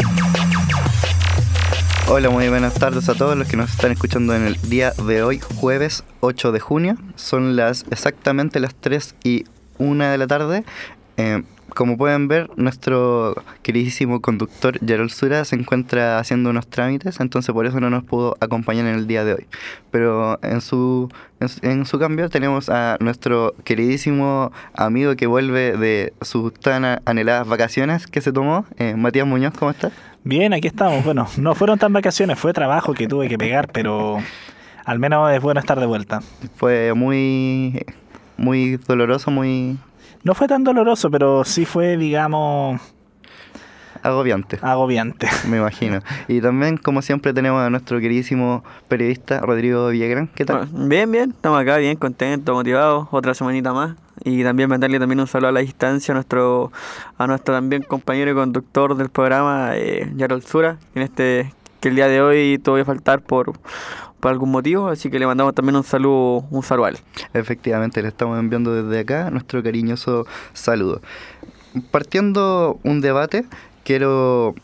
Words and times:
Hola, 2.12 2.29
muy 2.29 2.48
buenas 2.48 2.74
tardes 2.74 3.08
a 3.08 3.14
todos 3.14 3.36
los 3.36 3.46
que 3.46 3.57
nos 3.57 3.71
están 3.71 3.93
escuchando 3.93 4.35
en 4.35 4.44
el 4.44 4.61
día 4.62 4.93
de 5.07 5.22
hoy, 5.22 5.39
jueves 5.39 6.03
8 6.18 6.50
de 6.50 6.58
junio. 6.58 6.96
Son 7.14 7.54
las 7.54 7.86
exactamente 7.89 8.58
las 8.58 8.75
3 8.75 9.14
y 9.22 9.44
1 9.79 10.11
de 10.11 10.18
la 10.18 10.26
tarde. 10.26 10.64
Eh, 11.18 11.44
como 11.80 11.96
pueden 11.96 12.29
ver, 12.29 12.50
nuestro 12.57 13.43
queridísimo 13.62 14.21
conductor 14.21 14.79
Gerald 14.86 15.08
Sura 15.08 15.46
se 15.46 15.57
encuentra 15.57 16.18
haciendo 16.18 16.50
unos 16.50 16.66
trámites, 16.66 17.21
entonces 17.21 17.54
por 17.54 17.64
eso 17.64 17.80
no 17.80 17.88
nos 17.88 18.04
pudo 18.04 18.36
acompañar 18.38 18.84
en 18.84 18.96
el 18.96 19.07
día 19.07 19.25
de 19.25 19.32
hoy. 19.32 19.46
Pero 19.90 20.38
en 20.43 20.61
su, 20.61 21.11
en, 21.40 21.86
su 21.86 21.98
cambio 21.98 22.29
tenemos 22.29 22.68
a 22.68 22.98
nuestro 23.00 23.54
queridísimo 23.64 24.52
amigo 24.74 25.16
que 25.16 25.26
vuelve 25.26 25.74
de 25.74 26.12
sus 26.21 26.52
tan 26.52 26.85
anheladas 27.07 27.48
vacaciones 27.48 28.07
que 28.07 28.21
se 28.21 28.30
tomó, 28.30 28.66
eh, 28.76 28.94
Matías 28.94 29.26
Muñoz, 29.26 29.54
¿cómo 29.58 29.71
estás? 29.71 29.90
Bien, 30.22 30.52
aquí 30.52 30.68
estamos. 30.68 31.02
Bueno, 31.02 31.29
no 31.38 31.54
fueron 31.54 31.79
tan 31.79 31.94
vacaciones, 31.94 32.38
fue 32.38 32.52
trabajo 32.52 32.92
que 32.92 33.08
tuve 33.08 33.27
que 33.27 33.38
pegar, 33.38 33.69
pero 33.72 34.19
al 34.84 34.98
menos 34.98 35.33
es 35.33 35.40
bueno 35.40 35.60
estar 35.60 35.80
de 35.80 35.86
vuelta. 35.86 36.20
Fue 36.56 36.92
muy, 36.92 37.86
muy 38.36 38.77
doloroso, 38.77 39.30
muy... 39.30 39.78
No 40.22 40.34
fue 40.34 40.48
tan 40.48 40.64
doloroso, 40.64 41.10
pero 41.10 41.44
sí 41.44 41.64
fue, 41.64 41.96
digamos... 41.96 42.80
Agobiante. 44.02 44.58
Agobiante. 44.62 45.28
Me 45.48 45.58
imagino. 45.58 46.00
Y 46.27 46.40
también, 46.40 46.77
como 46.78 47.02
siempre, 47.02 47.34
tenemos 47.34 47.62
a 47.62 47.70
nuestro 47.70 48.00
queridísimo 48.00 48.64
periodista 48.88 49.40
Rodrigo 49.40 49.88
Villagrán. 49.88 50.28
¿Qué 50.28 50.44
tal? 50.44 50.68
Bien, 50.72 51.10
bien. 51.10 51.30
Estamos 51.30 51.60
acá, 51.60 51.77
bien, 51.77 51.96
contentos, 51.96 52.54
motivados. 52.54 53.08
Otra 53.10 53.34
semanita 53.34 53.72
más 53.72 53.96
y 54.24 54.42
también 54.44 54.68
mandarle 54.68 54.98
también 54.98 55.20
un 55.20 55.27
saludo 55.27 55.48
a 55.48 55.52
la 55.52 55.60
distancia 55.60 56.12
a 56.12 56.14
nuestro 56.14 56.72
a 57.16 57.27
nuestro 57.27 57.55
también 57.55 57.82
compañero 57.82 58.30
y 58.30 58.34
conductor 58.34 58.96
del 58.96 59.08
programa 59.08 59.72
eh, 59.77 60.12
Yarol 60.14 60.42
Sura 60.42 60.78
en 60.94 61.02
este 61.02 61.52
que 61.81 61.89
el 61.89 61.97
día 61.97 62.09
de 62.09 62.20
hoy 62.20 62.59
tuvo 62.59 62.77
a 62.77 62.84
faltar 62.84 63.23
por, 63.23 63.53
por 64.20 64.31
algún 64.31 64.50
motivo 64.50 64.89
así 64.89 65.11
que 65.11 65.19
le 65.19 65.27
mandamos 65.27 65.55
también 65.55 65.77
un 65.77 65.84
saludo 65.84 66.45
un 66.50 66.62
saludo 66.62 66.98
efectivamente 67.34 68.03
le 68.03 68.09
estamos 68.09 68.39
enviando 68.39 68.83
desde 68.83 69.00
acá 69.00 69.31
nuestro 69.31 69.62
cariñoso 69.62 70.27
saludo. 70.53 71.01
Partiendo 71.91 72.81
un 72.83 73.01
debate 73.01 73.45
quiero 73.84 74.55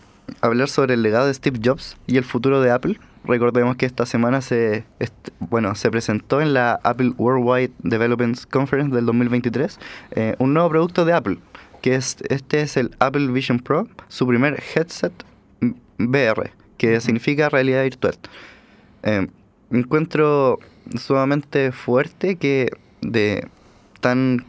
hablar 0.40 0.68
sobre 0.68 0.94
el 0.94 1.02
legado 1.02 1.26
de 1.26 1.34
Steve 1.34 1.60
Jobs 1.62 1.96
y 2.06 2.16
el 2.16 2.24
futuro 2.24 2.60
de 2.60 2.70
Apple. 2.70 2.98
Recordemos 3.24 3.76
que 3.76 3.86
esta 3.86 4.06
semana 4.06 4.40
se, 4.40 4.84
bueno, 5.40 5.74
se 5.74 5.90
presentó 5.90 6.40
en 6.40 6.54
la 6.54 6.78
Apple 6.84 7.12
Worldwide 7.18 7.72
Development 7.80 8.38
Conference 8.50 8.94
del 8.94 9.04
2023 9.06 9.78
eh, 10.12 10.36
un 10.38 10.54
nuevo 10.54 10.68
producto 10.70 11.04
de 11.04 11.12
Apple, 11.12 11.38
que 11.82 11.96
es, 11.96 12.18
este 12.28 12.60
es 12.60 12.76
el 12.76 12.94
Apple 13.00 13.28
Vision 13.28 13.58
Pro, 13.58 13.88
su 14.08 14.26
primer 14.26 14.62
headset 14.74 15.12
VR, 15.98 16.52
que 16.76 17.00
significa 17.00 17.48
realidad 17.48 17.82
virtual. 17.82 18.16
Eh, 19.02 19.26
encuentro 19.70 20.58
sumamente 20.96 21.72
fuerte 21.72 22.36
que 22.36 22.70
de 23.00 23.48
tan 24.00 24.44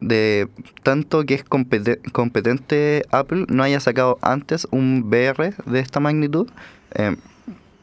de 0.00 0.48
tanto 0.82 1.24
que 1.24 1.34
es 1.34 1.44
competente 1.44 3.02
Apple 3.10 3.44
no 3.48 3.62
haya 3.62 3.80
sacado 3.80 4.18
antes 4.22 4.66
un 4.70 5.04
VR 5.08 5.54
de 5.66 5.80
esta 5.80 6.00
magnitud. 6.00 6.48
Eh, 6.94 7.16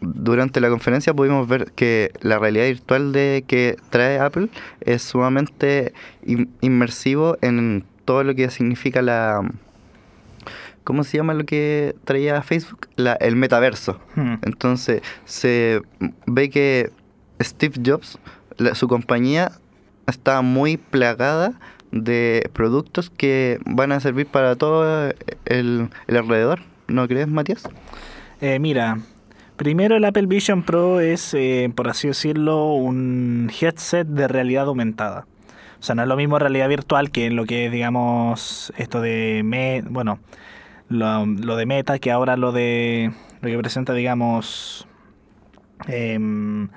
durante 0.02 0.62
la 0.62 0.70
conferencia 0.70 1.14
pudimos 1.14 1.48
ver 1.48 1.72
que 1.72 2.12
la 2.22 2.38
realidad 2.38 2.66
virtual 2.66 3.14
de 3.14 3.44
que 3.48 3.78
trae 3.90 4.20
Apple 4.20 4.50
es 4.82 5.02
sumamente 5.02 5.94
inmersivo 6.62 7.38
en 7.42 7.84
todo 8.06 8.24
lo 8.24 8.36
que 8.36 8.50
significa 8.50 9.02
la 9.02 9.42
¿cómo 10.88 11.04
se 11.04 11.18
llama 11.18 11.34
lo 11.34 11.46
que 11.46 11.96
traía 12.06 12.42
Facebook? 12.42 12.88
La, 12.96 13.12
el 13.16 13.36
metaverso. 13.36 14.00
Hmm. 14.16 14.36
Entonces 14.44 15.02
se 15.26 15.82
ve 16.26 16.50
que 16.50 16.92
Steve 17.42 17.76
Jobs, 17.86 18.18
su 18.74 18.88
compañía 18.88 19.52
está 20.08 20.42
muy 20.42 20.78
plagada 20.78 21.60
de 21.92 22.50
productos 22.54 23.10
que 23.10 23.60
van 23.66 23.92
a 23.92 24.00
servir 24.00 24.28
para 24.28 24.56
todo 24.56 25.12
el, 25.44 25.90
alrededor. 26.08 26.62
¿No 26.88 27.06
crees, 27.06 27.28
Matías? 27.28 27.68
Eh, 28.40 28.58
mira, 28.60 28.98
Primero, 29.58 29.98
el 29.98 30.06
Apple 30.06 30.28
Vision 30.28 30.62
Pro 30.62 31.00
es, 31.00 31.34
eh, 31.34 31.72
por 31.76 31.90
así 31.90 32.08
decirlo, 32.08 32.74
un 32.76 33.52
headset 33.60 34.08
de 34.08 34.28
realidad 34.28 34.68
aumentada. 34.68 35.26
O 35.80 35.84
sea, 35.84 35.96
no 35.96 36.04
es 36.04 36.08
lo 36.08 36.16
mismo 36.16 36.38
realidad 36.38 36.70
virtual 36.70 37.10
que 37.10 37.26
en 37.26 37.36
lo 37.36 37.46
que 37.46 37.66
es, 37.66 37.72
digamos, 37.72 38.72
esto 38.78 39.02
de... 39.02 39.42
Me, 39.44 39.82
bueno, 39.82 40.20
lo, 40.90 41.56
de 41.56 41.66
Meta, 41.66 42.00
que 42.00 42.12
ahora 42.12 42.38
lo 42.38 42.52
de... 42.52 43.12
Lo 43.42 43.50
que 43.50 43.58
presenta, 43.58 43.94
digamos... 43.94 44.88
Em, 45.88 46.70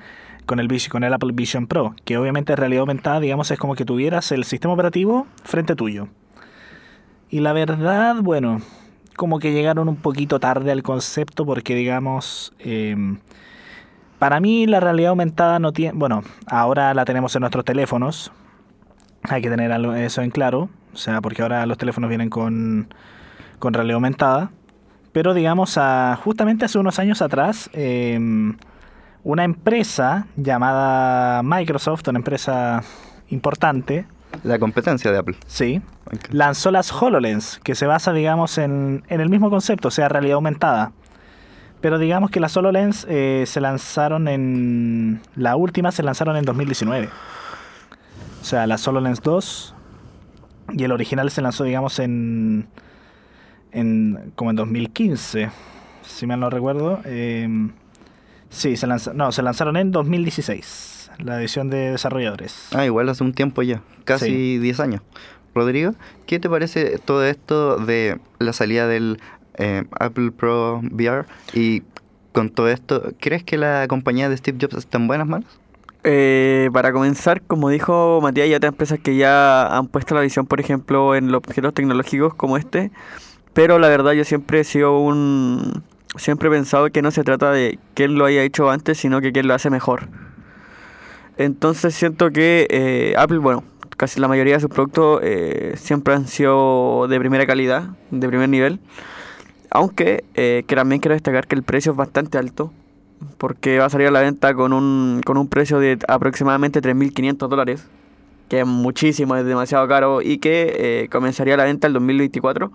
con 0.47 0.59
el, 0.59 0.69
con 0.91 1.05
el 1.05 1.15
Apple 1.15 1.31
Vision 1.33 1.69
Pro, 1.69 1.95
que 2.05 2.19
obviamente 2.19 2.57
realidad 2.57 2.81
aumentada, 2.81 3.21
digamos, 3.21 3.51
es 3.53 3.59
como 3.59 3.77
que 3.77 3.85
tuvieras 3.85 4.33
el 4.33 4.45
sistema 4.45 4.75
operativo 4.75 5.27
frente 5.45 5.77
tuyo. 5.77 6.09
Y 7.31 7.39
la 7.39 7.53
verdad, 7.53 8.17
bueno, 8.21 8.61
como 9.17 9.39
que 9.39 9.53
llegaron 9.53 9.89
un 9.89 9.97
poquito 9.97 10.41
tarde 10.41 10.73
al 10.73 10.83
concepto 10.83 11.47
porque 11.47 11.75
digamos, 11.77 12.53
em, 12.59 13.19
para 14.19 14.41
mí 14.41 14.67
la 14.67 14.81
realidad 14.81 15.11
aumentada 15.11 15.59
no 15.61 15.73
tiene, 15.73 15.93
bueno, 15.97 16.23
ahora 16.47 16.95
la 16.95 17.05
tenemos 17.05 17.37
en 17.37 17.41
nuestros 17.41 17.65
teléfonos, 17.65 18.33
hay 19.23 19.43
que 19.43 19.51
tener 19.51 19.71
eso 19.99 20.23
en 20.23 20.31
claro, 20.31 20.69
o 20.93 20.97
sea, 20.97 21.21
porque 21.21 21.43
ahora 21.43 21.65
los 21.67 21.79
teléfonos 21.79 22.09
vienen 22.09 22.31
con, 22.31 22.89
con 23.61 23.73
realidad 23.75 23.95
aumentada, 23.95 24.51
pero 25.13 25.33
digamos, 25.35 25.79
a, 25.79 26.19
justamente 26.23 26.65
hace 26.65 26.79
unos 26.79 26.99
años 26.99 27.23
atrás, 27.23 27.71
em, 27.73 28.57
una 29.23 29.45
empresa 29.45 30.27
llamada 30.35 31.43
Microsoft, 31.45 32.09
una 32.09 32.19
empresa 32.19 32.83
importante, 33.29 34.07
la 34.45 34.59
competencia 34.59 35.13
de 35.13 35.19
Apple. 35.19 35.37
Sí. 35.47 35.83
Lanzó 36.31 36.71
las 36.71 36.91
HoloLens, 36.93 37.61
que 37.63 37.75
se 37.75 37.87
basa, 37.87 38.13
digamos, 38.13 38.59
en, 38.59 39.05
el 39.09 39.29
mismo 39.29 39.51
concepto, 39.51 39.89
o 39.89 39.91
sea, 39.91 40.09
realidad 40.09 40.37
aumentada. 40.37 40.93
Pero 41.81 41.99
digamos 41.99 42.31
que 42.31 42.41
las 42.41 42.57
HoloLens 42.57 43.07
eh, 43.09 43.45
se 43.47 43.61
lanzaron 43.61 44.29
en... 44.29 45.21
La 45.35 45.57
última 45.57 45.93
se 45.93 46.03
lanzaron 46.03 46.37
en 46.37 46.45
2019. 46.45 47.09
O 48.41 48.45
sea, 48.45 48.67
las 48.67 48.87
HoloLens 48.87 49.23
2 49.23 49.75
y 50.73 50.85
el 50.85 50.93
original 50.93 51.31
se 51.31 51.43
lanzó, 51.43 51.65
digamos, 51.65 51.99
en... 51.99 52.69
en 53.73 54.33
como 54.35 54.51
en 54.51 54.57
2015, 54.57 55.51
si 56.03 56.27
mal 56.27 56.41
no 56.41 56.51
recuerdo. 56.51 57.01
Eh, 57.05 57.49
sí, 58.49 58.77
se 58.77 58.87
lanzaron... 58.87 59.19
No, 59.19 59.33
se 59.33 59.43
lanzaron 59.43 59.77
en 59.77 59.93
2016 59.93 61.11
la 61.19 61.41
edición 61.41 61.71
de 61.71 61.93
desarrolladores. 61.93 62.69
Ah, 62.73 62.87
igual 62.87 63.09
hace 63.09 63.25
un 63.25 63.33
tiempo 63.33 63.63
ya, 63.63 63.83
casi 64.05 64.59
10 64.59 64.81
años. 64.81 65.03
Rodrigo, 65.55 65.95
¿qué 66.27 66.39
te 66.39 66.49
parece 66.49 66.99
todo 66.99 67.25
esto 67.25 67.77
de 67.77 68.19
la 68.39 68.53
salida 68.53 68.87
del 68.87 69.21
eh, 69.55 69.85
Apple 69.99 70.31
Pro 70.31 70.81
VR 70.91 71.27
y 71.53 71.83
con 72.33 72.51
todo 72.51 72.69
esto, 72.69 73.13
¿crees 73.19 73.43
que 73.43 73.59
la 73.59 73.87
compañía 73.89 74.29
de 74.29 74.37
Steve 74.37 74.59
Jobs 74.61 74.77
está 74.77 74.99
en 74.99 75.09
buenas 75.09 75.27
manos? 75.27 75.61
Eh, 76.05 76.71
para 76.73 76.93
comenzar, 76.93 77.43
como 77.43 77.69
dijo 77.69 78.21
Matías, 78.23 78.49
ya 78.49 78.57
hay 78.57 78.67
empresas 78.67 78.99
que 79.01 79.17
ya 79.17 79.77
han 79.77 79.89
puesto 79.89 80.15
la 80.15 80.23
visión, 80.23 80.47
por 80.47 80.61
ejemplo, 80.61 81.15
en 81.15 81.31
los 81.31 81.39
objetos 81.39 81.75
tecnológicos 81.75 82.35
como 82.35 82.57
este, 82.57 82.91
pero 83.61 83.79
la 83.79 83.91
verdad 83.91 84.13
yo 84.13 84.25
siempre 84.25 84.61
he 84.61 84.65
sido 84.65 84.99
un... 85.01 85.83
Siempre 86.17 86.49
he 86.49 86.51
pensado 86.51 86.89
que 86.89 87.03
no 87.03 87.11
se 87.11 87.25
trata 87.25 87.53
de 87.53 87.79
quién 87.93 88.15
lo 88.15 88.25
haya 88.25 88.43
hecho 88.43 88.71
antes, 88.71 88.97
sino 88.97 89.21
que 89.21 89.33
quién 89.33 89.49
lo 89.49 89.53
hace 89.53 89.69
mejor. 89.69 90.09
Entonces 91.37 91.95
siento 91.95 92.31
que 92.31 92.67
eh, 92.71 93.13
Apple, 93.19 93.37
bueno, 93.37 93.63
casi 93.99 94.19
la 94.19 94.29
mayoría 94.29 94.55
de 94.55 94.61
sus 94.61 94.71
productos 94.71 95.21
eh, 95.23 95.75
siempre 95.77 96.15
han 96.15 96.27
sido 96.27 97.07
de 97.07 97.19
primera 97.19 97.47
calidad, 97.47 97.91
de 98.11 98.27
primer 98.29 98.49
nivel. 98.49 98.81
Aunque 99.71 100.25
eh, 100.37 100.65
también 100.67 101.03
quiero 101.03 101.13
destacar 101.13 101.47
que 101.47 101.55
el 101.55 101.63
precio 101.63 101.93
es 101.93 101.99
bastante 101.99 102.39
alto, 102.39 102.73
porque 103.37 103.79
va 103.79 103.85
a 103.85 103.91
salir 103.91 104.07
a 104.07 104.11
la 104.11 104.23
venta 104.23 104.55
con 104.55 104.73
un, 104.73 105.21
con 105.23 105.37
un 105.37 105.49
precio 105.49 105.79
de 105.81 105.99
aproximadamente 106.09 106.81
3.500 106.81 107.49
dólares, 107.49 107.87
que 108.49 108.61
es 108.61 108.67
muchísimo, 108.67 109.37
es 109.37 109.45
demasiado 109.45 109.87
caro, 109.87 110.23
y 110.23 110.39
que 110.39 111.11
comenzaría 111.13 111.59
la 111.59 111.65
venta 111.65 111.89
el 111.89 111.93
2024. 111.93 112.73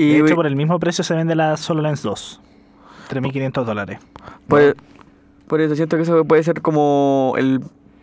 Y, 0.00 0.12
de 0.14 0.20
hecho, 0.20 0.34
por 0.34 0.46
el 0.46 0.56
mismo 0.56 0.78
precio 0.78 1.04
se 1.04 1.14
vende 1.14 1.34
la 1.34 1.56
SoloLens 1.56 2.02
2. 2.02 2.40
3.500 3.10 3.64
dólares. 3.64 3.98
Pues, 4.46 4.74
por 5.46 5.60
eso 5.60 5.74
siento 5.74 5.96
que 5.96 6.04
eso 6.04 6.24
puede 6.24 6.42
ser 6.42 6.62
como 6.62 7.34
el 7.36 7.60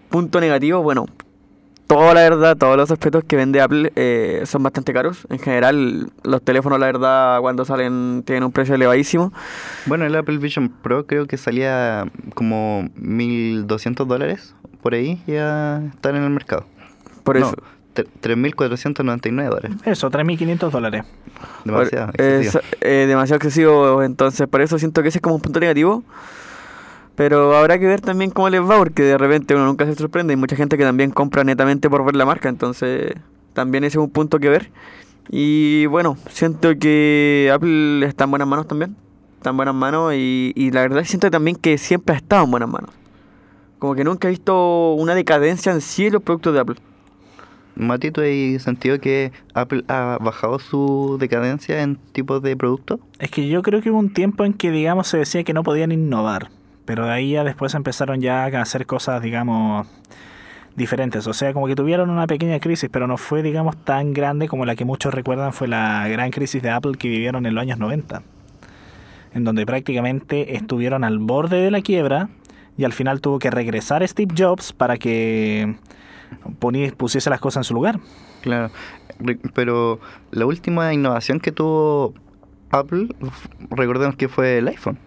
punto 0.09 0.41
negativo. 0.41 0.81
Bueno, 0.81 1.05
toda 1.87 2.13
la 2.13 2.21
verdad, 2.21 2.57
todos 2.57 2.75
los 2.75 2.91
aspectos 2.91 3.23
que 3.23 3.37
vende 3.37 3.61
Apple 3.61 3.93
eh, 3.95 4.43
son 4.45 4.63
bastante 4.63 4.93
caros. 4.93 5.25
En 5.29 5.39
general, 5.39 6.11
los 6.23 6.41
teléfonos, 6.41 6.79
la 6.79 6.87
verdad, 6.87 7.39
cuando 7.39 7.63
salen 7.63 8.23
tienen 8.25 8.43
un 8.43 8.51
precio 8.51 8.75
elevadísimo. 8.75 9.31
Bueno, 9.85 10.05
el 10.05 10.15
Apple 10.15 10.37
Vision 10.37 10.69
Pro 10.69 11.05
creo 11.07 11.25
que 11.25 11.37
salía 11.37 12.05
como 12.35 12.83
1.200 12.99 14.05
dólares 14.05 14.53
por 14.81 14.93
ahí 14.93 15.21
ya 15.27 15.83
están 15.93 16.15
en 16.15 16.23
el 16.23 16.29
mercado. 16.29 16.65
Por 17.23 17.39
No, 17.39 17.47
eso. 17.47 17.57
Tre- 18.21 18.55
3.499 18.55 19.49
dólares. 19.49 19.71
Eso, 19.85 20.09
3.500 20.11 20.69
dólares. 20.71 21.03
Demasiado. 21.65 22.11
Es, 22.15 22.45
excesivo. 22.47 22.63
eh, 22.81 23.05
demasiado 23.07 23.37
excesivo, 23.37 24.03
entonces 24.03 24.47
por 24.47 24.61
eso 24.61 24.77
siento 24.79 25.01
que 25.01 25.09
ese 25.09 25.17
es 25.17 25.21
como 25.21 25.35
un 25.35 25.41
punto 25.41 25.59
negativo. 25.59 26.03
Pero 27.15 27.55
habrá 27.57 27.79
que 27.79 27.87
ver 27.87 27.99
también 28.01 28.29
cómo 28.29 28.47
les 28.49 28.61
va, 28.61 28.77
porque 28.77 29.01
de 29.01 29.17
repente 29.17 29.55
uno 29.55 29.65
nunca 29.65 29.85
se 29.85 29.95
sorprende. 29.95 30.33
Hay 30.33 30.37
mucha 30.37 30.55
gente 30.55 30.77
que 30.77 30.83
también 30.83 31.09
compra 31.11 31.43
netamente 31.43 31.89
por 31.89 32.05
ver 32.05 32.15
la 32.15 32.25
marca, 32.25 32.47
entonces 32.47 33.13
también 33.53 33.83
ese 33.83 33.97
es 33.97 34.03
un 34.03 34.11
punto 34.11 34.37
que 34.39 34.49
ver. 34.49 34.69
Y 35.29 35.87
bueno, 35.87 36.15
siento 36.29 36.77
que 36.79 37.51
Apple 37.53 38.05
está 38.05 38.25
en 38.25 38.29
buenas 38.29 38.47
manos 38.47 38.67
también. 38.67 38.95
Está 39.37 39.49
en 39.49 39.57
buenas 39.57 39.73
manos 39.75 40.13
y, 40.15 40.53
y 40.55 40.71
la 40.71 40.81
verdad 40.81 41.03
siento 41.05 41.29
también 41.31 41.55
que 41.57 41.77
siempre 41.79 42.13
ha 42.15 42.17
estado 42.17 42.43
en 42.45 42.51
buenas 42.51 42.69
manos. 42.69 42.91
Como 43.79 43.95
que 43.95 44.03
nunca 44.03 44.27
he 44.27 44.31
visto 44.31 44.93
una 44.93 45.15
decadencia 45.15 45.71
en 45.71 45.81
sí 45.81 46.07
en 46.07 46.13
los 46.13 46.21
productos 46.23 46.53
de 46.53 46.59
Apple. 46.59 46.75
Mati, 47.77 48.09
¿tú 48.09 48.21
sentido 48.59 48.99
que 48.99 49.31
Apple 49.53 49.83
ha 49.87 50.17
bajado 50.19 50.57
su 50.57 51.17
decadencia 51.19 51.83
en 51.83 51.95
tipos 51.95 52.41
de 52.41 52.57
productos? 52.57 52.99
Es 53.19 53.29
que 53.29 53.47
yo 53.47 53.61
creo 53.61 53.81
que 53.81 53.91
hubo 53.91 53.99
un 53.99 54.11
tiempo 54.11 54.45
en 54.45 54.53
que, 54.53 54.71
digamos, 54.71 55.07
se 55.07 55.19
decía 55.19 55.43
que 55.43 55.53
no 55.53 55.61
podían 55.61 55.91
innovar. 55.91 56.49
Pero 56.85 57.05
de 57.05 57.11
ahí 57.11 57.31
ya 57.31 57.43
después 57.43 57.75
empezaron 57.75 58.19
ya 58.19 58.45
a 58.45 58.61
hacer 58.61 58.87
cosas, 58.87 59.21
digamos, 59.21 59.87
diferentes. 60.75 61.27
O 61.27 61.33
sea, 61.33 61.53
como 61.53 61.67
que 61.67 61.75
tuvieron 61.75 62.09
una 62.09 62.25
pequeña 62.25 62.59
crisis, 62.59 62.89
pero 62.91 63.05
no 63.05 63.17
fue, 63.17 63.43
digamos, 63.43 63.77
tan 63.77 64.11
grande 64.13 64.47
como 64.47 64.65
la 64.65 64.75
que 64.75 64.85
muchos 64.85 65.13
recuerdan 65.13 65.53
fue 65.53 65.67
la 65.67 66.07
gran 66.07 66.31
crisis 66.31 66.63
de 66.63 66.71
Apple 66.71 66.93
que 66.97 67.09
vivieron 67.09 67.45
en 67.45 67.53
los 67.53 67.61
años 67.61 67.77
90. 67.77 68.23
En 69.35 69.43
donde 69.43 69.67
prácticamente 69.67 70.55
estuvieron 70.55 71.03
al 71.03 71.19
borde 71.19 71.61
de 71.61 71.69
la 71.69 71.81
quiebra 71.81 72.29
y 72.75 72.85
al 72.85 72.93
final 72.93 73.21
tuvo 73.21 73.37
que 73.37 73.51
regresar 73.51 74.07
Steve 74.07 74.33
Jobs 74.35 74.73
para 74.73 74.97
que 74.97 75.75
poni- 76.59 76.93
pusiese 76.93 77.29
las 77.29 77.39
cosas 77.39 77.61
en 77.61 77.63
su 77.65 77.73
lugar. 77.73 77.99
Claro, 78.41 78.69
pero 79.53 79.99
la 80.31 80.45
última 80.45 80.93
innovación 80.93 81.39
que 81.39 81.51
tuvo 81.51 82.13
Apple, 82.71 83.09
recordemos 83.71 84.15
que 84.15 84.27
fue 84.27 84.57
el 84.59 84.67
iPhone. 84.67 84.97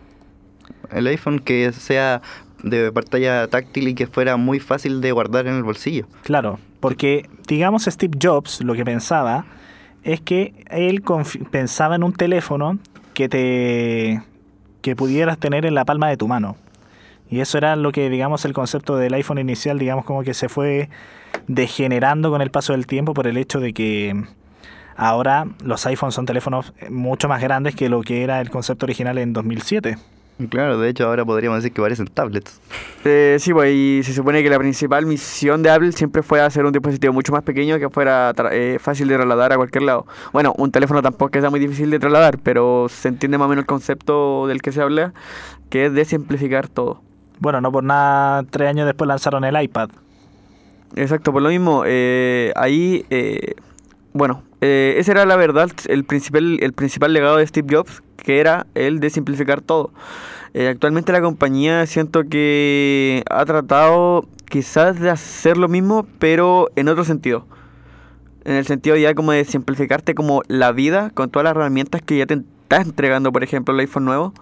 El 0.91 1.07
iPhone 1.07 1.39
que 1.39 1.73
sea 1.73 2.21
de 2.63 2.93
pantalla 2.93 3.47
táctil 3.49 3.89
y 3.89 3.95
que 3.95 4.07
fuera 4.07 4.37
muy 4.37 4.61
fácil 4.61 5.01
de 5.01 5.13
guardar 5.13 5.47
en 5.47 5.55
el 5.55 5.63
bolsillo. 5.63 6.07
Claro, 6.25 6.59
porque 6.81 7.29
digamos 7.47 7.85
Steve 7.85 8.19
Jobs 8.21 8.61
lo 8.63 8.75
que 8.75 8.85
pensaba 8.85 9.47
es 10.03 10.21
que 10.21 10.65
él 10.71 11.03
pensaba 11.51 11.95
en 11.97 12.03
un 12.03 12.13
teléfono 12.13 12.79
que 13.15 13.29
te 13.29 14.23
que 14.83 14.97
pudieras 14.97 15.39
tener 15.39 15.67
en 15.67 15.75
la 15.75 15.85
palma 15.85 16.09
de 16.09 16.17
tu 16.17 16.27
mano. 16.27 16.57
Y 17.31 17.41
eso 17.41 17.59
era 17.59 17.77
lo 17.77 17.93
que 17.93 18.11
digamos 18.11 18.45
el 18.45 18.53
concepto 18.53 18.97
del 18.97 19.15
iPhone 19.15 19.39
inicial, 19.39 19.79
digamos 19.79 20.05
como 20.05 20.23
que 20.23 20.35
se 20.35 20.49
fue 20.49 20.91
degenerando 21.47 22.31
con 22.31 22.43
el 22.43 22.51
paso 22.51 22.73
del 22.73 22.87
tiempo 22.87 23.15
por 23.15 23.27
el 23.27 23.37
hecho 23.37 23.61
de 23.61 23.73
que 23.73 24.25
ahora 24.97 25.47
los 25.65 25.87
iPhones 25.87 26.15
son 26.15 26.27
teléfonos 26.27 26.75
mucho 26.91 27.29
más 27.29 27.41
grandes 27.41 27.75
que 27.77 27.89
lo 27.89 28.03
que 28.03 28.25
era 28.25 28.41
el 28.41 28.51
concepto 28.51 28.87
original 28.87 29.17
en 29.19 29.33
2007. 29.33 29.97
Y 30.41 30.49
Claro, 30.49 30.79
de 30.81 30.89
hecho 30.89 31.07
ahora 31.07 31.25
podríamos 31.25 31.59
decir 31.59 31.73
que 31.73 31.83
parecen 31.83 32.07
tablets. 32.07 32.61
Eh, 33.05 33.37
sí, 33.39 33.53
pues 33.53 33.75
y 33.75 34.01
se 34.03 34.15
supone 34.15 34.43
que 34.43 34.49
la 34.49 34.59
principal 34.59 35.05
misión 35.05 35.63
de 35.63 35.71
Apple 35.71 35.93
siempre 35.93 36.23
fue 36.23 36.41
hacer 36.41 36.65
un 36.65 36.73
dispositivo 36.73 37.13
mucho 37.13 37.31
más 37.31 37.43
pequeño 37.43 37.79
que 37.79 37.91
fuera 37.91 38.33
eh, 38.51 38.79
fácil 38.81 39.07
de 39.09 39.17
trasladar 39.17 39.53
a 39.53 39.57
cualquier 39.57 39.83
lado. 39.83 40.07
Bueno, 40.33 40.55
un 40.57 40.73
teléfono 40.73 41.03
tampoco 41.03 41.27
es 41.27 41.33
que 41.33 41.41
sea 41.41 41.51
muy 41.51 41.61
difícil 41.61 41.91
de 41.91 41.99
trasladar, 41.99 42.39
pero 42.39 42.87
se 42.89 43.09
entiende 43.09 43.37
más 43.37 43.47
o 43.47 43.49
menos 43.51 43.63
el 43.63 43.67
concepto 43.67 44.47
del 44.47 44.63
que 44.63 44.73
se 44.73 44.81
habla, 44.81 45.13
que 45.69 45.87
es 45.87 45.93
de 45.93 46.05
simplificar 46.07 46.69
todo. 46.69 47.03
Bueno, 47.41 47.61
no 47.61 47.73
por 47.73 47.83
nada, 47.83 48.45
tres 48.45 48.69
años 48.69 48.87
después 48.87 49.09
lanzaron 49.09 49.45
el 49.45 49.61
iPad. 49.61 49.91
Exacto, 50.95 51.33
por 51.33 51.43
lo 51.43 51.49
mismo, 51.49 51.83
eh, 51.87 52.53
ahí, 52.55 53.05
eh, 53.11 53.55
bueno, 54.13 54.43
eh, 54.61 54.95
ese 54.99 55.13
era 55.13 55.25
la 55.25 55.37
verdad, 55.37 55.71
el 55.89 56.05
principal, 56.05 56.59
el 56.61 56.73
principal 56.73 57.13
legado 57.13 57.39
de 57.39 57.47
Steve 57.47 57.75
Jobs, 57.75 58.03
que 58.17 58.41
era 58.41 58.67
el 58.75 59.01
de 59.01 59.11
simplificar 59.11 59.61
todo. 59.63 59.91
Eh, 60.53 60.69
actualmente 60.69 61.13
la 61.13 61.21
compañía 61.21 61.87
siento 61.87 62.25
que 62.29 63.23
ha 63.31 63.45
tratado 63.45 64.29
quizás 64.49 64.99
de 64.99 65.11
hacer 65.11 65.57
lo 65.57 65.69
mismo, 65.69 66.07
pero 66.19 66.69
en 66.77 66.89
otro 66.89 67.05
sentido. 67.05 67.47
En 68.45 68.57
el 68.57 68.67
sentido 68.67 68.97
ya 68.97 69.15
como 69.15 69.33
de 69.33 69.45
simplificarte 69.45 70.15
como 70.15 70.43
la 70.49 70.73
vida 70.73 71.11
con 71.11 71.31
todas 71.31 71.45
las 71.45 71.53
herramientas 71.53 72.03
que 72.03 72.19
ya 72.19 72.27
te 72.27 72.35
está 72.35 72.83
entregando, 72.83 73.33
por 73.33 73.45
ejemplo, 73.45 73.73
el 73.73 73.81
iPhone 73.81 74.05
nuevo. 74.05 74.35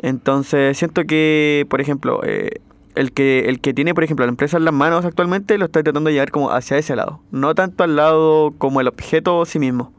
Entonces 0.00 0.76
siento 0.78 1.04
que, 1.04 1.66
por 1.68 1.80
ejemplo, 1.80 2.20
eh, 2.24 2.60
el 2.94 3.12
que, 3.12 3.48
el 3.48 3.60
que 3.60 3.74
tiene, 3.74 3.94
por 3.94 4.04
ejemplo, 4.04 4.24
la 4.26 4.30
empresa 4.30 4.56
en 4.56 4.64
las 4.64 4.74
manos 4.74 5.04
actualmente 5.04 5.58
lo 5.58 5.66
está 5.66 5.82
tratando 5.82 6.08
de 6.08 6.14
llevar 6.14 6.30
como 6.30 6.50
hacia 6.50 6.78
ese 6.78 6.96
lado. 6.96 7.20
No 7.30 7.54
tanto 7.54 7.84
al 7.84 7.96
lado 7.96 8.54
como 8.58 8.80
el 8.80 8.88
objeto 8.88 9.44
sí 9.44 9.58
mismo. 9.58 9.92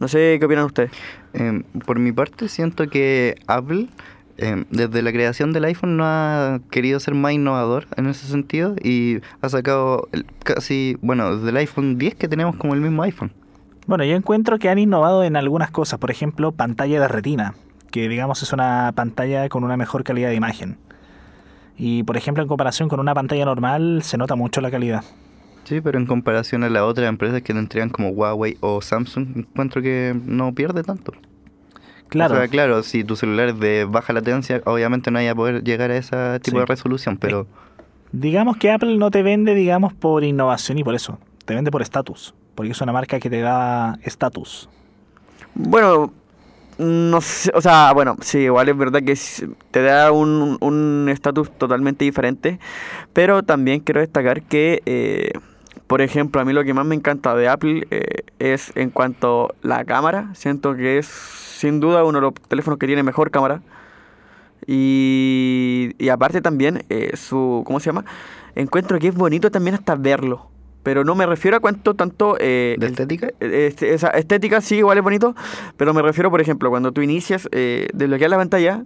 No 0.00 0.08
sé 0.08 0.36
qué 0.38 0.46
opinan 0.46 0.64
ustedes. 0.66 0.90
Em, 1.32 1.62
por 1.86 1.98
mi 1.98 2.12
parte, 2.12 2.48
siento 2.48 2.88
que 2.88 3.36
Apple, 3.46 3.88
em, 4.36 4.64
desde 4.70 5.02
la 5.02 5.10
creación 5.12 5.52
del 5.52 5.64
iPhone, 5.64 5.96
no 5.96 6.04
ha 6.04 6.60
querido 6.70 7.00
ser 7.00 7.14
más 7.14 7.32
innovador 7.32 7.86
en 7.96 8.06
ese 8.06 8.26
sentido 8.26 8.74
y 8.82 9.18
ha 9.40 9.48
sacado 9.48 10.08
el- 10.12 10.26
casi, 10.44 10.98
bueno, 11.00 11.36
desde 11.36 11.48
el 11.50 11.56
iPhone 11.56 11.96
10 11.98 12.14
que 12.14 12.28
tenemos 12.28 12.56
como 12.56 12.74
el 12.74 12.80
mismo 12.80 13.02
iPhone. 13.04 13.32
Bueno, 13.86 14.04
yo 14.04 14.16
encuentro 14.16 14.58
que 14.58 14.68
han 14.68 14.78
innovado 14.78 15.22
en 15.24 15.36
algunas 15.36 15.70
cosas, 15.70 15.98
por 15.98 16.10
ejemplo, 16.10 16.52
pantalla 16.52 17.00
de 17.00 17.08
retina, 17.08 17.54
que 17.96 18.10
digamos 18.10 18.42
es 18.42 18.52
una 18.52 18.92
pantalla 18.94 19.48
con 19.48 19.64
una 19.64 19.78
mejor 19.78 20.04
calidad 20.04 20.28
de 20.28 20.34
imagen. 20.34 20.76
Y 21.78 22.02
por 22.02 22.18
ejemplo, 22.18 22.42
en 22.42 22.48
comparación 22.48 22.90
con 22.90 23.00
una 23.00 23.14
pantalla 23.14 23.46
normal, 23.46 24.02
se 24.02 24.18
nota 24.18 24.34
mucho 24.36 24.60
la 24.60 24.70
calidad. 24.70 25.02
Sí, 25.64 25.80
pero 25.80 25.98
en 25.98 26.04
comparación 26.04 26.62
a 26.62 26.68
las 26.68 26.82
otras 26.82 27.08
empresas 27.08 27.40
que 27.40 27.54
te 27.54 27.58
entregan 27.58 27.88
como 27.88 28.10
Huawei 28.10 28.58
o 28.60 28.82
Samsung, 28.82 29.28
encuentro 29.38 29.80
que 29.80 30.14
no 30.26 30.52
pierde 30.54 30.82
tanto. 30.82 31.12
Claro, 32.08 32.34
O 32.34 32.36
sea, 32.36 32.48
claro, 32.48 32.82
si 32.82 33.02
tu 33.02 33.16
celular 33.16 33.48
es 33.48 33.58
de 33.60 33.86
baja 33.86 34.12
latencia, 34.12 34.60
obviamente 34.66 35.10
no 35.10 35.18
vaya 35.18 35.30
a 35.32 35.34
poder 35.34 35.64
llegar 35.64 35.90
a 35.90 35.96
ese 35.96 36.38
tipo 36.40 36.58
Sí. 36.58 36.60
de 36.60 36.66
resolución, 36.66 37.16
pero 37.16 37.46
digamos 38.12 38.58
que 38.58 38.70
Apple 38.70 38.98
no 38.98 39.10
te 39.10 39.22
vende, 39.22 39.54
digamos, 39.54 39.94
por 39.94 40.22
innovación 40.22 40.76
y 40.78 40.84
por 40.84 40.94
eso, 40.94 41.18
te 41.46 41.54
vende 41.54 41.70
por 41.70 41.80
estatus, 41.80 42.34
porque 42.54 42.72
es 42.72 42.80
una 42.82 42.92
marca 42.92 43.18
que 43.18 43.30
te 43.30 43.40
da 43.40 43.98
estatus. 44.02 44.68
Bueno, 45.54 46.12
no 46.78 47.20
sé, 47.20 47.50
o 47.54 47.60
sea, 47.60 47.92
bueno, 47.94 48.16
sí, 48.20 48.38
igual 48.40 48.68
es 48.68 48.76
verdad 48.76 49.02
que 49.02 49.16
te 49.70 49.82
da 49.82 50.12
un 50.12 50.58
un 50.60 51.08
estatus 51.10 51.50
totalmente 51.58 52.04
diferente, 52.04 52.58
pero 53.12 53.42
también 53.42 53.80
quiero 53.80 54.00
destacar 54.00 54.42
que, 54.42 54.82
eh, 54.86 55.32
por 55.86 56.02
ejemplo, 56.02 56.40
a 56.40 56.44
mí 56.44 56.52
lo 56.52 56.64
que 56.64 56.74
más 56.74 56.86
me 56.86 56.94
encanta 56.94 57.34
de 57.34 57.48
Apple 57.48 57.86
eh, 57.90 58.24
es 58.38 58.72
en 58.76 58.90
cuanto 58.90 59.54
a 59.62 59.66
la 59.66 59.84
cámara, 59.84 60.30
siento 60.34 60.74
que 60.76 60.98
es 60.98 61.06
sin 61.06 61.80
duda 61.80 62.04
uno 62.04 62.18
de 62.18 62.22
los 62.22 62.34
teléfonos 62.48 62.78
que 62.78 62.86
tiene 62.86 63.02
mejor 63.02 63.30
cámara. 63.30 63.62
Y, 64.66 65.92
y 65.98 66.08
aparte 66.08 66.40
también 66.40 66.84
eh, 66.88 67.16
su, 67.16 67.62
¿cómo 67.66 67.78
se 67.80 67.86
llama? 67.86 68.04
Encuentro 68.54 68.98
que 68.98 69.08
es 69.08 69.14
bonito 69.14 69.50
también 69.50 69.74
hasta 69.74 69.94
verlo. 69.94 70.50
Pero 70.86 71.02
no 71.02 71.16
me 71.16 71.26
refiero 71.26 71.56
a 71.56 71.60
cuánto 71.60 71.94
tanto... 71.94 72.36
eh, 72.38 72.76
¿De 72.78 72.86
estética? 72.86 73.26
eh, 73.40 73.66
este- 73.70 73.92
esa 73.92 74.10
estética 74.10 74.60
sí, 74.60 74.76
igual 74.76 74.96
es 74.98 75.02
bonito, 75.02 75.34
pero 75.76 75.92
me 75.92 76.00
refiero, 76.00 76.30
por 76.30 76.40
ejemplo, 76.40 76.70
cuando 76.70 76.92
tú 76.92 77.02
inicias, 77.02 77.48
eh, 77.50 77.88
desbloquear 77.92 78.30
la 78.30 78.36
pantalla, 78.36 78.84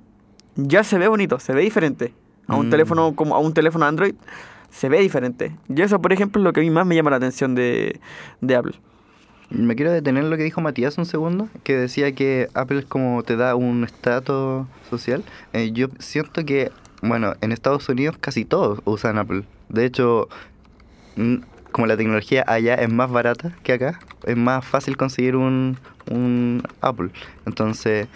ya 0.56 0.82
se 0.82 0.96
ve 0.96 1.08
bonito, 1.08 1.38
se 1.40 1.52
ve 1.52 1.60
diferente. 1.60 2.14
A 2.46 2.56
un 2.56 2.68
Mm. 2.68 2.70
teléfono 2.70 3.14
como 3.14 3.34
a 3.36 3.38
un 3.38 3.52
teléfono 3.52 3.84
Android 3.84 4.14
se 4.70 4.88
ve 4.88 4.98
diferente. 5.00 5.54
Y 5.68 5.82
eso, 5.82 6.00
por 6.00 6.10
ejemplo, 6.14 6.40
es 6.40 6.44
lo 6.44 6.54
que 6.54 6.60
a 6.60 6.62
mí 6.62 6.70
más 6.70 6.86
me 6.86 6.94
llama 6.94 7.10
la 7.10 7.16
atención 7.16 7.54
de, 7.54 8.00
de 8.40 8.56
Apple. 8.56 8.72
me 9.50 9.74
quiero 9.76 9.92
detener 9.92 10.24
en 10.24 10.30
lo 10.30 10.38
que 10.38 10.44
dijo 10.44 10.62
Matías 10.62 10.96
un 10.96 11.04
segundo, 11.04 11.48
que 11.64 11.76
decía 11.76 12.12
que 12.14 12.48
Apple 12.54 12.78
es 12.78 12.86
como 12.86 13.22
te 13.24 13.36
da 13.36 13.56
un 13.56 13.84
estatus 13.84 14.66
social. 14.88 15.22
Eh, 15.52 15.72
yo 15.72 15.88
siento 15.98 16.46
que, 16.46 16.70
bueno, 17.02 17.34
en 17.42 17.52
Estados 17.52 17.86
Unidos 17.90 18.16
casi 18.18 18.46
todos 18.46 18.80
usan 18.86 19.18
Apple. 19.18 19.42
De 19.68 19.84
hecho, 19.84 20.28
como 21.72 21.86
la 21.86 21.96
tecnología 21.96 22.44
allá 22.46 22.74
es 22.74 22.92
más 22.92 23.10
barata 23.10 23.52
que 23.62 23.72
acá, 23.72 24.00
es 24.24 24.36
más 24.36 24.64
fácil 24.64 24.96
conseguir 24.96 25.36
un, 25.36 25.78
un 26.10 26.62
Apple. 26.80 27.10
Entonces, 27.46 28.08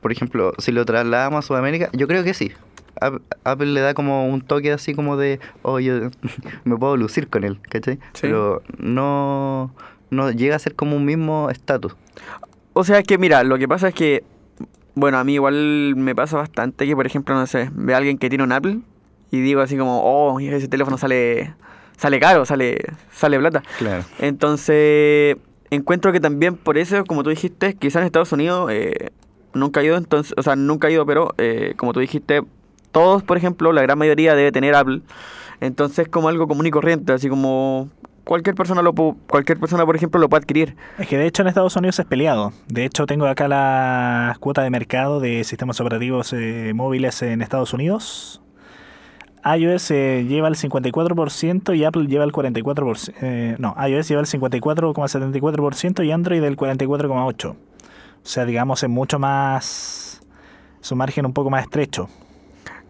por 0.00 0.12
ejemplo, 0.12 0.52
si 0.58 0.72
lo 0.72 0.84
trasladamos 0.84 1.44
a 1.44 1.46
Sudamérica, 1.46 1.88
yo 1.92 2.06
creo 2.08 2.22
que 2.24 2.34
sí. 2.34 2.52
Ap- 3.00 3.20
Apple 3.44 3.66
le 3.66 3.80
da 3.80 3.92
como 3.94 4.26
un 4.28 4.40
toque 4.40 4.72
así 4.72 4.94
como 4.94 5.16
de, 5.16 5.38
oh, 5.62 5.78
yo 5.80 6.10
me 6.64 6.76
puedo 6.76 6.96
lucir 6.96 7.28
con 7.28 7.44
él, 7.44 7.60
¿cachai? 7.68 7.96
Sí. 8.14 8.22
Pero 8.22 8.62
no, 8.78 9.74
no 10.10 10.30
llega 10.30 10.56
a 10.56 10.58
ser 10.58 10.74
como 10.74 10.96
un 10.96 11.04
mismo 11.04 11.50
estatus. 11.50 11.94
O 12.72 12.84
sea 12.84 13.02
que, 13.02 13.18
mira, 13.18 13.42
lo 13.44 13.58
que 13.58 13.68
pasa 13.68 13.88
es 13.88 13.94
que 13.94 14.24
Bueno, 14.94 15.18
a 15.18 15.24
mí 15.24 15.34
igual 15.34 15.94
me 15.96 16.14
pasa 16.14 16.38
bastante 16.38 16.86
que, 16.86 16.96
por 16.96 17.06
ejemplo, 17.06 17.34
no 17.34 17.46
sé, 17.46 17.68
ve 17.74 17.92
a 17.92 17.98
alguien 17.98 18.16
que 18.16 18.28
tiene 18.30 18.44
un 18.44 18.52
Apple 18.52 18.78
y 19.30 19.40
digo 19.40 19.60
así 19.60 19.76
como, 19.76 20.00
oh, 20.02 20.40
ese 20.40 20.68
teléfono 20.68 20.96
sale 20.96 21.52
sale 21.96 22.20
caro, 22.20 22.44
sale 22.46 22.78
sale 23.12 23.38
plata. 23.38 23.62
Claro. 23.78 24.04
Entonces, 24.18 25.36
encuentro 25.70 26.12
que 26.12 26.20
también 26.20 26.56
por 26.56 26.78
eso, 26.78 27.04
como 27.04 27.22
tú 27.22 27.30
dijiste, 27.30 27.74
quizás 27.74 28.00
en 28.00 28.06
Estados 28.06 28.32
Unidos 28.32 28.70
eh, 28.72 29.10
nunca 29.54 29.80
ha 29.80 29.82
ido, 29.84 29.96
entonces, 29.96 30.34
o 30.36 30.42
sea, 30.42 30.56
nunca 30.56 30.88
ha 30.88 30.90
ido, 30.90 31.04
pero 31.06 31.34
eh, 31.38 31.74
como 31.76 31.92
tú 31.92 32.00
dijiste, 32.00 32.42
todos, 32.92 33.22
por 33.22 33.36
ejemplo, 33.36 33.72
la 33.72 33.82
gran 33.82 33.98
mayoría 33.98 34.34
debe 34.34 34.52
tener 34.52 34.74
Apple. 34.74 35.02
Entonces, 35.60 36.08
como 36.08 36.28
algo 36.28 36.46
común 36.46 36.66
y 36.66 36.70
corriente, 36.70 37.12
así 37.12 37.28
como 37.28 37.88
cualquier 38.24 38.54
persona 38.54 38.82
lo 38.82 38.92
pu- 38.94 39.16
cualquier 39.28 39.58
persona, 39.58 39.86
por 39.86 39.96
ejemplo, 39.96 40.20
lo 40.20 40.28
puede 40.28 40.42
adquirir. 40.42 40.76
Es 40.98 41.06
que 41.06 41.16
de 41.16 41.26
hecho 41.26 41.42
en 41.42 41.48
Estados 41.48 41.76
Unidos 41.76 41.98
es 41.98 42.06
peleado. 42.06 42.52
De 42.68 42.84
hecho 42.84 43.06
tengo 43.06 43.26
acá 43.26 43.48
la 43.48 44.36
cuota 44.40 44.62
de 44.62 44.70
mercado 44.70 45.20
de 45.20 45.44
sistemas 45.44 45.80
operativos 45.80 46.32
eh, 46.32 46.72
móviles 46.74 47.22
en 47.22 47.40
Estados 47.42 47.72
Unidos. 47.72 48.42
iOS 49.54 49.90
eh, 49.90 50.24
lleva 50.28 50.48
el 50.48 50.56
54% 50.56 51.76
y 51.76 51.84
Apple 51.84 52.06
lleva 52.06 52.24
el 52.24 52.32
44%. 52.32 53.12
eh, 53.20 53.56
no, 53.58 53.74
iOS 53.86 54.08
lleva 54.08 54.20
el 54.20 54.26
54,74% 54.26 56.04
y 56.04 56.10
Android 56.10 56.42
el 56.42 56.56
44,8%. 56.56 57.50
O 57.50 57.56
sea, 58.22 58.44
digamos, 58.44 58.82
es 58.82 58.88
mucho 58.88 59.18
más... 59.18 60.20
Su 60.80 60.96
margen 60.96 61.26
un 61.26 61.32
poco 61.32 61.50
más 61.50 61.64
estrecho. 61.64 62.08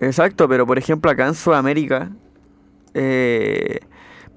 Exacto, 0.01 0.49
pero 0.49 0.67
por 0.67 0.77
ejemplo 0.77 1.11
acá 1.11 1.27
en 1.27 1.35
Sudamérica, 1.35 2.11
eh, 2.93 3.81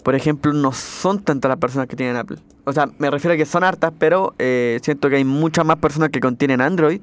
por 0.04 0.16
ejemplo, 0.16 0.54
no 0.54 0.72
son 0.72 1.22
tantas 1.22 1.50
las 1.50 1.58
personas 1.58 1.88
que 1.88 1.96
tienen 1.96 2.16
Apple. 2.16 2.38
O 2.64 2.74
sea, 2.74 2.90
me 2.98 3.10
refiero 3.10 3.34
a 3.34 3.38
que 3.38 3.46
son 3.46 3.64
hartas, 3.64 3.92
pero 3.98 4.34
eh, 4.40 4.80
siento 4.82 5.10
que 5.10 5.18
hay 5.18 5.26
muchas 5.26 5.66
más 5.66 5.78
personas 5.78 6.10
que 6.10 6.20
contienen 6.20 6.62
Android 6.62 7.02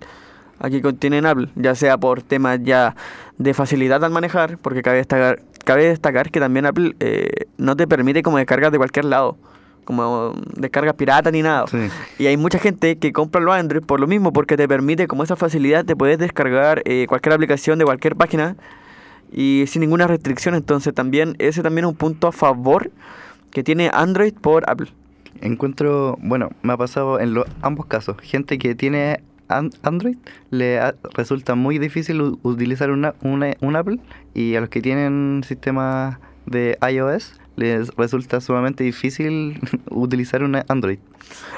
a 0.59 0.71
que 0.71 0.81
contienen 0.81 1.27
Apple, 1.27 1.49
ya 1.55 1.75
sea 1.75 1.99
por 1.99 2.23
temas 2.23 2.61
ya 2.63 2.97
de 3.39 3.55
facilidad 3.55 4.03
al 4.05 4.11
manejar, 4.11 4.59
porque 4.59 4.83
cabe 4.83 4.99
destacar, 4.99 5.43
cabe 5.65 5.89
destacar 5.89 6.31
que 6.31 6.41
también 6.41 6.67
Apple 6.67 6.97
eh, 7.01 7.47
no 7.59 7.77
te 7.77 7.87
permite 7.87 8.23
como 8.23 8.39
descargas 8.39 8.73
de 8.73 8.79
cualquier 8.79 9.05
lado, 9.05 9.37
como 9.85 10.35
descargas 10.55 10.95
pirata 10.95 11.31
ni 11.31 11.43
nada. 11.43 11.67
Sí. 11.67 11.89
Y 12.19 12.27
hay 12.27 12.37
mucha 12.37 12.59
gente 12.59 12.97
que 12.97 13.13
compra 13.13 13.41
los 13.41 13.55
Android 13.55 13.83
por 13.83 14.01
lo 14.01 14.07
mismo, 14.07 14.33
porque 14.33 14.57
te 14.57 14.67
permite 14.67 15.07
como 15.07 15.23
esa 15.23 15.37
facilidad 15.37 15.85
de 15.85 15.95
poder 15.95 16.19
descargar 16.19 16.83
eh, 16.85 17.07
cualquier 17.09 17.35
aplicación 17.35 17.79
de 17.79 17.85
cualquier 17.85 18.17
página 18.17 18.57
y 19.33 19.65
sin 19.67 19.81
ninguna 19.81 20.07
restricción. 20.07 20.55
Entonces 20.55 20.95
también 20.95 21.37
ese 21.39 21.63
también 21.63 21.85
es 21.85 21.91
un 21.91 21.97
punto 21.97 22.29
a 22.29 22.33
favor 22.33 22.91
que 23.51 23.63
tiene 23.63 23.91
Android 23.93 24.35
por 24.35 24.69
Apple. 24.69 24.89
Encuentro, 25.43 26.17
bueno, 26.21 26.51
me 26.63 26.73
ha 26.73 26.77
pasado 26.77 27.21
en 27.21 27.35
los 27.35 27.47
ambos 27.61 27.87
casos. 27.87 28.17
Gente 28.23 28.59
que 28.59 28.75
tiene 28.75 29.21
Android 29.49 30.17
le 30.51 30.81
resulta 31.15 31.55
muy 31.55 31.79
difícil 31.79 32.39
utilizar 32.43 32.91
una, 32.91 33.15
un 33.23 33.77
Apple 33.77 33.99
y 34.35 34.55
a 34.57 34.61
los 34.61 34.69
que 34.69 34.81
tienen 34.83 35.43
sistemas 35.47 36.19
de 36.47 36.79
iOS 36.93 37.41
les 37.57 37.89
resulta 37.97 38.41
sumamente 38.41 38.85
difícil 38.85 39.59
utilizar 39.91 40.43
una 40.43 40.65
Android. 40.69 40.99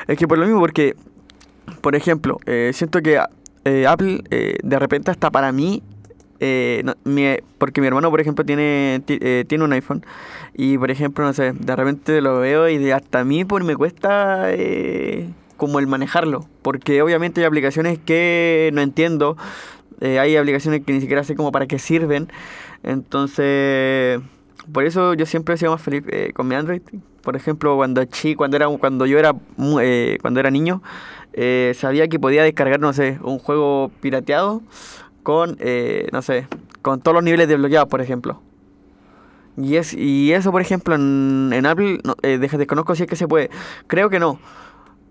Es 0.07 0.17
que 0.19 0.29
por 0.29 0.39
lo 0.39 0.45
mismo, 0.47 0.61
porque, 0.61 0.95
por 1.81 1.97
ejemplo, 1.97 2.39
eh, 2.47 2.71
siento 2.73 3.03
que 3.03 3.21
eh, 3.65 3.87
Apple 3.87 4.23
eh, 4.31 4.59
de 4.63 4.79
repente 4.79 5.11
hasta 5.11 5.31
para 5.31 5.51
mí, 5.51 5.83
eh, 6.41 6.85
porque 7.59 7.81
mi 7.81 7.87
hermano, 7.89 8.11
por 8.11 8.21
ejemplo, 8.21 8.45
tiene, 8.45 9.03
ti- 9.05 9.19
eh, 9.21 9.45
tiene 9.49 9.65
un 9.65 9.73
iPhone 9.73 10.05
y, 10.55 10.79
por 10.79 10.91
ejemplo, 10.93 11.25
no 11.25 11.33
sé, 11.33 11.53
de 11.53 11.75
repente 11.77 12.21
lo 12.21 12.39
veo 12.39 12.69
y 12.69 12.79
de 12.79 12.93
hasta 12.93 13.21
a 13.21 13.25
mí 13.25 13.45
pues, 13.45 13.65
me 13.65 13.75
cuesta 13.75 14.53
eh, 14.55 15.29
como 15.59 15.79
el 15.79 15.87
manejarlo, 15.87 16.47
porque 16.63 17.03
obviamente 17.03 17.43
hay 17.43 17.47
aplicaciones 17.47 17.99
que 17.99 18.71
no 18.73 18.81
entiendo, 18.81 19.37
eh, 20.01 20.19
hay 20.19 20.37
aplicaciones 20.37 20.83
que 20.87 20.95
ni 20.95 21.03
siquiera 21.03 21.23
sé 21.23 21.35
como 21.37 21.53
para 21.53 21.67
qué 21.67 21.79
sirven, 21.79 22.29
entonces... 22.83 24.21
Por 24.73 24.85
eso 24.85 25.15
yo 25.15 25.25
siempre 25.25 25.55
he 25.55 25.59
sido 25.59 25.73
más 25.73 25.81
feliz 25.81 26.05
eh, 26.09 26.33
con 26.35 26.47
mi 26.47 26.55
Android. 26.55 26.83
Por 27.23 27.37
ejemplo, 27.37 27.77
cuando 27.77 28.05
chi, 28.05 28.35
cuando 28.35 28.57
era 28.57 28.69
cuando 28.69 29.07
yo 29.07 29.19
era 29.19 29.35
eh, 29.81 30.19
cuando 30.21 30.41
era 30.41 30.51
niño, 30.51 30.83
eh, 31.33 31.73
sabía 31.75 32.09
que 32.09 32.19
podía 32.19 32.43
descargar, 32.43 32.79
no 32.81 32.93
sé, 32.93 33.19
un 33.23 33.39
juego 33.39 33.91
pirateado 34.01 34.63
con, 35.23 35.57
eh, 35.61 36.09
no 36.13 36.21
sé, 36.23 36.47
con 36.83 37.01
todos 37.01 37.15
los 37.15 37.25
niveles 37.25 37.49
desbloqueados, 37.49 37.89
por 37.89 38.01
ejemplo. 38.01 38.43
Y 39.57 39.77
es 39.77 39.95
y 39.95 40.33
eso, 40.33 40.53
por 40.53 40.61
ejemplo, 40.61 40.95
en, 40.95 41.51
en 41.53 41.67
Apple, 41.67 42.01
no, 42.05 42.15
desconozco 42.23 42.95
si 42.95 43.05
es 43.05 43.09
que 43.09 43.17
se 43.17 43.27
puede. 43.27 43.51
Creo 43.87 44.11
que 44.11 44.19
no. 44.19 44.39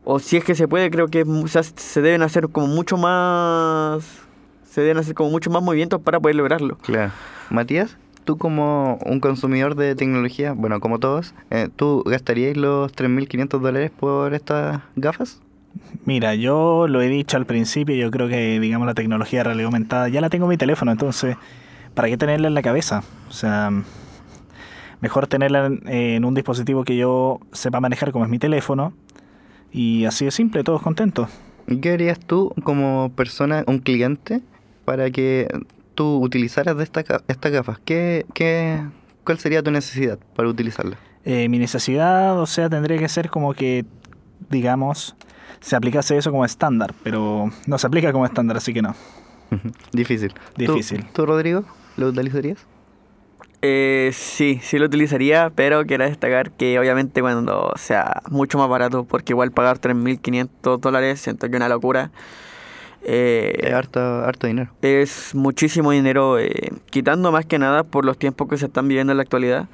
O 0.09 0.19
si 0.19 0.37
es 0.37 0.43
que 0.45 0.55
se 0.55 0.69
puede, 0.69 0.89
creo 0.89 1.07
que 1.09 1.19
es 1.21 1.27
mu- 1.27 1.47
se, 1.49 2.01
deben 2.01 2.21
hacer 2.21 2.47
como 2.47 2.67
mucho 2.67 2.95
más, 2.95 4.05
se 4.63 4.79
deben 4.79 4.97
hacer 4.99 5.13
como 5.13 5.29
mucho 5.31 5.49
más 5.49 5.61
movimientos 5.61 6.01
para 6.01 6.17
poder 6.21 6.37
lograrlo. 6.37 6.77
Claro. 6.77 7.11
Matías, 7.49 7.97
tú 8.23 8.37
como 8.37 8.99
un 9.05 9.19
consumidor 9.19 9.75
de 9.75 9.95
tecnología, 9.95 10.53
bueno, 10.53 10.79
como 10.79 10.99
todos, 10.99 11.33
eh, 11.49 11.67
¿tú 11.75 12.03
gastarías 12.05 12.55
los 12.55 12.93
3.500 12.93 13.61
dólares 13.61 13.91
por 13.91 14.33
estas 14.33 14.79
gafas? 14.95 15.41
Mira, 16.05 16.35
yo 16.35 16.87
lo 16.87 17.01
he 17.01 17.09
dicho 17.09 17.35
al 17.35 17.45
principio, 17.45 17.93
yo 17.95 18.09
creo 18.09 18.29
que, 18.29 18.61
digamos, 18.61 18.87
la 18.87 18.93
tecnología 18.93 19.39
de 19.41 19.43
realidad 19.43 19.65
aumentada 19.65 20.07
ya 20.07 20.21
la 20.21 20.29
tengo 20.29 20.45
en 20.45 20.51
mi 20.51 20.57
teléfono, 20.57 20.89
entonces, 20.93 21.35
¿para 21.93 22.07
qué 22.07 22.15
tenerla 22.17 22.47
en 22.47 22.53
la 22.53 22.61
cabeza? 22.61 23.03
O 23.29 23.33
sea, 23.33 23.71
mejor 25.01 25.27
tenerla 25.27 25.65
en, 25.67 25.81
en 25.87 26.25
un 26.25 26.33
dispositivo 26.33 26.83
que 26.83 26.95
yo 26.95 27.39
sepa 27.51 27.79
manejar 27.79 28.11
como 28.13 28.23
es 28.25 28.31
mi 28.31 28.39
teléfono, 28.39 28.93
y 29.71 30.05
así 30.05 30.25
de 30.25 30.31
simple, 30.31 30.63
todos 30.63 30.81
contentos. 30.81 31.29
¿Y 31.67 31.77
¿Qué 31.77 31.91
harías 31.93 32.19
tú 32.19 32.53
como 32.63 33.11
persona, 33.15 33.63
un 33.67 33.79
cliente, 33.79 34.41
para 34.85 35.09
que 35.11 35.47
tú 35.95 36.19
utilizaras 36.21 36.77
de 36.77 36.83
esta, 36.83 37.03
estas 37.27 37.51
gafas? 37.51 37.79
¿Qué, 37.83 38.25
qué, 38.33 38.81
¿Cuál 39.23 39.39
sería 39.39 39.61
tu 39.61 39.71
necesidad 39.71 40.17
para 40.35 40.47
utilizarlas? 40.47 40.97
Eh, 41.25 41.49
mi 41.49 41.59
necesidad, 41.59 42.39
o 42.39 42.45
sea, 42.45 42.69
tendría 42.69 42.97
que 42.97 43.09
ser 43.09 43.29
como 43.29 43.53
que, 43.53 43.83
digamos, 44.49 45.15
se 45.59 45.75
aplicase 45.75 46.17
eso 46.17 46.31
como 46.31 46.45
estándar, 46.45 46.93
pero 47.03 47.51
no 47.65 47.77
se 47.77 47.87
aplica 47.87 48.13
como 48.13 48.25
estándar, 48.25 48.55
así 48.57 48.73
que 48.73 48.81
no. 48.81 48.95
Difícil. 49.91 50.33
¿Tú- 50.33 50.39
Difícil. 50.73 51.05
¿Tú, 51.13 51.25
Rodrigo, 51.25 51.65
lo 51.97 52.07
utilizarías? 52.07 52.59
Eh, 53.63 54.11
sí, 54.13 54.59
sí 54.61 54.77
lo 54.77 54.85
utilizaría, 54.85 55.51
pero 55.55 55.83
quiero 55.85 56.03
destacar 56.05 56.51
que 56.51 56.77
obviamente 56.79 57.21
cuando 57.21 57.71
sea 57.75 58.21
mucho 58.29 58.57
más 58.57 58.69
barato, 58.69 59.05
porque 59.05 59.33
igual 59.33 59.51
pagar 59.51 59.79
3.500 59.79 60.79
dólares 60.79 61.19
siento 61.19 61.47
que 61.47 61.53
es 61.53 61.57
una 61.57 61.69
locura. 61.69 62.11
Eh, 63.03 63.59
Es 63.63 63.73
harto, 63.73 63.99
harto 63.99 64.47
dinero. 64.47 64.71
es 64.81 65.33
muchísimo 65.33 65.91
dinero, 65.91 66.37
eh, 66.39 66.71
quitando 66.89 67.31
más 67.31 67.45
que 67.45 67.57
nada 67.57 67.83
por 67.83 68.05
los 68.05 68.17
tiempos 68.17 68.47
que 68.47 68.57
se 68.57 68.65
están 68.65 68.87
viviendo 68.87 69.11
en 69.13 69.17
la 69.17 69.23
actualidad. 69.23 69.67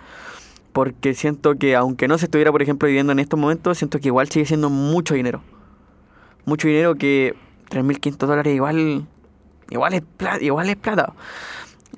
Porque 0.72 1.14
siento 1.14 1.56
que 1.56 1.76
aunque 1.76 2.08
no 2.08 2.18
se 2.18 2.26
estuviera, 2.26 2.52
por 2.52 2.62
ejemplo, 2.62 2.88
viviendo 2.88 3.12
en 3.12 3.20
estos 3.20 3.40
momentos, 3.40 3.78
siento 3.78 4.00
que 4.00 4.08
igual 4.08 4.30
sigue 4.30 4.46
siendo 4.46 4.70
mucho 4.70 5.14
dinero. 5.14 5.42
Mucho 6.46 6.68
dinero 6.68 6.96
que 6.96 7.36
3.500 7.70 8.28
dólares 8.28 8.56
igual, 8.56 9.06
igual, 9.70 9.94
es 9.94 10.02
plata, 10.18 10.44
igual 10.44 10.70
es 10.70 10.76
plata. 10.76 11.14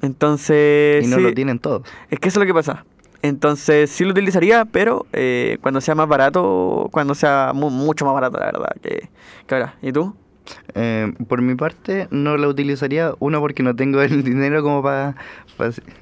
Entonces... 0.01 1.03
y 1.05 1.07
no 1.07 1.17
sí, 1.17 1.21
lo 1.23 1.33
tienen 1.33 1.59
todos. 1.59 1.83
Es 2.09 2.19
que 2.19 2.29
eso 2.29 2.39
es 2.39 2.47
lo 2.47 2.47
que 2.47 2.53
pasa. 2.53 2.85
Entonces 3.21 3.89
sí 3.89 4.03
lo 4.03 4.11
utilizaría, 4.11 4.65
pero 4.65 5.07
eh, 5.13 5.57
cuando 5.61 5.81
sea 5.81 5.95
más 5.95 6.07
barato, 6.07 6.89
cuando 6.91 7.15
sea 7.15 7.51
mu- 7.55 7.71
mucho 7.71 8.05
más 8.05 8.13
barato, 8.13 8.37
la 8.37 8.45
verdad, 8.45 8.75
que, 8.81 9.09
que 9.47 9.55
ahora. 9.55 9.75
¿Y 9.81 9.91
tú? 9.91 10.15
Eh, 10.75 11.11
por 11.27 11.41
mi 11.41 11.55
parte, 11.55 12.07
no 12.11 12.37
la 12.37 12.47
utilizaría. 12.47 13.13
Uno, 13.19 13.39
porque 13.39 13.63
no 13.63 13.75
tengo 13.75 14.01
el 14.03 14.23
dinero 14.23 14.61
como 14.61 14.83
para 14.83 15.15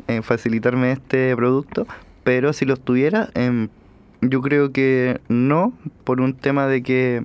eh, 0.07 0.21
facilitarme 0.21 0.91
este 0.91 1.33
producto. 1.35 1.87
Pero 2.25 2.51
si 2.51 2.65
lo 2.65 2.75
tuviera, 2.75 3.29
em, 3.35 3.69
yo 4.21 4.41
creo 4.41 4.73
que 4.73 5.21
no, 5.29 5.71
por 6.03 6.19
un 6.19 6.33
tema 6.33 6.67
de 6.67 6.83
que, 6.83 7.23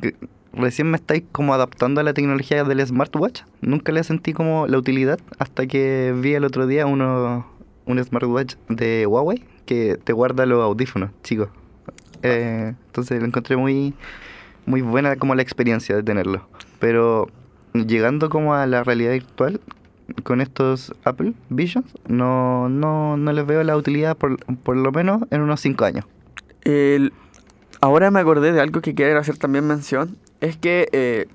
que 0.00 0.14
recién 0.58 0.90
me 0.90 0.96
estáis 0.96 1.22
como 1.32 1.54
adaptando 1.54 2.00
a 2.00 2.04
la 2.04 2.12
tecnología 2.12 2.64
del 2.64 2.86
smartwatch. 2.86 3.42
Nunca 3.60 3.92
le 3.92 4.04
sentí 4.04 4.32
como 4.32 4.66
la 4.66 4.76
utilidad 4.78 5.18
hasta 5.38 5.66
que 5.66 6.14
vi 6.16 6.34
el 6.34 6.44
otro 6.44 6.66
día 6.66 6.86
uno, 6.86 7.46
un 7.86 8.02
smartwatch 8.04 8.56
de 8.68 9.06
Huawei 9.06 9.44
que 9.64 9.96
te 10.02 10.12
guarda 10.12 10.44
los 10.46 10.62
audífonos, 10.62 11.10
chicos. 11.22 11.48
Eh, 12.22 12.74
entonces 12.86 13.20
lo 13.20 13.26
encontré 13.26 13.56
muy 13.56 13.94
muy 14.66 14.82
buena 14.82 15.16
como 15.16 15.34
la 15.34 15.40
experiencia 15.42 15.96
de 15.96 16.02
tenerlo. 16.02 16.46
Pero 16.78 17.28
llegando 17.72 18.28
como 18.28 18.54
a 18.54 18.66
la 18.66 18.84
realidad 18.84 19.12
virtual 19.12 19.60
con 20.24 20.40
estos 20.40 20.94
Apple 21.04 21.32
Visions, 21.48 21.86
no, 22.06 22.68
no, 22.68 23.16
no 23.16 23.32
les 23.32 23.46
veo 23.46 23.62
la 23.62 23.76
utilidad 23.76 24.16
por, 24.16 24.36
por 24.56 24.76
lo 24.76 24.90
menos 24.92 25.22
en 25.30 25.40
unos 25.42 25.60
5 25.60 25.84
años. 25.84 26.04
El- 26.62 27.12
ahora 27.80 28.10
me 28.10 28.20
acordé 28.20 28.52
de 28.52 28.60
algo 28.60 28.80
que 28.80 28.94
quiero 28.94 29.18
hacer 29.20 29.38
también 29.38 29.66
mención. 29.66 30.16
Es 30.40 30.56
que 30.56 30.88
eh, 30.92 31.26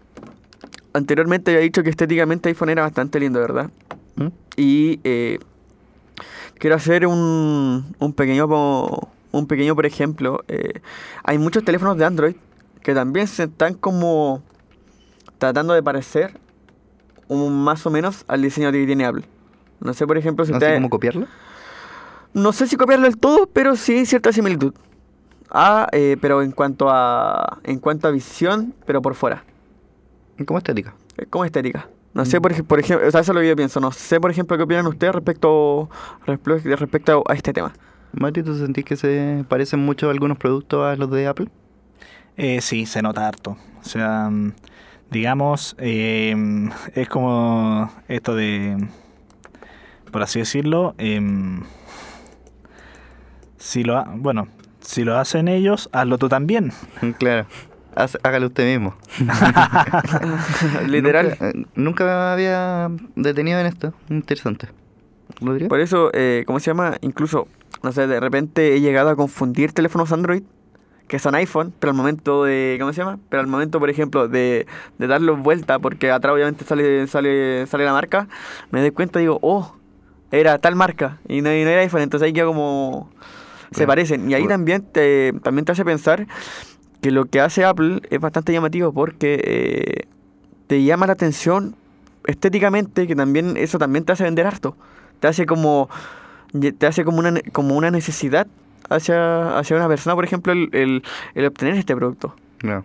anteriormente 0.93 1.51
había 1.51 1.62
dicho 1.63 1.83
que 1.83 1.89
estéticamente 1.89 2.50
iPhone 2.50 2.69
era 2.69 2.83
bastante 2.83 3.19
lindo, 3.19 3.39
¿verdad? 3.39 3.69
¿Mm? 4.15 4.27
Y 4.55 5.00
eh, 5.03 5.39
quiero 6.60 6.75
hacer 6.75 7.05
un, 7.07 7.95
un 8.00 8.13
pequeño, 8.13 8.45
un 9.31 9.48
pequeño, 9.48 9.75
por 9.75 9.86
ejemplo. 9.86 10.43
eh, 10.48 10.81
hay 11.24 11.38
muchos 11.38 11.63
teléfonos 11.63 11.98
de 11.98 12.05
Android 12.05 12.36
que 12.81 12.93
también 12.93 13.27
se 13.27 13.43
están 13.43 13.74
como 13.75 14.43
tratando 15.38 15.74
de 15.74 15.81
parecer 15.83 16.38
un, 17.27 17.63
más 17.63 17.86
o 17.86 17.89
menos 17.89 18.24
al 18.27 18.41
diseño 18.41 18.72
que 18.72 18.86
tiene 18.86 19.05
Apple. 19.05 19.25
No 19.79 19.93
sé, 19.93 20.05
por 20.07 20.17
ejemplo, 20.17 20.45
si 20.45 20.51
No 20.51 20.60
sé 20.60 20.75
cómo 20.75 20.89
copiarlo. 20.89 21.27
no 22.33 22.53
sé 22.53 22.67
si 22.67 22.77
copiarlo 22.77 23.05
del 23.05 23.17
todo, 23.17 23.48
pero 23.48 23.75
sí 23.75 24.05
cierta 24.05 24.31
similitud. 24.31 24.74
Ah, 25.53 25.88
eh, 25.91 26.17
pero 26.19 26.41
en 26.41 26.51
cuanto 26.51 26.89
a 26.89 27.60
en 27.63 27.79
cuanto 27.79 28.07
a 28.07 28.12
visión, 28.12 28.74
pero 28.86 29.01
por 29.01 29.13
fuera. 29.15 29.43
Como 30.45 30.57
estética. 30.57 30.95
Eh, 31.17 31.25
Como 31.29 31.45
estética. 31.45 31.88
No 32.15 32.25
sé, 32.25 32.39
por, 32.41 32.51
ej- 32.51 32.63
por 32.63 32.79
ejemplo, 32.79 33.07
o 33.07 33.12
sea, 33.12 33.22
eso 33.22 33.31
es 33.31 33.36
lo 33.36 33.41
que 33.41 33.48
yo 33.50 33.55
pienso. 33.55 33.79
No 33.79 33.91
sé, 33.91 34.19
por 34.19 34.29
ejemplo, 34.29 34.55
qué 34.57 34.63
opinan 34.63 34.86
ustedes 34.88 35.13
respecto, 35.15 35.89
respe- 36.27 36.75
respecto 36.75 37.24
a 37.27 37.33
este 37.33 37.53
tema. 37.53 37.74
Mati, 38.13 38.43
¿tú 38.43 38.55
sentís 38.55 38.86
que 38.86 38.95
se 38.95 39.43
parecen 39.48 39.79
mucho 39.79 40.10
algunos 40.12 40.38
productos 40.38 40.86
a 40.86 40.95
los 40.95 41.10
de 41.10 41.25
Apple? 41.27 41.48
Eh, 42.38 42.62
sí, 42.62 42.86
se 42.86 43.01
nota 43.01 43.27
harto. 43.27 43.57
O 43.81 43.83
sea, 43.83 44.29
mm, 44.29 44.53
digamos, 45.10 45.75
eh, 45.79 46.36
es 46.95 47.10
como 47.10 47.91
esto 48.07 48.36
de, 48.36 48.77
por 50.12 50.22
así 50.22 50.38
decirlo, 50.39 50.93
em, 51.00 51.62
si 53.57 53.83
lo, 53.83 53.98
ha- 53.98 54.07
bueno, 54.15 54.48
si 54.83 55.03
lo 55.03 55.17
hacen 55.17 55.47
ellos, 55.47 55.89
hazlo 55.91 56.17
tú 56.17 56.29
también. 56.29 56.71
Claro. 57.17 57.47
Haz- 57.95 58.17
hágalo 58.23 58.47
usted 58.47 58.65
mismo. 58.71 58.95
Literal. 60.87 61.29
Nunca, 61.29 61.49
eh, 61.49 61.65
nunca 61.75 62.03
me 62.05 62.11
había 62.11 62.89
detenido 63.15 63.59
en 63.59 63.65
esto. 63.67 63.93
Interesante. 64.09 64.67
¿Rodrigo? 65.41 65.69
Por 65.69 65.79
eso, 65.79 66.09
eh, 66.13 66.43
¿cómo 66.45 66.59
se 66.59 66.67
llama? 66.71 66.97
Incluso, 67.01 67.47
no 67.81 67.91
sé, 67.91 68.07
de 68.07 68.19
repente 68.19 68.75
he 68.75 68.81
llegado 68.81 69.09
a 69.09 69.15
confundir 69.15 69.73
teléfonos 69.73 70.11
Android 70.11 70.43
que 71.07 71.19
son 71.19 71.35
iPhone, 71.35 71.73
pero 71.79 71.91
al 71.91 71.97
momento 71.97 72.43
de, 72.45 72.77
¿cómo 72.79 72.93
se 72.93 73.01
llama? 73.01 73.19
Pero 73.29 73.41
al 73.41 73.47
momento, 73.47 73.79
por 73.79 73.89
ejemplo, 73.89 74.27
de, 74.27 74.65
de 74.97 75.07
darlos 75.07 75.37
vuelta, 75.39 75.77
porque 75.77 76.09
atrás 76.09 76.33
obviamente 76.33 76.63
sale, 76.65 77.05
sale, 77.07 77.67
sale 77.67 77.85
la 77.85 77.91
marca, 77.93 78.27
me 78.71 78.79
doy 78.79 78.89
cuenta 78.91 79.19
y 79.19 79.23
digo, 79.23 79.37
oh, 79.41 79.75
era 80.31 80.57
tal 80.59 80.75
marca 80.75 81.19
y 81.27 81.41
no, 81.41 81.53
y 81.53 81.63
no 81.63 81.69
era 81.69 81.81
iPhone, 81.81 82.01
entonces 82.01 82.25
ahí 82.25 82.33
queda 82.33 82.45
como... 82.45 83.11
Se 83.74 83.88
parecen. 83.88 84.30
Y 84.30 84.34
ahí 84.34 84.48
también 84.48 84.84
te, 84.84 85.34
también 85.44 85.65
te 85.65 85.72
hace 85.72 85.86
pensar 85.86 86.27
que 87.01 87.12
lo 87.12 87.25
que 87.25 87.42
hace 87.42 87.65
Apple 87.65 88.01
es 88.10 88.20
bastante 88.20 88.53
llamativo 88.53 88.94
porque 88.94 89.42
eh, 89.44 90.08
te 90.68 90.84
llama 90.84 91.08
la 91.08 91.13
atención 91.13 91.75
estéticamente, 92.25 93.08
que 93.08 93.15
también 93.15 93.58
eso 93.58 93.77
también 93.77 94.06
te 94.06 94.13
hace 94.13 94.24
vender 94.24 94.48
harto. 94.48 94.75
Te 95.20 95.27
hace 95.27 95.46
como 95.46 95.89
te 96.77 96.86
hace 96.86 97.03
como 97.03 97.20
una 97.20 97.34
como 97.51 97.75
una 97.75 97.89
necesidad 97.92 98.48
hacia, 98.89 99.58
hacia 99.58 99.75
una 99.75 99.88
persona, 99.88 100.15
por 100.15 100.24
ejemplo, 100.24 100.53
el, 100.53 100.70
el, 100.72 101.03
el 101.36 101.46
obtener 101.46 101.75
este 101.75 101.96
producto. 101.96 102.36
No. 102.63 102.84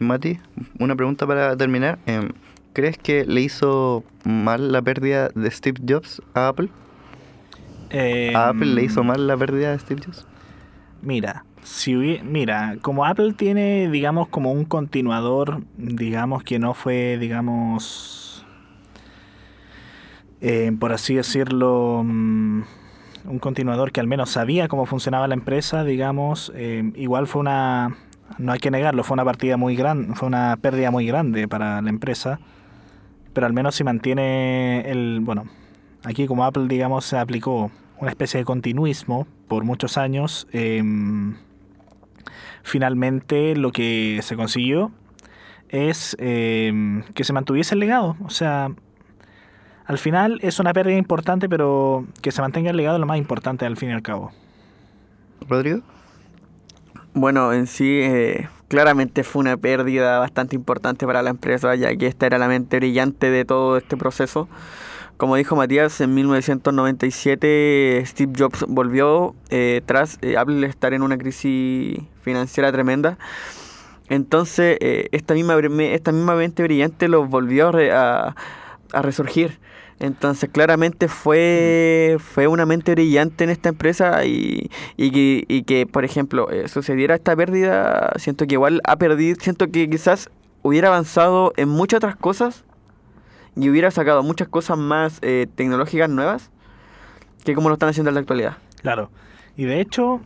Mati, 0.00 0.38
una 0.78 0.94
pregunta 0.94 1.26
para 1.26 1.56
terminar. 1.56 1.98
Em, 2.06 2.30
¿Crees 2.72 2.96
que 2.96 3.24
le 3.24 3.40
hizo 3.40 4.04
mal 4.24 4.70
la 4.70 4.80
pérdida 4.80 5.30
de 5.34 5.50
Steve 5.50 5.80
Jobs 5.86 6.22
a 6.34 6.48
Apple? 6.48 6.68
Em, 7.90 8.36
¿A 8.36 8.48
Apple 8.48 8.74
le 8.74 8.84
hizo 8.84 9.02
mal 9.04 9.26
la 9.26 9.36
pérdida 9.36 9.72
de 9.72 9.78
Steve 9.78 10.02
Jobs? 10.04 10.26
Mira, 11.02 11.44
si 11.62 11.94
mira, 11.94 12.76
como 12.82 13.04
Apple 13.04 13.34
tiene, 13.34 13.90
digamos, 13.90 14.28
como 14.28 14.52
un 14.52 14.64
continuador, 14.64 15.62
digamos 15.76 16.42
que 16.42 16.58
no 16.58 16.74
fue, 16.74 17.18
digamos, 17.18 18.46
eh, 20.40 20.72
por 20.78 20.92
así 20.92 21.14
decirlo, 21.14 22.02
mm, 22.04 22.62
un 23.24 23.38
continuador 23.38 23.92
que 23.92 24.00
al 24.00 24.06
menos 24.06 24.30
sabía 24.30 24.68
cómo 24.68 24.86
funcionaba 24.86 25.28
la 25.28 25.34
empresa, 25.34 25.84
digamos, 25.84 26.52
eh, 26.54 26.92
igual 26.96 27.26
fue 27.26 27.40
una, 27.40 27.96
no 28.38 28.52
hay 28.52 28.58
que 28.58 28.70
negarlo, 28.70 29.04
fue 29.04 29.14
una 29.14 29.24
partida 29.24 29.56
muy 29.56 29.76
grande, 29.76 30.14
fue 30.14 30.28
una 30.28 30.56
pérdida 30.56 30.90
muy 30.90 31.06
grande 31.06 31.46
para 31.48 31.82
la 31.82 31.90
empresa, 31.90 32.40
pero 33.32 33.46
al 33.46 33.52
menos 33.52 33.74
si 33.74 33.84
mantiene 33.84 34.90
el, 34.90 35.20
bueno, 35.20 35.44
aquí 36.04 36.26
como 36.26 36.44
Apple, 36.44 36.66
digamos, 36.68 37.04
se 37.04 37.18
aplicó 37.18 37.70
una 38.00 38.10
especie 38.10 38.38
de 38.38 38.44
continuismo 38.44 39.26
por 39.46 39.64
muchos 39.64 39.98
años, 39.98 40.46
em, 40.52 41.36
finalmente 42.62 43.54
lo 43.56 43.72
que 43.72 44.20
se 44.22 44.36
consiguió 44.36 44.90
es 45.68 46.16
em, 46.18 47.02
que 47.14 47.24
se 47.24 47.32
mantuviese 47.32 47.74
el 47.74 47.80
legado. 47.80 48.16
O 48.24 48.30
sea, 48.30 48.70
al 49.86 49.98
final 49.98 50.38
es 50.42 50.58
una 50.58 50.72
pérdida 50.72 50.96
importante, 50.96 51.48
pero 51.48 52.06
que 52.22 52.32
se 52.32 52.40
mantenga 52.40 52.70
el 52.70 52.76
legado 52.76 52.96
es 52.96 53.00
lo 53.00 53.06
más 53.06 53.18
importante 53.18 53.66
al 53.66 53.76
fin 53.76 53.90
y 53.90 53.92
al 53.92 54.02
cabo. 54.02 54.32
¿Rodrigo? 55.48 55.80
Bueno, 57.12 57.52
en 57.52 57.66
sí, 57.66 58.00
eh, 58.02 58.48
claramente 58.68 59.24
fue 59.24 59.40
una 59.40 59.56
pérdida 59.56 60.20
bastante 60.20 60.54
importante 60.54 61.06
para 61.06 61.22
la 61.22 61.30
empresa, 61.30 61.74
ya 61.74 61.94
que 61.96 62.06
esta 62.06 62.26
era 62.26 62.38
la 62.38 62.46
mente 62.46 62.76
brillante 62.76 63.30
de 63.30 63.44
todo 63.44 63.76
este 63.76 63.96
proceso. 63.96 64.48
Como 65.20 65.36
dijo 65.36 65.54
Matías, 65.54 66.00
en 66.00 66.14
1997 66.14 68.02
Steve 68.06 68.32
Jobs 68.38 68.64
volvió 68.66 69.34
eh, 69.50 69.82
tras 69.84 70.16
eh, 70.22 70.38
Apple 70.38 70.66
estar 70.66 70.94
en 70.94 71.02
una 71.02 71.18
crisis 71.18 72.00
financiera 72.22 72.72
tremenda. 72.72 73.18
Entonces, 74.08 74.78
eh, 74.80 75.08
esta, 75.12 75.34
misma, 75.34 75.58
esta 75.58 76.12
misma 76.12 76.36
mente 76.36 76.62
brillante 76.62 77.06
los 77.06 77.28
volvió 77.28 77.68
a, 77.68 78.34
a- 78.94 79.02
resurgir. 79.02 79.58
Entonces, 79.98 80.48
claramente 80.50 81.06
fue, 81.06 82.16
fue 82.18 82.46
una 82.46 82.64
mente 82.64 82.92
brillante 82.92 83.44
en 83.44 83.50
esta 83.50 83.68
empresa 83.68 84.24
y, 84.24 84.70
y 84.96 85.62
que, 85.64 85.86
por 85.86 86.06
ejemplo, 86.06 86.50
eh, 86.50 86.66
sucediera 86.66 87.14
esta 87.14 87.36
pérdida, 87.36 88.10
siento 88.16 88.46
que 88.46 88.54
igual 88.54 88.80
ha 88.84 88.96
perdido, 88.96 89.36
siento 89.38 89.70
que 89.70 89.86
quizás 89.90 90.30
hubiera 90.62 90.88
avanzado 90.88 91.52
en 91.58 91.68
muchas 91.68 91.98
otras 91.98 92.16
cosas 92.16 92.64
y 93.60 93.70
hubiera 93.70 93.90
sacado 93.90 94.22
muchas 94.22 94.48
cosas 94.48 94.78
más 94.78 95.18
eh, 95.22 95.46
tecnológicas 95.54 96.08
nuevas 96.08 96.50
que 97.44 97.54
como 97.54 97.68
lo 97.68 97.74
están 97.74 97.88
haciendo 97.88 98.10
en 98.10 98.14
la 98.14 98.20
actualidad. 98.20 98.56
Claro. 98.82 99.10
Y 99.56 99.64
de 99.64 99.80
hecho, 99.80 100.20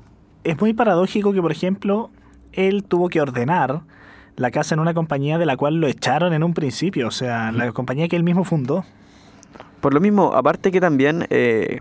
es 0.45 0.61
muy 0.61 0.75
paradójico 0.75 1.33
que, 1.33 1.41
por 1.41 1.53
ejemplo, 1.53 2.11
él 2.53 2.85
tuvo 2.85 3.09
que 3.09 3.21
ordenar 3.21 3.83
la 4.37 4.51
casa 4.51 4.75
en 4.75 4.81
una 4.81 4.95
compañía 4.95 5.39
de 5.39 5.47
la 5.47 5.57
cual 5.57 5.77
lo 5.77 5.89
echaron 5.89 6.33
en 6.33 6.43
un 6.43 6.55
principio. 6.55 7.09
O 7.09 7.11
sea, 7.11 7.53
la 7.53 7.73
compañía 7.73 8.09
que 8.09 8.17
él 8.17 8.25
mismo 8.25 8.45
fundó. 8.45 8.85
Por 9.81 9.95
lo 9.95 10.01
mismo, 10.01 10.33
aparte 10.35 10.71
que 10.71 10.81
también, 10.81 11.27
eh, 11.31 11.81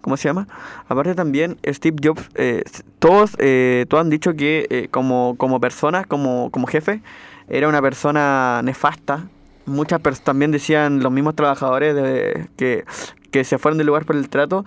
¿cómo 0.00 0.16
se 0.16 0.28
llama? 0.28 0.48
Aparte 0.88 1.14
también 1.14 1.56
Steve 1.66 1.96
Jobs, 2.02 2.28
eh, 2.34 2.62
todos, 2.98 3.36
eh, 3.38 3.86
todos 3.88 4.02
han 4.02 4.10
dicho 4.10 4.34
que 4.34 4.66
eh, 4.70 4.88
como, 4.90 5.36
como 5.38 5.60
persona, 5.60 6.04
como, 6.04 6.50
como 6.50 6.66
jefe, 6.66 7.00
era 7.48 7.68
una 7.68 7.80
persona 7.80 8.60
nefasta. 8.64 9.28
Muchas 9.66 10.00
personas 10.00 10.24
también 10.24 10.50
decían, 10.50 11.00
los 11.02 11.10
mismos 11.12 11.34
trabajadores 11.36 11.94
de, 11.94 12.48
que, 12.56 12.84
que 13.30 13.44
se 13.44 13.58
fueron 13.58 13.78
del 13.78 13.86
lugar 13.86 14.04
por 14.04 14.16
el 14.16 14.28
trato, 14.28 14.64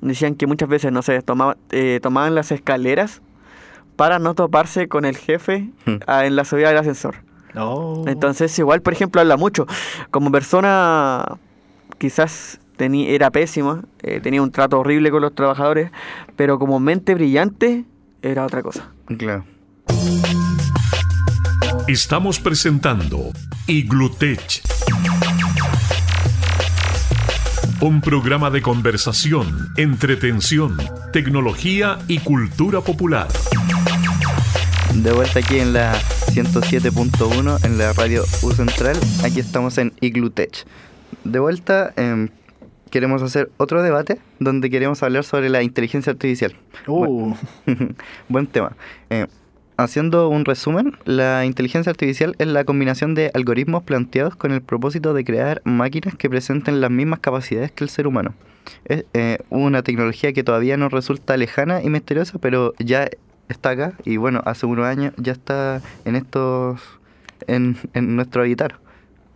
decían 0.00 0.34
que 0.34 0.46
muchas 0.46 0.68
veces, 0.68 0.90
no 0.92 1.02
sé, 1.02 1.20
tomaba- 1.22 1.56
eh, 1.70 2.00
tomaban 2.02 2.34
las 2.34 2.50
escaleras 2.50 3.20
para 3.96 4.18
no 4.18 4.34
toparse 4.34 4.88
con 4.88 5.04
el 5.04 5.16
jefe 5.16 5.70
Hmm. 5.86 5.96
en 6.24 6.36
la 6.36 6.44
subida 6.44 6.68
del 6.68 6.78
ascensor. 6.78 7.16
Oh. 7.56 8.04
Entonces, 8.06 8.56
igual, 8.58 8.80
por 8.82 8.92
ejemplo, 8.92 9.20
habla 9.20 9.36
mucho. 9.36 9.66
Como 10.10 10.30
persona, 10.30 11.24
quizás 11.98 12.60
teni- 12.78 13.08
era 13.08 13.30
pésima, 13.30 13.82
eh, 14.02 14.20
tenía 14.20 14.40
un 14.42 14.52
trato 14.52 14.78
horrible 14.78 15.10
con 15.10 15.20
los 15.22 15.34
trabajadores, 15.34 15.90
pero 16.36 16.58
como 16.58 16.78
mente 16.78 17.14
brillante, 17.14 17.84
era 18.22 18.44
otra 18.44 18.62
cosa. 18.62 18.92
Claro. 19.18 19.44
Estamos 21.88 22.38
presentando 22.38 23.32
Iglutech. 23.66 24.60
Un 27.80 28.02
programa 28.02 28.50
de 28.50 28.60
conversación, 28.60 29.70
entretención, 29.78 30.76
tecnología 31.14 31.98
y 32.06 32.18
cultura 32.18 32.82
popular. 32.82 33.28
De 34.96 35.12
vuelta 35.12 35.38
aquí 35.38 35.60
en 35.60 35.72
la 35.72 35.94
107.1 36.26 37.64
en 37.64 37.78
la 37.78 37.94
radio 37.94 38.22
U 38.42 38.52
Central. 38.52 38.98
Aquí 39.24 39.40
estamos 39.40 39.78
en 39.78 39.94
Iglutech. 40.02 40.66
De 41.24 41.38
vuelta, 41.38 41.94
em, 41.96 42.28
queremos 42.90 43.22
hacer 43.22 43.50
otro 43.56 43.82
debate 43.82 44.20
donde 44.40 44.68
queremos 44.68 45.02
hablar 45.02 45.24
sobre 45.24 45.48
la 45.48 45.62
inteligencia 45.62 46.12
artificial. 46.12 46.54
Uh, 46.86 47.34
Buen 48.28 48.46
tema. 48.52 48.76
Eh, 49.08 49.26
haciendo 49.78 50.28
un 50.28 50.44
resumen, 50.44 50.98
la 51.04 51.46
inteligencia 51.46 51.90
artificial 51.90 52.34
es 52.38 52.48
la 52.48 52.64
combinación 52.64 53.14
de 53.14 53.30
algoritmos 53.32 53.84
planteados 53.84 54.36
con 54.36 54.52
el 54.52 54.60
propósito 54.60 55.14
de 55.14 55.24
crear 55.24 55.62
máquinas 55.64 56.16
que 56.16 56.28
presenten 56.28 56.80
las 56.80 56.90
mismas 56.90 57.20
capacidades 57.20 57.70
que 57.70 57.84
el 57.84 57.90
ser 57.90 58.06
humano. 58.06 58.34
Es 58.84 59.04
eh, 59.14 59.38
una 59.48 59.82
tecnología 59.82 60.32
que 60.32 60.42
todavía 60.42 60.76
nos 60.76 60.92
resulta 60.92 61.36
lejana 61.36 61.82
y 61.82 61.88
misteriosa, 61.88 62.38
pero 62.38 62.74
ya 62.78 63.08
está 63.48 63.70
acá 63.70 63.92
y 64.04 64.16
bueno, 64.16 64.42
hace 64.44 64.66
unos 64.66 64.84
años 64.84 65.14
ya 65.16 65.32
está 65.32 65.80
en 66.04 66.16
estos 66.16 66.80
en, 67.46 67.78
en 67.94 68.16
nuestro 68.16 68.42
habitar. 68.42 68.80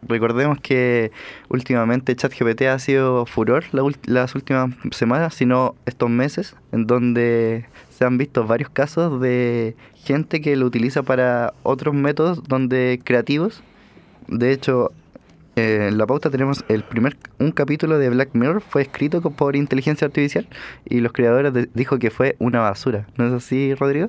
Recordemos 0.02 0.58
que 0.60 1.12
últimamente 1.48 2.16
ChatGPT 2.16 2.62
ha 2.62 2.78
sido 2.80 3.24
furor 3.26 3.64
la 3.70 3.88
las 4.06 4.34
últimas 4.34 4.74
semanas, 4.90 5.34
sino 5.34 5.76
estos 5.86 6.10
meses, 6.10 6.56
en 6.72 6.88
donde 6.88 7.66
se 7.90 8.04
han 8.04 8.18
visto 8.18 8.44
varios 8.44 8.68
casos 8.68 9.20
de 9.20 9.76
gente 10.04 10.40
que 10.40 10.56
lo 10.56 10.66
utiliza 10.66 11.02
para 11.02 11.52
otros 11.62 11.94
métodos 11.94 12.42
donde 12.44 13.00
creativos 13.04 13.62
De 14.28 14.52
hecho, 14.52 14.90
eh, 15.56 15.88
en 15.90 15.98
la 15.98 16.06
pauta 16.06 16.30
tenemos 16.30 16.64
el 16.68 16.82
primer 16.82 17.16
un 17.38 17.50
capítulo 17.52 17.98
de 17.98 18.08
Black 18.08 18.30
Mirror 18.32 18.60
fue 18.62 18.82
escrito 18.82 19.20
por 19.30 19.54
inteligencia 19.56 20.06
artificial 20.06 20.46
y 20.88 21.00
los 21.00 21.12
creadores 21.12 21.52
de- 21.52 21.68
dijo 21.74 21.98
que 21.98 22.10
fue 22.10 22.36
una 22.38 22.60
basura. 22.60 23.06
¿No 23.16 23.26
es 23.26 23.32
así, 23.34 23.74
Rodrigo? 23.74 24.08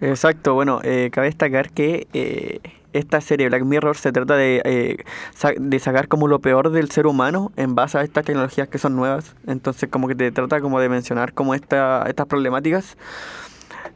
Exacto, 0.00 0.54
bueno, 0.54 0.80
eh, 0.84 1.08
cabe 1.12 1.28
destacar 1.28 1.70
que 1.70 2.06
eh, 2.12 2.60
esta 2.92 3.20
serie 3.20 3.48
Black 3.48 3.64
Mirror 3.64 3.96
se 3.96 4.12
trata 4.12 4.36
de, 4.36 4.60
eh, 4.64 4.96
sa- 5.34 5.52
de 5.58 5.78
sacar 5.80 6.06
como 6.08 6.28
lo 6.28 6.38
peor 6.40 6.70
del 6.70 6.90
ser 6.90 7.06
humano 7.06 7.50
en 7.56 7.74
base 7.74 7.98
a 7.98 8.02
estas 8.02 8.24
tecnologías 8.24 8.68
que 8.68 8.78
son 8.78 8.94
nuevas. 8.94 9.34
Entonces 9.46 9.88
como 9.88 10.06
que 10.08 10.14
te 10.14 10.30
trata 10.30 10.60
como 10.60 10.78
de 10.78 10.88
mencionar 10.88 11.32
como 11.32 11.54
esta, 11.54 12.04
estas 12.06 12.26
problemáticas. 12.26 12.96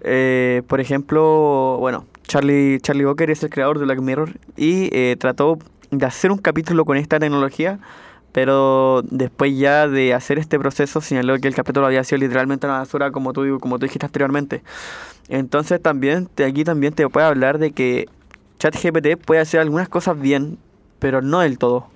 Eh, 0.03 0.63
por 0.67 0.81
ejemplo, 0.81 1.77
bueno, 1.81 2.07
Charlie, 2.27 2.79
Charlie 2.81 3.05
Walker 3.07 3.31
es 3.31 3.43
el 3.43 3.51
creador 3.51 3.79
de 3.79 3.85
Black 3.85 4.01
Mirror 4.01 4.31
y 4.57 4.89
eh, 4.93 5.17
trató 5.19 5.59
de 5.91 6.07
hacer 6.07 6.31
un 6.31 6.39
capítulo 6.39 6.85
con 6.85 6.97
esta 6.97 7.19
tecnología, 7.19 7.79
pero 8.33 9.03
después 9.11 9.57
ya 9.59 9.89
de 9.89 10.15
hacer 10.15 10.39
este 10.39 10.59
proceso 10.59 11.01
señaló 11.01 11.39
que 11.39 11.49
el 11.49 11.55
capítulo 11.55 11.87
había 11.87 12.05
sido 12.05 12.19
literalmente 12.19 12.67
una 12.67 12.79
basura 12.79 13.11
como 13.11 13.33
tú, 13.33 13.59
como 13.61 13.79
tú 13.79 13.87
dijiste 13.87 14.07
anteriormente. 14.07 14.63
Entonces 15.29 15.81
también 15.83 16.27
te- 16.35 16.45
aquí 16.45 16.65
también 16.65 16.93
te 16.93 17.09
puede 17.09 17.27
hablar 17.27 17.59
de 17.59 17.73
que 17.73 18.09
ChatGPT 18.59 19.17
puede 19.25 19.41
hacer 19.41 19.61
algunas 19.61 19.89
cosas 19.89 20.21
bien, 20.21 20.59
pero 20.99 21.23
no 21.23 21.41
del 21.41 21.59
todo. 21.59 21.87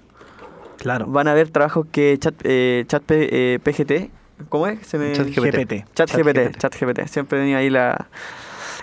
Claro. 0.79 1.07
Van 1.07 1.29
a 1.29 1.33
haber 1.33 1.51
trabajos 1.51 1.87
que 1.93 2.19
Chat, 2.19 2.35
eh, 2.45 2.85
chat 2.89 3.03
eh, 3.11 3.59
PGT, 3.63 4.11
¿cómo 4.49 4.67
es? 4.67 4.87
Se 4.87 4.99
me- 4.99 5.13
ChatGPT. 5.13 5.57
GPT. 5.57 5.85
ChatGPT, 5.95 6.57
ChatGPT, 6.59 7.07
siempre 7.09 7.39
tenía 7.39 7.59
ahí 7.59 7.71
la... 7.71 8.09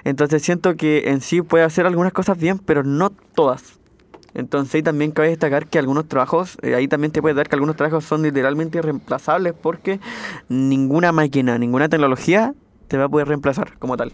Entonces 0.03 0.41
siento 0.41 0.75
que 0.75 1.09
en 1.09 1.21
sí 1.21 1.41
puede 1.41 1.63
hacer 1.63 1.85
algunas 1.85 2.13
cosas 2.13 2.37
bien, 2.37 2.57
pero 2.59 2.83
no 2.83 3.09
todas. 3.09 3.79
Entonces 4.33 4.75
ahí 4.75 4.83
también 4.83 5.11
cabe 5.11 5.29
destacar 5.29 5.67
que 5.67 5.79
algunos 5.79 6.07
trabajos, 6.07 6.57
eh, 6.61 6.75
ahí 6.75 6.87
también 6.87 7.11
te 7.11 7.21
puede 7.21 7.35
dar 7.35 7.49
que 7.49 7.55
algunos 7.55 7.75
trabajos 7.75 8.05
son 8.05 8.21
literalmente 8.21 8.77
irreemplazables 8.77 9.53
porque 9.59 9.99
ninguna 10.47 11.11
máquina, 11.11 11.57
ninguna 11.57 11.89
tecnología 11.89 12.53
te 12.87 12.97
va 12.97 13.05
a 13.05 13.09
poder 13.09 13.27
reemplazar 13.27 13.77
como 13.79 13.97
tal. 13.97 14.13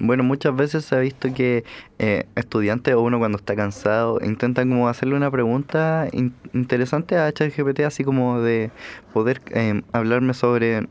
Bueno, 0.00 0.24
muchas 0.24 0.56
veces 0.56 0.84
se 0.84 0.96
ha 0.96 0.98
visto 0.98 1.32
que 1.32 1.64
eh, 2.00 2.26
estudiantes 2.34 2.92
o 2.94 3.02
uno 3.02 3.18
cuando 3.20 3.38
está 3.38 3.54
cansado 3.54 4.18
intentan 4.22 4.68
como 4.68 4.88
hacerle 4.88 5.14
una 5.14 5.30
pregunta 5.30 6.08
in- 6.12 6.34
interesante 6.52 7.16
a 7.16 7.30
ChatGPT, 7.32 7.80
así 7.80 8.02
como 8.02 8.40
de 8.40 8.72
poder 9.12 9.40
eh, 9.52 9.82
hablarme 9.92 10.34
sobre 10.34 10.88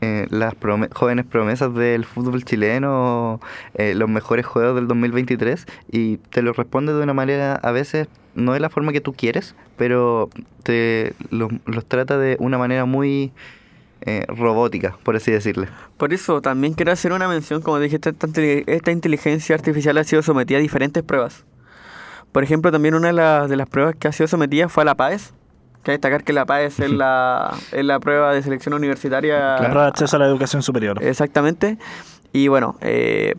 eh, 0.00 0.26
las 0.30 0.54
jóvenes 0.92 1.24
promesas 1.26 1.72
del 1.74 2.04
fútbol 2.04 2.44
chileno, 2.44 3.40
eh, 3.74 3.94
los 3.94 4.08
mejores 4.08 4.44
juegos 4.44 4.74
del 4.74 4.88
2023, 4.88 5.66
y 5.90 6.16
te 6.18 6.42
lo 6.42 6.52
responde 6.52 6.92
de 6.92 7.02
una 7.02 7.14
manera 7.14 7.54
a 7.54 7.70
veces 7.70 8.08
no 8.34 8.52
de 8.54 8.60
la 8.60 8.70
forma 8.70 8.92
que 8.92 9.00
tú 9.00 9.12
quieres, 9.12 9.54
pero 9.76 10.30
te 10.64 11.14
los 11.30 11.50
trata 11.86 12.18
de 12.18 12.36
una 12.40 12.58
manera 12.58 12.84
muy 12.84 13.32
eh, 14.02 14.24
robótica, 14.28 14.96
por 15.02 15.16
así 15.16 15.30
decirle. 15.30 15.68
Por 15.96 16.12
eso 16.12 16.40
también 16.42 16.74
quiero 16.74 16.92
hacer 16.92 17.12
una 17.12 17.28
mención, 17.28 17.62
como 17.62 17.78
dijiste, 17.78 18.10
esta, 18.10 18.26
esta 18.66 18.90
inteligencia 18.90 19.54
artificial 19.54 19.96
ha 19.98 20.04
sido 20.04 20.22
sometida 20.22 20.58
a 20.58 20.60
diferentes 20.60 21.02
pruebas. 21.02 21.44
Por 22.32 22.42
ejemplo, 22.42 22.70
también 22.72 22.94
una 22.94 23.08
de, 23.08 23.12
las- 23.14 23.48
de 23.48 23.56
las 23.56 23.68
pruebas 23.68 23.94
que 23.96 24.08
ha 24.08 24.12
sido 24.12 24.26
sometida 24.28 24.68
fue 24.68 24.82
a 24.82 24.86
la 24.86 24.94
PAES. 24.94 25.32
Que 25.84 25.90
hay 25.92 25.98
que 25.98 26.00
destacar 26.08 26.24
que 26.24 26.32
la 26.32 26.46
PAES 26.46 26.80
es 26.80 26.90
la, 26.90 27.54
es 27.72 27.84
la 27.84 28.00
prueba 28.00 28.32
de 28.32 28.42
selección 28.42 28.74
universitaria. 28.74 29.56
La 29.56 29.68
prueba 29.68 29.82
de 29.82 29.88
acceso 29.88 30.16
a 30.16 30.18
la 30.18 30.26
educación 30.26 30.62
superior. 30.62 31.02
Exactamente. 31.02 31.78
Y 32.32 32.48
bueno, 32.48 32.76
eh, 32.80 33.36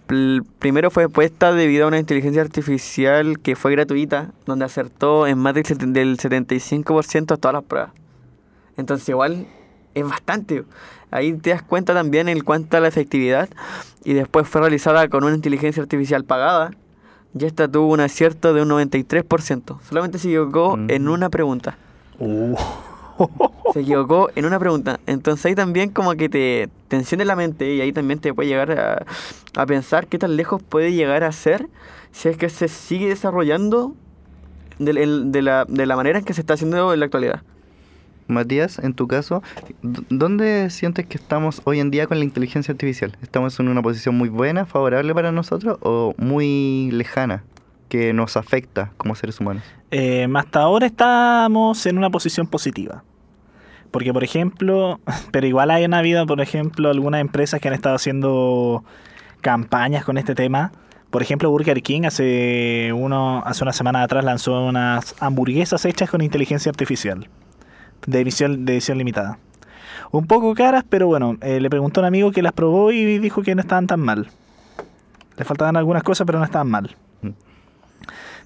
primero 0.60 0.90
fue 0.92 1.10
puesta 1.10 1.52
debido 1.54 1.84
a 1.86 1.88
una 1.90 1.98
inteligencia 2.00 2.42
artificial 2.42 3.40
que 3.40 3.56
fue 3.58 3.72
gratuita, 3.74 4.32
donde 4.46 4.64
acertó 4.64 5.28
en 5.28 5.38
más 5.40 5.54
del, 5.56 5.66
seten- 5.66 5.92
del 5.92 6.18
75% 6.18 7.26
de 7.36 7.38
todas 7.38 7.54
las 7.54 7.64
pruebas. 7.64 7.92
Entonces 8.78 9.10
igual 9.10 9.48
es 9.96 10.08
bastante. 10.08 10.64
Ahí 11.12 11.34
te 11.34 11.50
das 11.52 11.62
cuenta 11.64 11.94
también 11.94 12.30
en 12.30 12.42
cuanto 12.42 12.78
a 12.78 12.80
la 12.80 12.88
efectividad. 12.88 13.50
Y 14.04 14.14
después 14.14 14.48
fue 14.48 14.62
realizada 14.62 15.08
con 15.08 15.24
una 15.24 15.36
inteligencia 15.36 15.82
artificial 15.82 16.24
pagada. 16.26 16.72
Y 17.38 17.46
esta 17.46 17.68
tuvo 17.68 17.92
un 17.92 18.00
acierto 18.00 18.54
de 18.54 18.62
un 18.62 18.70
93%. 18.70 19.80
Solamente 19.90 20.20
se 20.20 20.28
equivocó 20.30 20.78
en 20.88 21.06
Mm. 21.06 21.10
una 21.10 21.30
pregunta. 21.30 21.78
Uh. 22.20 22.56
Se 23.74 23.80
equivocó 23.82 24.30
en 24.36 24.46
una 24.46 24.60
pregunta. 24.60 25.00
Entonces 25.06 25.46
ahí 25.46 25.56
también 25.56 25.90
como 25.90 26.14
que 26.16 26.30
te, 26.30 26.70
te 26.90 26.96
enciende 26.98 27.26
la 27.26 27.36
mente 27.36 27.74
y 27.74 27.82
ahí 27.82 27.92
también 27.94 28.20
te 28.20 28.34
puede 28.34 28.50
llegar 28.50 28.72
a, 28.78 29.06
a 29.56 29.66
pensar 29.66 30.08
qué 30.08 30.18
tan 30.20 30.36
lejos 30.36 30.62
puede 30.62 30.92
llegar 30.94 31.24
a 31.24 31.32
ser 31.32 31.68
si 32.12 32.30
es 32.30 32.38
que 32.38 32.50
se 32.50 32.68
sigue 32.68 33.08
desarrollando 33.10 33.94
de 34.80 34.94
la, 35.42 35.66
de 35.66 35.86
la 35.86 35.96
manera 35.96 36.20
en 36.20 36.26
que 36.26 36.34
se 36.34 36.42
está 36.42 36.54
haciendo 36.56 36.94
en 36.94 37.00
la 37.00 37.06
actualidad. 37.06 37.42
Matías, 38.28 38.80
en 38.80 38.94
tu 38.94 39.08
caso, 39.08 39.44
¿dónde 39.82 40.70
sientes 40.72 41.06
que 41.06 41.18
estamos 41.18 41.62
hoy 41.66 41.80
en 41.80 41.92
día 41.92 42.08
con 42.08 42.18
la 42.18 42.24
inteligencia 42.24 42.72
artificial? 42.72 43.16
¿Estamos 43.22 43.60
en 43.60 43.68
una 43.68 43.82
posición 43.84 44.18
muy 44.18 44.30
buena, 44.30 44.66
favorable 44.66 45.14
para 45.14 45.32
nosotros 45.32 45.78
o 45.82 46.16
muy 46.18 46.90
lejana, 46.92 47.44
que 47.88 48.14
nos 48.14 48.36
afecta 48.36 48.92
como 48.98 49.14
seres 49.16 49.40
humanos? 49.40 49.64
Eh, 49.92 50.28
hasta 50.34 50.62
ahora 50.62 50.88
estamos 50.88 51.86
en 51.86 51.98
una 51.98 52.10
posición 52.10 52.48
positiva. 52.48 53.04
Porque, 53.92 54.12
por 54.12 54.24
ejemplo, 54.24 55.00
pero 55.32 55.46
igual 55.46 55.70
hay 55.70 55.86
habido, 55.86 56.26
por 56.26 56.42
ejemplo, 56.42 56.90
algunas 56.90 57.22
empresas 57.22 57.62
que 57.62 57.68
han 57.68 57.76
estado 57.76 57.96
haciendo 57.96 58.84
campañas 59.42 60.04
con 60.04 60.18
este 60.18 60.34
tema. 60.34 60.72
Por 61.12 61.22
ejemplo, 61.22 61.52
Burger 61.52 61.84
King 61.84 62.02
hace, 62.06 62.92
uno, 62.92 63.44
hace 63.46 63.64
una 63.64 63.72
semana 63.72 64.02
atrás 64.02 64.26
lanzó 64.26 64.66
unas 64.66 65.16
hamburguesas 65.20 65.86
hechas 65.86 66.10
con 66.10 66.22
inteligencia 66.22 66.72
artificial 66.72 67.30
de 68.06 68.22
edición, 68.22 68.66
de 68.66 68.74
edición 68.74 68.98
limitada. 68.98 69.38
Un 70.12 70.28
poco 70.28 70.54
caras, 70.56 70.84
pero 70.88 71.08
bueno, 71.08 71.38
eh, 71.42 71.60
le 71.60 71.70
preguntó 71.70 72.00
a 72.00 72.04
un 72.04 72.08
amigo 72.08 72.32
que 72.32 72.42
las 72.42 72.54
probó 72.54 72.92
y 72.92 73.18
dijo 73.20 73.42
que 73.42 73.56
no 73.56 73.62
estaban 73.62 73.88
tan 73.88 74.00
mal. 74.00 74.28
Le 75.38 75.44
faltaban 75.46 75.76
algunas 75.78 76.04
cosas, 76.04 76.26
pero 76.26 76.40
no 76.40 76.46
estaban 76.46 76.70
mal. 76.70 76.96
Mm. 77.22 77.30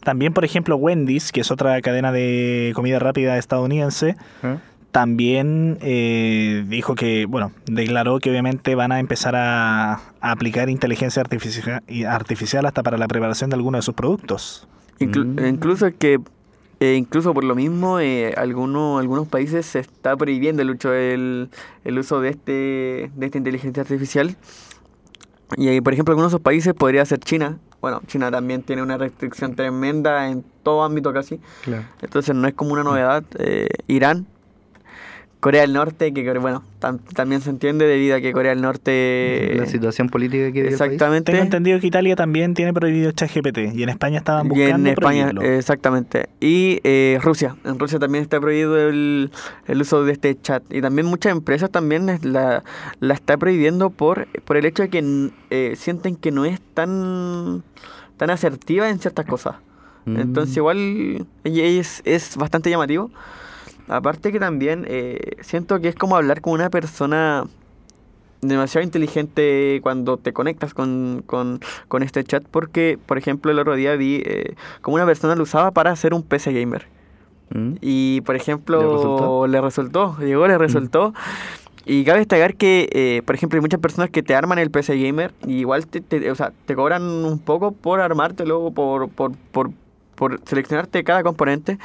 También, 0.03 0.33
por 0.33 0.45
ejemplo, 0.45 0.75
Wendy's, 0.77 1.31
que 1.31 1.41
es 1.41 1.51
otra 1.51 1.79
cadena 1.81 2.11
de 2.11 2.71
comida 2.73 2.99
rápida 2.99 3.37
estadounidense, 3.37 4.15
¿Eh? 4.43 4.57
también 4.91 5.77
eh, 5.81 6.63
dijo 6.67 6.95
que, 6.95 7.25
bueno, 7.25 7.51
declaró 7.65 8.19
que 8.19 8.29
obviamente 8.31 8.73
van 8.75 8.91
a 8.91 8.99
empezar 8.99 9.35
a, 9.35 9.93
a 9.95 10.31
aplicar 10.31 10.69
inteligencia 10.69 11.21
artificial, 11.21 11.83
artificial 12.07 12.65
hasta 12.65 12.81
para 12.81 12.97
la 12.97 13.07
preparación 13.07 13.49
de 13.51 13.55
algunos 13.57 13.79
de 13.79 13.83
sus 13.83 13.93
productos. 13.93 14.67
Inclu- 14.99 15.25
Mm. 15.25 15.45
Incluso 15.55 15.87
que 15.97 16.19
eh, 16.79 16.95
incluso 16.95 17.33
por 17.33 17.43
lo 17.43 17.55
mismo 17.55 17.99
eh, 17.99 18.33
algunos 18.37 18.99
algunos 18.99 19.27
países 19.27 19.65
se 19.65 19.79
está 19.79 20.15
prohibiendo 20.15 20.61
el 20.61 20.71
uso 20.71 20.93
el, 20.93 21.49
el 21.83 21.99
uso 21.99 22.21
de 22.21 22.29
este 22.29 23.11
de 23.15 23.25
esta 23.25 23.37
inteligencia 23.37 23.81
artificial. 23.81 24.35
Y 25.57 25.81
por 25.81 25.93
ejemplo 25.93 26.13
algunos 26.13 26.31
de 26.31 26.35
esos 26.37 26.43
países 26.43 26.73
podría 26.73 27.03
ser 27.05 27.19
China. 27.19 27.57
Bueno 27.81 28.01
China 28.07 28.31
también 28.31 28.61
tiene 28.61 28.81
una 28.81 28.97
restricción 28.97 29.55
tremenda 29.55 30.29
en 30.29 30.43
todo 30.63 30.83
ámbito 30.83 31.11
casi. 31.11 31.39
Claro. 31.63 31.85
entonces 32.01 32.35
no 32.35 32.47
es 32.47 32.53
como 32.53 32.73
una 32.73 32.83
novedad 32.83 33.23
eh, 33.37 33.67
Irán 33.87 34.25
Corea 35.39 35.61
del 35.61 35.71
Norte 35.71 36.13
que 36.13 36.37
bueno 36.39 36.63
tam- 36.81 36.99
también 37.15 37.39
se 37.39 37.49
entiende 37.49 37.85
debido 37.85 38.17
a 38.17 38.19
que 38.19 38.33
Corea 38.33 38.49
del 38.51 38.61
Norte 38.61 39.53
la 39.55 39.65
situación 39.67 40.09
política 40.09 40.45
que 40.47 40.51
vive 40.51 40.67
el 40.73 40.77
país. 40.77 40.91
exactamente 40.91 41.31
Tengo 41.31 41.43
entendido 41.45 41.79
que 41.79 41.87
Italia 41.87 42.15
también 42.17 42.53
tiene 42.53 42.73
prohibido 42.73 43.11
ChatGPT 43.13 43.57
y 43.73 43.83
en 43.83 43.87
España 43.89 44.17
estaban 44.17 44.47
Y 44.47 44.49
buscando 44.49 44.75
en 44.89 44.93
España, 44.93 45.29
prohibirlo. 45.29 45.57
exactamente. 45.57 46.27
Y 46.41 46.81
eh, 46.83 47.19
Rusia. 47.21 47.55
En 47.63 47.79
Rusia 47.79 47.99
también 47.99 48.21
está 48.23 48.39
prohibido 48.41 48.77
el, 48.89 49.31
el 49.67 49.81
uso 49.81 50.03
de 50.03 50.11
este 50.11 50.37
chat. 50.41 50.61
Y 50.69 50.81
también 50.81 51.05
muchas 51.07 51.31
empresas 51.31 51.69
también 51.71 52.19
la, 52.23 52.63
la 52.99 53.13
está 53.13 53.37
prohibiendo 53.37 53.91
por, 53.91 54.27
por 54.43 54.57
el 54.57 54.65
hecho 54.65 54.83
de 54.83 54.89
que 54.89 55.29
eh, 55.51 55.73
sienten 55.77 56.17
que 56.17 56.31
no 56.31 56.43
es 56.43 56.59
tan, 56.73 57.63
tan 58.17 58.29
asertiva 58.29 58.89
en 58.89 58.99
ciertas 58.99 59.25
cosas. 59.25 59.55
Mm. 60.05 60.19
Entonces 60.19 60.57
igual 60.57 61.25
es, 61.45 62.01
es 62.03 62.35
bastante 62.35 62.69
llamativo. 62.69 63.09
Aparte 63.89 64.31
que 64.31 64.39
también 64.39 64.85
eh, 64.87 65.19
siento 65.41 65.79
que 65.79 65.87
es 65.89 65.95
como 65.95 66.15
hablar 66.15 66.41
con 66.41 66.53
una 66.53 66.69
persona 66.69 67.45
demasiado 68.41 68.85
inteligente 68.85 69.79
cuando 69.83 70.15
te 70.17 70.31
conectas 70.31 70.73
con, 70.73 71.23
con, 71.25 71.59
con 71.89 72.03
este 72.03 72.23
chat 72.23 72.43
porque, 72.49 72.97
por 73.05 73.17
ejemplo, 73.17 73.51
el 73.51 73.59
otro 73.59 73.75
día 73.75 73.95
vi 73.95 74.21
eh, 74.25 74.55
como 74.81 74.95
una 74.95 75.05
persona 75.05 75.35
lo 75.35 75.43
usaba 75.43 75.71
para 75.71 75.91
hacer 75.91 76.13
un 76.13 76.23
PC 76.23 76.53
gamer. 76.53 76.85
Mm. 77.49 77.73
Y, 77.81 78.21
por 78.21 78.35
ejemplo, 78.35 78.79
¿Le 78.79 78.87
resultó? 78.93 79.47
le 79.47 79.61
resultó, 79.61 80.17
llegó, 80.19 80.47
le 80.47 80.57
resultó. 80.57 81.13
Y 81.85 82.03
cabe 82.05 82.19
destacar 82.19 82.55
que, 82.55 82.87
eh, 82.91 83.23
por 83.25 83.33
ejemplo, 83.33 83.57
hay 83.57 83.61
muchas 83.61 83.79
personas 83.79 84.11
que 84.11 84.21
te 84.21 84.35
arman 84.35 84.59
el 84.59 84.69
PC 84.69 84.97
gamer 85.01 85.33
y 85.47 85.53
igual 85.61 85.87
te, 85.87 85.99
te- 86.01 86.29
o 86.29 86.35
sea, 86.35 86.51
te 86.65 86.75
cobran 86.75 87.01
un 87.01 87.39
poco 87.39 87.71
por 87.71 87.99
armártelo, 87.99 88.69
por, 88.71 89.09
por, 89.09 89.31
por, 89.51 89.71
por 90.13 90.39
seleccionarte 90.45 91.03
cada 91.03 91.23
componente. 91.23 91.79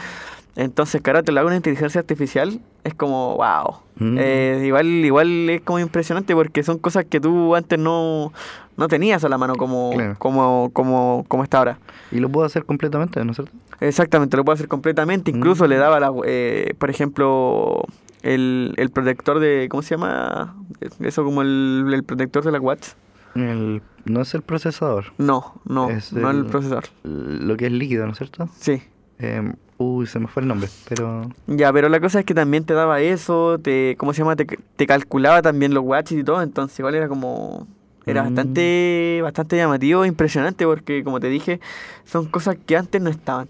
Entonces, 0.56 1.00
ahora 1.04 1.22
te 1.22 1.32
lo 1.32 1.40
haga 1.40 1.48
una 1.48 1.56
inteligencia 1.56 2.00
artificial, 2.00 2.60
es 2.84 2.94
como, 2.94 3.36
wow. 3.36 3.76
Mm. 3.96 4.16
Eh, 4.20 4.62
igual, 4.66 4.86
igual 4.86 5.50
es 5.50 5.60
como 5.62 5.78
impresionante 5.80 6.34
porque 6.34 6.62
son 6.62 6.78
cosas 6.78 7.04
que 7.06 7.20
tú 7.20 7.54
antes 7.56 7.78
no, 7.78 8.32
no 8.76 8.88
tenías 8.88 9.24
a 9.24 9.28
la 9.28 9.36
mano 9.38 9.56
como, 9.56 9.90
Claro. 9.94 10.16
como, 10.18 10.70
como, 10.72 11.24
como 11.28 11.42
está 11.42 11.58
ahora. 11.58 11.78
Y 12.12 12.20
lo 12.20 12.28
puedo 12.28 12.46
hacer 12.46 12.64
completamente, 12.64 13.24
¿no 13.24 13.32
es 13.32 13.36
cierto? 13.36 13.52
Exactamente, 13.80 14.36
lo 14.36 14.44
puedo 14.44 14.54
hacer 14.54 14.68
completamente. 14.68 15.30
Incluso 15.30 15.64
Mm. 15.64 15.68
le 15.68 15.76
daba, 15.76 15.98
la, 16.00 16.12
eh, 16.24 16.74
por 16.78 16.88
ejemplo, 16.90 17.82
el, 18.22 18.74
el 18.76 18.90
protector 18.90 19.40
de. 19.40 19.66
¿Cómo 19.68 19.82
se 19.82 19.96
llama? 19.96 20.56
Eso 21.00 21.24
como 21.24 21.42
el, 21.42 21.90
el 21.92 22.04
protector 22.04 22.44
de 22.44 22.52
la 22.52 22.60
watch. 22.60 22.88
El- 23.34 23.82
no 24.04 24.20
es 24.20 24.32
el 24.34 24.42
procesador, 24.42 25.06
No, 25.18 25.54
no, 25.64 25.90
Es 25.90 26.12
no 26.12 26.30
el 26.30 26.36
el- 26.40 26.46
procesador. 26.46 26.84
lo 27.02 27.56
que 27.56 27.66
es 27.66 27.72
líquido, 27.72 28.04
¿no 28.06 28.12
es 28.12 28.18
cierto? 28.18 28.48
Sí. 28.60 28.82
Eh, 29.18 29.52
uy, 29.78 30.06
se 30.06 30.18
me 30.18 30.26
fue 30.28 30.42
el 30.42 30.48
nombre, 30.48 30.68
pero... 30.88 31.28
Ya, 31.46 31.72
pero 31.72 31.88
la 31.88 32.00
cosa 32.00 32.20
es 32.20 32.24
que 32.24 32.34
también 32.34 32.64
te 32.64 32.74
daba 32.74 33.00
eso, 33.00 33.58
te, 33.58 33.96
¿cómo 33.98 34.12
se 34.12 34.18
llama? 34.20 34.36
Te, 34.36 34.46
te 34.76 34.86
calculaba 34.86 35.42
también 35.42 35.74
los 35.74 35.84
watches 35.84 36.18
y 36.18 36.24
todo, 36.24 36.42
entonces 36.42 36.78
igual 36.78 36.94
era 36.94 37.08
como... 37.08 37.66
Era 38.06 38.22
Mm. 38.22 38.26
bastante, 38.26 39.20
bastante 39.22 39.56
llamativo, 39.56 40.04
impresionante, 40.04 40.66
porque 40.66 41.02
como 41.02 41.20
te 41.20 41.28
dije, 41.28 41.58
son 42.04 42.26
cosas 42.26 42.56
que 42.66 42.76
antes 42.76 43.00
no 43.00 43.08
estaban. 43.08 43.48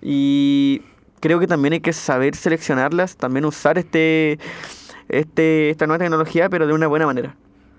Y 0.00 0.82
creo 1.20 1.40
que 1.40 1.46
también 1.46 1.72
hay 1.74 1.80
que 1.80 1.92
saber 1.92 2.36
seleccionarlas, 2.36 3.16
también 3.16 3.44
usar 3.44 3.76
este, 3.78 4.38
este, 5.08 5.70
esta 5.70 5.86
nueva 5.86 5.98
tecnología, 5.98 6.48
pero 6.48 6.66
de 6.66 6.72
una 6.72 6.86
buena 6.86 7.06
manera. 7.06 7.34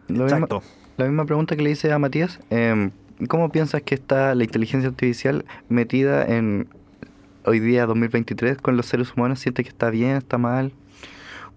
Lo 0.08 0.23
mismo- 0.25 0.28
Exacto. 0.28 0.63
La 0.97 1.06
misma 1.06 1.25
pregunta 1.25 1.56
que 1.56 1.62
le 1.62 1.71
hice 1.71 1.91
a 1.91 1.99
Matías, 1.99 2.39
em, 2.49 2.91
¿cómo 3.28 3.49
piensas 3.49 3.82
que 3.82 3.95
está 3.95 4.34
la 4.36 4.43
inteligencia 4.43 4.89
artificial 4.89 5.45
metida 5.69 6.25
en 6.25 6.67
hoy 7.45 7.60
día 7.60 7.86
2023 7.86 8.58
con 8.58 8.77
los 8.77 8.86
seres 8.86 9.13
humanos? 9.15 9.39
¿Sientes 9.39 9.63
que 9.65 9.69
está 9.69 9.89
bien, 9.89 10.15
está 10.17 10.38
mal? 10.38 10.71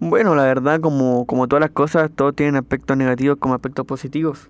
Bueno, 0.00 0.34
la 0.34 0.44
verdad, 0.44 0.80
como, 0.80 1.26
como 1.26 1.48
todas 1.48 1.60
las 1.60 1.70
cosas, 1.70 2.10
todos 2.14 2.34
tienen 2.36 2.56
aspectos 2.56 2.96
negativos 2.96 3.38
como 3.38 3.54
aspectos 3.54 3.84
positivos. 3.86 4.48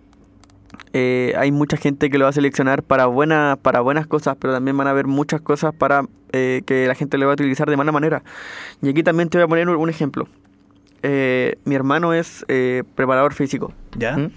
Eh, 0.93 1.33
hay 1.39 1.51
mucha 1.51 1.77
gente 1.77 2.11
que 2.11 2.19
lo 2.19 2.25
va 2.25 2.31
a 2.31 2.33
seleccionar 2.35 2.83
para, 2.83 3.07
buena, 3.07 3.59
para 3.61 3.81
buenas 3.81 4.07
cosas, 4.07 4.37
pero 4.39 4.53
también 4.53 4.77
van 4.77 4.87
a 4.87 4.91
haber 4.91 5.07
muchas 5.07 5.41
cosas 5.41 5.75
para 5.75 6.03
eh, 6.33 6.63
que 6.67 6.87
la 6.87 6.95
gente 6.95 7.17
lo 7.17 7.27
va 7.27 7.33
a 7.33 7.35
utilizar 7.35 7.69
de 7.71 7.77
mala 7.77 7.93
manera. 7.93 8.23
Y 8.83 8.91
aquí 8.91 9.03
también 9.03 9.29
te 9.31 9.39
voy 9.39 9.45
a 9.45 9.49
poner 9.49 9.69
un- 9.69 9.89
ejemplo. 9.89 10.29
Eh, 11.03 11.57
mi 11.65 11.75
hermano 11.75 12.13
es 12.13 12.45
eh, 12.49 12.83
preparador 12.95 13.33
físico. 13.33 13.73
¿Ya? 13.97 14.17
¿Mm? 14.17 14.31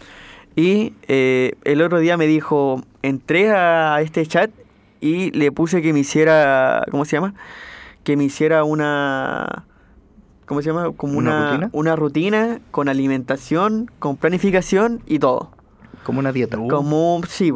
Y 0.55 0.93
eh, 1.07 1.53
el 1.63 1.81
otro 1.81 1.99
día 1.99 2.15
me 2.17 2.27
dijo, 2.27 2.81
entré 3.01 3.51
a 3.51 3.99
este 4.01 4.25
chat 4.25 4.51
y 5.01 5.31
le 5.31 5.51
puse 5.51 5.81
que 5.81 5.91
me 5.91 5.99
hiciera, 5.99 6.85
¿cómo 6.91 7.03
se 7.05 7.17
llama? 7.17 7.33
Que 8.03 8.15
me 8.15 8.23
hiciera 8.23 8.63
una, 8.63 9.65
¿cómo 10.45 10.61
se 10.61 10.67
llama? 10.67 10.91
Como 10.95 11.17
¿Una 11.17 11.31
una, 11.31 11.51
rutina? 11.51 11.69
una 11.73 11.95
rutina 11.95 12.59
con 12.69 12.87
alimentación, 12.87 13.91
con 13.99 14.15
planificación 14.15 15.01
y 15.07 15.19
todo. 15.19 15.51
Como 16.03 16.19
una 16.19 16.31
dieta. 16.31 16.57
Uh. 16.57 16.67
Como, 16.67 17.21
sí. 17.27 17.51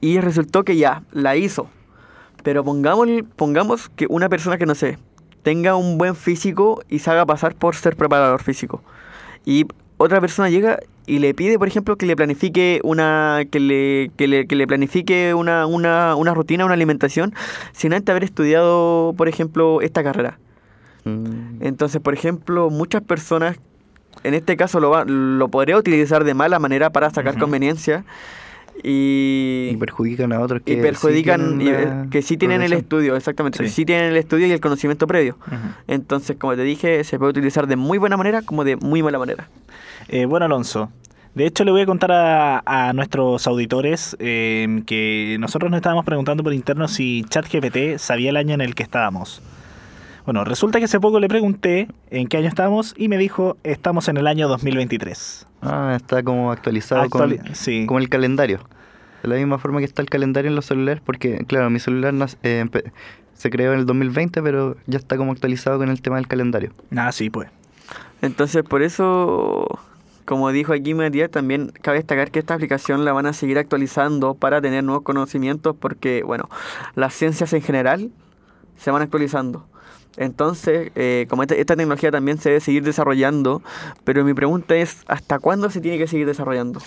Y 0.00 0.20
resultó 0.20 0.64
que 0.64 0.76
ya, 0.76 1.02
la 1.12 1.36
hizo. 1.36 1.68
Pero 2.42 2.64
pongamos, 2.64 3.08
pongamos 3.36 3.88
que 3.90 4.06
una 4.08 4.28
persona 4.28 4.58
que 4.58 4.66
no 4.66 4.74
sé, 4.74 4.98
tenga 5.42 5.76
un 5.76 5.98
buen 5.98 6.16
físico 6.16 6.82
y 6.88 6.98
se 6.98 7.10
haga 7.10 7.26
pasar 7.26 7.54
por 7.54 7.76
ser 7.76 7.96
preparador 7.96 8.42
físico. 8.42 8.82
Y 9.44 9.66
otra 9.98 10.20
persona 10.20 10.48
llega 10.48 10.80
y 11.06 11.18
le 11.18 11.34
pide, 11.34 11.58
por 11.58 11.68
ejemplo, 11.68 11.96
que 11.96 12.06
le 12.06 12.16
planifique 12.16 12.80
una. 12.84 13.42
que 13.50 13.60
le, 13.60 14.10
que 14.16 14.26
le, 14.28 14.46
que 14.46 14.56
le 14.56 14.66
planifique 14.66 15.34
una, 15.34 15.66
una, 15.66 16.14
una 16.16 16.32
rutina, 16.34 16.64
una 16.64 16.74
alimentación, 16.74 17.34
sin 17.72 17.92
antes 17.92 18.10
haber 18.10 18.24
estudiado, 18.24 19.14
por 19.16 19.28
ejemplo, 19.28 19.80
esta 19.82 20.02
carrera. 20.02 20.38
Mm. 21.04 21.62
Entonces, 21.62 22.00
por 22.00 22.14
ejemplo, 22.14 22.70
muchas 22.70 23.02
personas, 23.02 23.58
en 24.22 24.32
este 24.34 24.56
caso 24.56 24.80
lo, 24.80 24.90
va- 24.90 25.04
lo 25.04 25.48
podría 25.48 25.76
utilizar 25.76 26.24
de 26.24 26.32
mala 26.34 26.58
manera 26.58 26.88
para 26.90 27.10
sacar 27.10 27.38
conveniencia 27.38 28.04
y, 28.82 29.68
Y 29.72 29.76
perjudican 29.76 30.32
a 30.32 30.40
otros 30.40 30.62
que 30.62 30.72
y 30.72 30.76
sí 30.76 30.82
perjudican, 30.82 31.58
tienen 31.58 31.60
y, 31.60 31.68
eh, 31.70 32.08
que 32.10 32.22
sí 32.22 32.36
tienen 32.36 32.60
el 32.62 32.72
estudio, 32.72 33.14
exactamente, 33.16 33.58
Sí. 33.58 33.68
sí 33.68 33.84
tienen 33.84 34.06
el 34.06 34.16
estudio 34.16 34.46
y 34.46 34.50
el 34.52 34.60
conocimiento 34.60 35.06
previo. 35.06 35.36
Entonces, 35.86 36.36
como 36.38 36.56
te 36.56 36.62
dije, 36.62 37.04
se 37.04 37.18
puede 37.18 37.30
utilizar 37.30 37.66
de 37.66 37.76
muy 37.76 37.98
buena 37.98 38.16
manera 38.16 38.42
como 38.42 38.64
de 38.64 38.76
muy 38.76 39.02
mala 39.02 39.18
manera. 39.18 39.48
Eh, 40.08 40.26
bueno, 40.26 40.46
Alonso. 40.46 40.90
De 41.34 41.46
hecho, 41.46 41.64
le 41.64 41.72
voy 41.72 41.80
a 41.82 41.86
contar 41.86 42.12
a, 42.12 42.62
a 42.64 42.92
nuestros 42.92 43.46
auditores 43.48 44.16
eh, 44.20 44.82
que 44.86 45.36
nosotros 45.40 45.68
nos 45.70 45.78
estábamos 45.78 46.04
preguntando 46.04 46.44
por 46.44 46.52
interno 46.54 46.86
si 46.86 47.24
ChatGPT 47.28 47.98
sabía 47.98 48.30
el 48.30 48.36
año 48.36 48.54
en 48.54 48.60
el 48.60 48.74
que 48.76 48.84
estábamos. 48.84 49.42
Bueno, 50.24 50.44
resulta 50.44 50.78
que 50.78 50.84
hace 50.84 51.00
poco 51.00 51.18
le 51.20 51.28
pregunté 51.28 51.88
en 52.10 52.28
qué 52.28 52.36
año 52.38 52.46
estábamos 52.48 52.94
y 52.96 53.08
me 53.08 53.18
dijo, 53.18 53.56
estamos 53.64 54.08
en 54.08 54.16
el 54.16 54.26
año 54.28 54.46
2023. 54.48 55.46
Ah, 55.60 55.94
está 55.96 56.22
como 56.22 56.52
actualizado 56.52 57.02
Actuali- 57.02 57.38
con, 57.38 57.54
sí. 57.56 57.86
el 57.90 58.08
calendario. 58.08 58.60
De 59.22 59.28
la 59.28 59.34
misma 59.36 59.58
forma 59.58 59.80
que 59.80 59.86
está 59.86 60.02
el 60.02 60.08
calendario 60.08 60.50
en 60.50 60.54
los 60.54 60.66
celulares, 60.66 61.02
porque, 61.04 61.38
claro, 61.46 61.68
mi 61.68 61.80
celular 61.80 62.14
nas- 62.14 62.36
eh, 62.42 62.64
se 63.34 63.50
creó 63.50 63.72
en 63.72 63.80
el 63.80 63.86
2020, 63.86 64.40
pero 64.40 64.76
ya 64.86 64.98
está 64.98 65.16
como 65.16 65.32
actualizado 65.32 65.78
con 65.78 65.88
el 65.90 66.00
tema 66.00 66.16
del 66.16 66.28
calendario. 66.28 66.72
Ah, 66.96 67.10
sí, 67.10 67.28
pues. 67.28 67.48
Entonces, 68.22 68.62
por 68.62 68.82
eso, 68.82 69.66
como 70.24 70.50
dijo 70.52 70.72
aquí 70.72 70.94
Matías, 70.94 71.30
también 71.30 71.72
cabe 71.82 71.98
destacar 71.98 72.30
que 72.30 72.38
esta 72.38 72.54
aplicación 72.54 73.04
la 73.04 73.12
van 73.12 73.26
a 73.26 73.32
seguir 73.32 73.58
actualizando 73.58 74.34
para 74.34 74.60
tener 74.60 74.84
nuevos 74.84 75.04
conocimientos, 75.04 75.76
porque, 75.78 76.22
bueno, 76.22 76.48
las 76.94 77.14
ciencias 77.14 77.52
en 77.52 77.62
general 77.62 78.10
se 78.76 78.90
van 78.90 79.02
actualizando. 79.02 79.66
Entonces, 80.16 80.92
eh, 80.94 81.26
como 81.28 81.42
esta, 81.42 81.54
esta 81.54 81.76
tecnología 81.76 82.10
también 82.10 82.38
se 82.38 82.50
debe 82.50 82.60
seguir 82.60 82.84
desarrollando, 82.84 83.62
pero 84.04 84.24
mi 84.24 84.34
pregunta 84.34 84.76
es, 84.76 85.02
¿hasta 85.08 85.38
cuándo 85.38 85.70
se 85.70 85.80
tiene 85.80 85.98
que 85.98 86.06
seguir 86.06 86.26
desarrollando? 86.26 86.80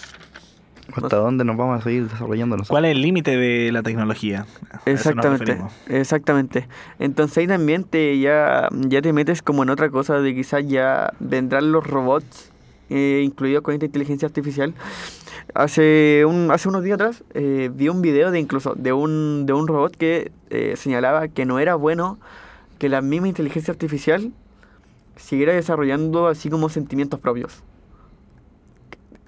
¿Hasta 0.96 1.18
dónde 1.18 1.44
nos 1.44 1.58
vamos 1.58 1.82
a 1.82 1.84
seguir 1.84 2.08
desarrollando 2.08 2.56
nosotros? 2.56 2.74
¿Cuál 2.74 2.86
es 2.86 2.92
el 2.92 3.02
límite 3.02 3.36
de 3.36 3.72
la 3.74 3.84
tecnología? 3.84 4.46
Exactamente, 4.86 5.58
exactamente. 5.90 6.68
Entonces 7.00 7.40
ahí 7.40 7.48
también 7.48 7.84
te 7.84 8.18
ya, 8.20 8.70
ya 8.72 9.02
te 9.02 9.12
metes 9.12 9.42
como 9.42 9.64
en 9.64 9.70
otra 9.70 9.90
cosa 9.90 10.22
de 10.22 10.34
quizás 10.34 10.66
ya 10.66 11.12
vendrán 11.20 11.74
los 11.74 11.86
robots 11.86 12.52
eh, 12.90 13.22
incluidos 13.24 13.62
con 13.62 13.74
esta 13.74 13.86
inteligencia 13.86 14.28
artificial. 14.28 14.74
Hace 15.54 16.26
un, 16.28 16.52
hace 16.52 16.68
unos 16.68 16.84
días 16.84 16.96
atrás 16.96 17.24
eh, 17.34 17.70
vi 17.74 17.90
un 17.90 18.02
video 18.02 18.32
de 18.32 18.40
incluso 18.40 18.74
de 18.76 18.94
un, 18.94 19.46
de 19.46 19.54
un 19.54 19.68
robot 19.68 19.96
que 19.96 20.32
eh, 20.50 20.74
señalaba 20.76 21.28
que 21.30 21.46
no 21.46 21.60
era 21.60 21.76
bueno 21.76 22.20
que 22.80 22.90
la 22.90 23.02
misma 23.02 23.28
inteligencia 23.28 23.72
artificial 23.72 24.32
siguiera 25.16 25.54
desarrollando 25.54 26.28
así 26.28 26.50
como 26.50 26.70
sentimientos 26.70 27.20
propios. 27.20 27.64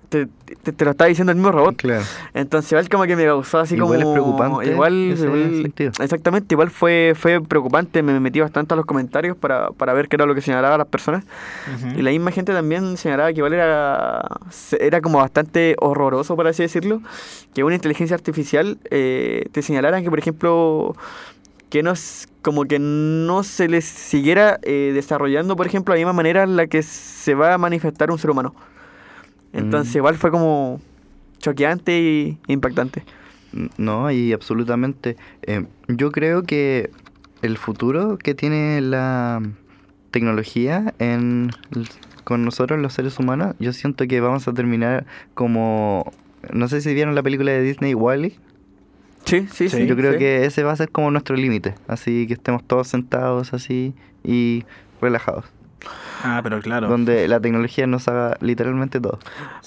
Te, 0.10 0.28
te- 0.64 0.72
te 0.74 0.86
lo 0.86 0.92
está 0.92 1.06
diciendo 1.06 1.32
el 1.32 1.38
mismo 1.38 1.52
robot. 1.52 1.76
Claro. 1.76 2.04
Entonces 2.34 2.72
igual 2.72 2.90
como 2.90 3.04
que 3.04 3.16
me 3.16 3.26
causó 3.26 3.60
así 3.60 3.76
Igual 3.76 4.00
es 4.00 4.04
como... 4.04 4.14
preocupante 4.14 4.72
Igual, 4.72 4.94
igual- 4.94 5.74
exactamente, 6.00 6.56
igual 6.56 6.72
fue, 6.72 7.14
fue 7.16 7.40
preocupante, 7.42 8.02
me 8.02 8.20
metí 8.20 8.40
bastante 8.40 8.74
a 8.74 8.78
los 8.78 8.86
comentarios 8.88 9.38
para, 9.38 9.70
para 9.70 9.94
ver 9.94 10.08
qué 10.08 10.16
era 10.16 10.26
lo 10.26 10.34
que 10.34 10.42
señalaban 10.42 10.80
las 10.80 10.88
personas. 10.88 11.24
Y 11.96 12.02
la 12.02 12.10
misma 12.12 12.32
gente 12.32 12.54
también 12.54 12.98
señalaba 12.98 13.32
que 13.32 13.38
igual 13.38 13.54
era, 13.54 14.26
era 14.80 15.02
como 15.02 15.20
bastante 15.20 15.76
horroroso, 15.80 16.36
por 16.36 16.48
así 16.48 16.64
decirlo, 16.64 17.02
que 17.54 17.64
una 17.64 17.76
inteligencia 17.76 18.16
artificial 18.16 18.80
eh, 18.90 19.46
te 19.52 19.62
señalara 19.62 20.02
que, 20.02 20.10
por 20.10 20.18
ejemplo, 20.20 20.96
que 21.70 21.84
no 21.84 21.94
como 22.42 22.66
que 22.66 22.80
no 22.80 23.44
se 23.44 23.68
les 23.68 23.86
siguiera 23.86 24.60
eh, 24.64 24.92
desarrollando, 24.94 25.56
por 25.56 25.68
ejemplo, 25.68 25.94
de 25.94 26.00
la 26.00 26.06
misma 26.08 26.14
manera 26.14 26.44
en 26.44 26.56
la 26.56 26.66
que 26.68 26.82
se 26.82 27.36
va 27.36 27.54
a 27.54 27.58
manifestar 27.60 28.10
un 28.10 28.18
ser 28.18 28.32
humano. 28.32 28.56
Entonces 29.54 29.94
Mm. 29.96 29.98
igual 29.98 30.16
fue 30.16 30.32
como 30.32 30.80
choqueante 31.40 32.00
y 32.00 32.38
impactante. 32.48 33.04
No, 33.78 34.12
y 34.12 34.32
absolutamente. 34.34 35.18
eh, 35.44 35.66
yo 35.88 36.12
creo 36.12 36.44
que 36.44 36.92
el 37.42 37.58
futuro 37.58 38.18
que 38.18 38.36
tiene 38.36 38.80
la 38.82 39.42
tecnología 40.12 40.94
en, 41.00 41.50
con 42.24 42.44
nosotros 42.46 42.80
los 42.80 42.94
seres 42.94 43.18
humanos, 43.20 43.56
yo 43.60 43.74
siento 43.74 44.08
que 44.08 44.20
vamos 44.22 44.48
a 44.48 44.54
terminar 44.54 45.06
como... 45.34 46.12
No 46.54 46.68
sé 46.68 46.82
si 46.82 46.94
vieron 46.94 47.16
la 47.16 47.24
película 47.24 47.52
de 47.52 47.62
Disney 47.62 47.94
Wally. 47.96 48.38
Sí, 49.26 49.42
sí, 49.52 49.70
Sí, 49.70 49.70
sí. 49.70 49.86
yo 49.88 49.96
creo 49.96 50.14
sí. 50.14 50.20
que 50.20 50.46
ese 50.46 50.64
va 50.64 50.72
a 50.72 50.76
ser 50.76 50.90
como 50.90 51.12
nuestro 51.12 51.36
límite. 51.36 51.76
Así 51.88 52.28
que 52.28 52.34
estemos 52.34 52.64
todos 52.64 52.88
sentados 52.88 53.54
así 53.54 53.94
y 54.24 54.64
relajados. 55.02 55.46
Ah, 56.24 56.42
pero 56.44 56.60
claro. 56.62 56.88
Donde 56.90 57.28
la 57.28 57.40
tecnología 57.40 57.88
nos 57.88 58.08
haga 58.08 58.38
literalmente 58.42 59.00
todo. 59.00 59.20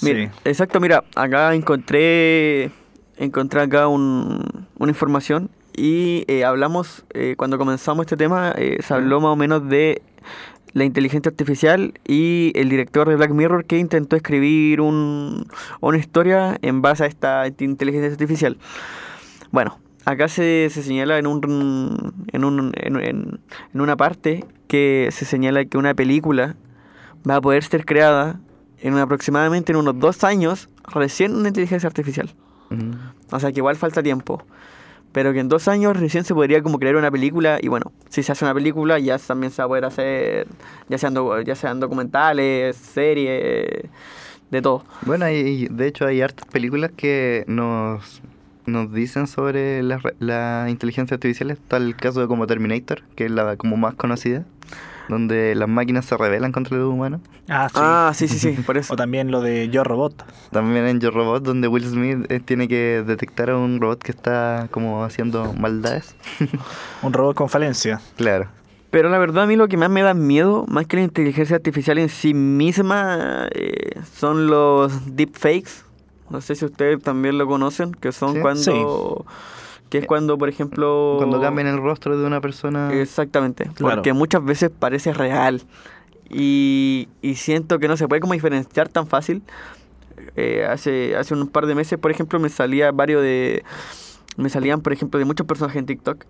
Mira, 0.02 0.30
Sí. 0.32 0.40
Exacto, 0.44 0.80
mira, 0.80 1.04
acá 1.16 1.54
encontré 1.54 2.70
encontré 3.16 3.60
acá 3.60 3.88
un- 3.88 4.66
una 4.78 4.90
información 4.90 5.48
y 5.74 6.24
eh, 6.28 6.44
hablamos, 6.44 7.04
eh, 7.14 7.34
cuando 7.36 7.56
comenzamos 7.58 8.04
este 8.04 8.16
tema, 8.16 8.52
eh, 8.56 8.78
se 8.82 8.92
habló 8.94 9.20
más 9.20 9.30
o 9.30 9.36
menos 9.36 9.68
de 9.68 10.02
la 10.74 10.84
inteligencia 10.84 11.28
artificial 11.30 11.94
y 12.06 12.52
el 12.54 12.68
director 12.70 13.08
de 13.08 13.16
Black 13.16 13.30
Mirror 13.32 13.64
que 13.66 13.78
intentó 13.78 14.16
escribir 14.16 14.80
un, 14.80 15.46
una 15.80 15.98
historia 15.98 16.58
en 16.62 16.80
base 16.82 17.04
a 17.04 17.06
esta 17.06 17.46
inteligencia 17.60 18.10
artificial. 18.10 18.56
Bueno, 19.50 19.78
acá 20.04 20.28
se, 20.28 20.68
se 20.70 20.82
señala 20.82 21.18
en, 21.18 21.26
un, 21.26 22.14
en, 22.32 22.44
un, 22.44 22.72
en, 22.76 22.96
en- 23.00 23.40
en 23.74 23.80
una 23.80 23.96
parte 23.96 24.44
que 24.68 25.08
se 25.12 25.24
señala 25.24 25.64
que 25.64 25.78
una 25.78 25.94
película 25.94 26.56
va 27.28 27.36
a 27.36 27.40
poder 27.40 27.62
ser 27.64 27.84
creada 27.84 28.40
en 28.80 28.96
aproximadamente 28.98 29.72
en 29.72 29.78
unos 29.78 29.98
dos 29.98 30.24
años, 30.24 30.68
recién 30.92 31.34
una 31.36 31.48
inteligencia 31.48 31.86
artificial. 31.86 32.34
O 33.30 33.38
sea 33.38 33.52
que 33.52 33.60
igual 33.60 33.76
falta 33.76 34.02
tiempo. 34.02 34.42
Pero 35.12 35.34
que 35.34 35.40
en 35.40 35.48
dos 35.50 35.68
años 35.68 35.94
recién 35.94 36.24
se 36.24 36.32
podría 36.32 36.62
como 36.62 36.78
crear 36.78 36.96
una 36.96 37.10
película 37.10 37.58
y 37.60 37.68
bueno, 37.68 37.92
si 38.08 38.22
se 38.22 38.32
hace 38.32 38.46
una 38.46 38.54
película 38.54 38.98
ya 38.98 39.18
también 39.18 39.52
se 39.52 39.60
va 39.60 39.66
a 39.66 39.68
poder 39.68 39.84
hacer, 39.84 40.46
ya 40.88 40.96
sean, 40.96 41.14
ya 41.44 41.54
sean 41.54 41.80
documentales, 41.80 42.74
series, 42.76 43.82
de 44.50 44.62
todo. 44.62 44.84
Bueno, 45.02 45.26
hay, 45.26 45.68
de 45.68 45.86
hecho 45.86 46.06
hay 46.06 46.22
hartas 46.22 46.46
películas 46.46 46.92
que 46.96 47.44
nos, 47.46 48.22
nos 48.66 48.92
dicen 48.92 49.26
sobre 49.26 49.82
la, 49.82 49.98
re- 49.98 50.14
la 50.18 50.66
inteligencia 50.68 51.14
artificial. 51.14 51.50
Está 51.50 51.76
el 51.78 51.96
caso 51.96 52.20
de 52.20 52.26
como 52.28 52.46
Terminator, 52.46 53.02
que 53.16 53.26
es 53.26 53.30
la 53.30 53.56
como 53.56 53.76
más 53.76 53.94
conocida, 53.94 54.44
donde 55.08 55.54
las 55.54 55.68
máquinas 55.68 56.04
se 56.04 56.16
rebelan 56.16 56.52
contra 56.52 56.76
los 56.78 56.92
humanos. 56.92 57.20
Ah, 57.48 57.68
sí. 57.68 57.74
Ah, 57.80 58.12
sí, 58.14 58.28
sí, 58.28 58.38
sí, 58.38 58.62
por 58.66 58.76
eso. 58.78 58.94
O 58.94 58.96
también 58.96 59.30
lo 59.30 59.40
de 59.40 59.68
Yo 59.68 59.82
Robot. 59.84 60.24
También 60.52 60.86
en 60.86 61.00
Yo 61.00 61.10
Robot, 61.10 61.42
donde 61.42 61.68
Will 61.68 61.84
Smith 61.84 62.26
eh, 62.30 62.40
tiene 62.40 62.68
que 62.68 63.02
detectar 63.06 63.50
a 63.50 63.56
un 63.56 63.80
robot 63.80 64.02
que 64.02 64.12
está 64.12 64.68
como 64.70 65.04
haciendo 65.04 65.52
maldades. 65.54 66.14
Un 67.02 67.12
robot 67.12 67.34
con 67.36 67.48
falencia. 67.48 68.00
claro. 68.16 68.48
Pero 68.90 69.08
la 69.08 69.16
verdad 69.16 69.44
a 69.44 69.46
mí 69.46 69.56
lo 69.56 69.68
que 69.68 69.78
más 69.78 69.88
me 69.88 70.02
da 70.02 70.12
miedo, 70.12 70.66
más 70.68 70.86
que 70.86 70.98
la 70.98 71.02
inteligencia 71.02 71.56
artificial 71.56 71.96
en 71.96 72.10
sí 72.10 72.34
misma, 72.34 73.48
eh, 73.54 73.98
son 74.14 74.48
los 74.48 75.16
deepfakes. 75.16 75.70
No 76.32 76.40
sé 76.40 76.54
si 76.56 76.64
ustedes 76.64 77.02
también 77.02 77.38
lo 77.38 77.46
conocen, 77.46 77.92
que 77.92 78.10
son 78.12 78.34
Sí. 78.34 78.40
cuando... 78.40 79.24
Que 79.90 79.98
es 79.98 80.06
cuando, 80.06 80.38
por 80.38 80.48
ejemplo... 80.48 81.16
Cuando 81.18 81.38
cambian 81.38 81.66
el 81.66 81.76
rostro 81.76 82.16
de 82.18 82.26
una 82.26 82.40
persona. 82.40 82.90
Exactamente, 82.94 83.64
Claro. 83.74 83.96
porque 83.96 84.14
muchas 84.14 84.42
veces 84.42 84.70
parece 84.76 85.12
real 85.12 85.60
y, 86.30 87.08
y 87.20 87.34
siento 87.34 87.78
que 87.78 87.88
no 87.88 87.98
se 87.98 88.08
puede 88.08 88.20
como 88.20 88.32
diferenciar 88.32 88.88
tan 88.88 89.06
fácil. 89.06 89.42
Eh, 90.36 90.64
hace, 90.66 91.14
hace 91.16 91.34
un 91.34 91.46
par 91.46 91.66
de 91.66 91.74
meses, 91.74 91.98
por 91.98 92.10
ejemplo, 92.10 92.38
me 92.40 92.48
salía 92.48 92.90
varios 92.90 93.20
de... 93.22 93.64
Me 94.38 94.48
salían, 94.48 94.80
por 94.80 94.94
ejemplo, 94.94 95.18
de 95.18 95.26
muchos 95.26 95.46
personajes 95.46 95.78
en 95.78 95.84
TikTok 95.84 96.24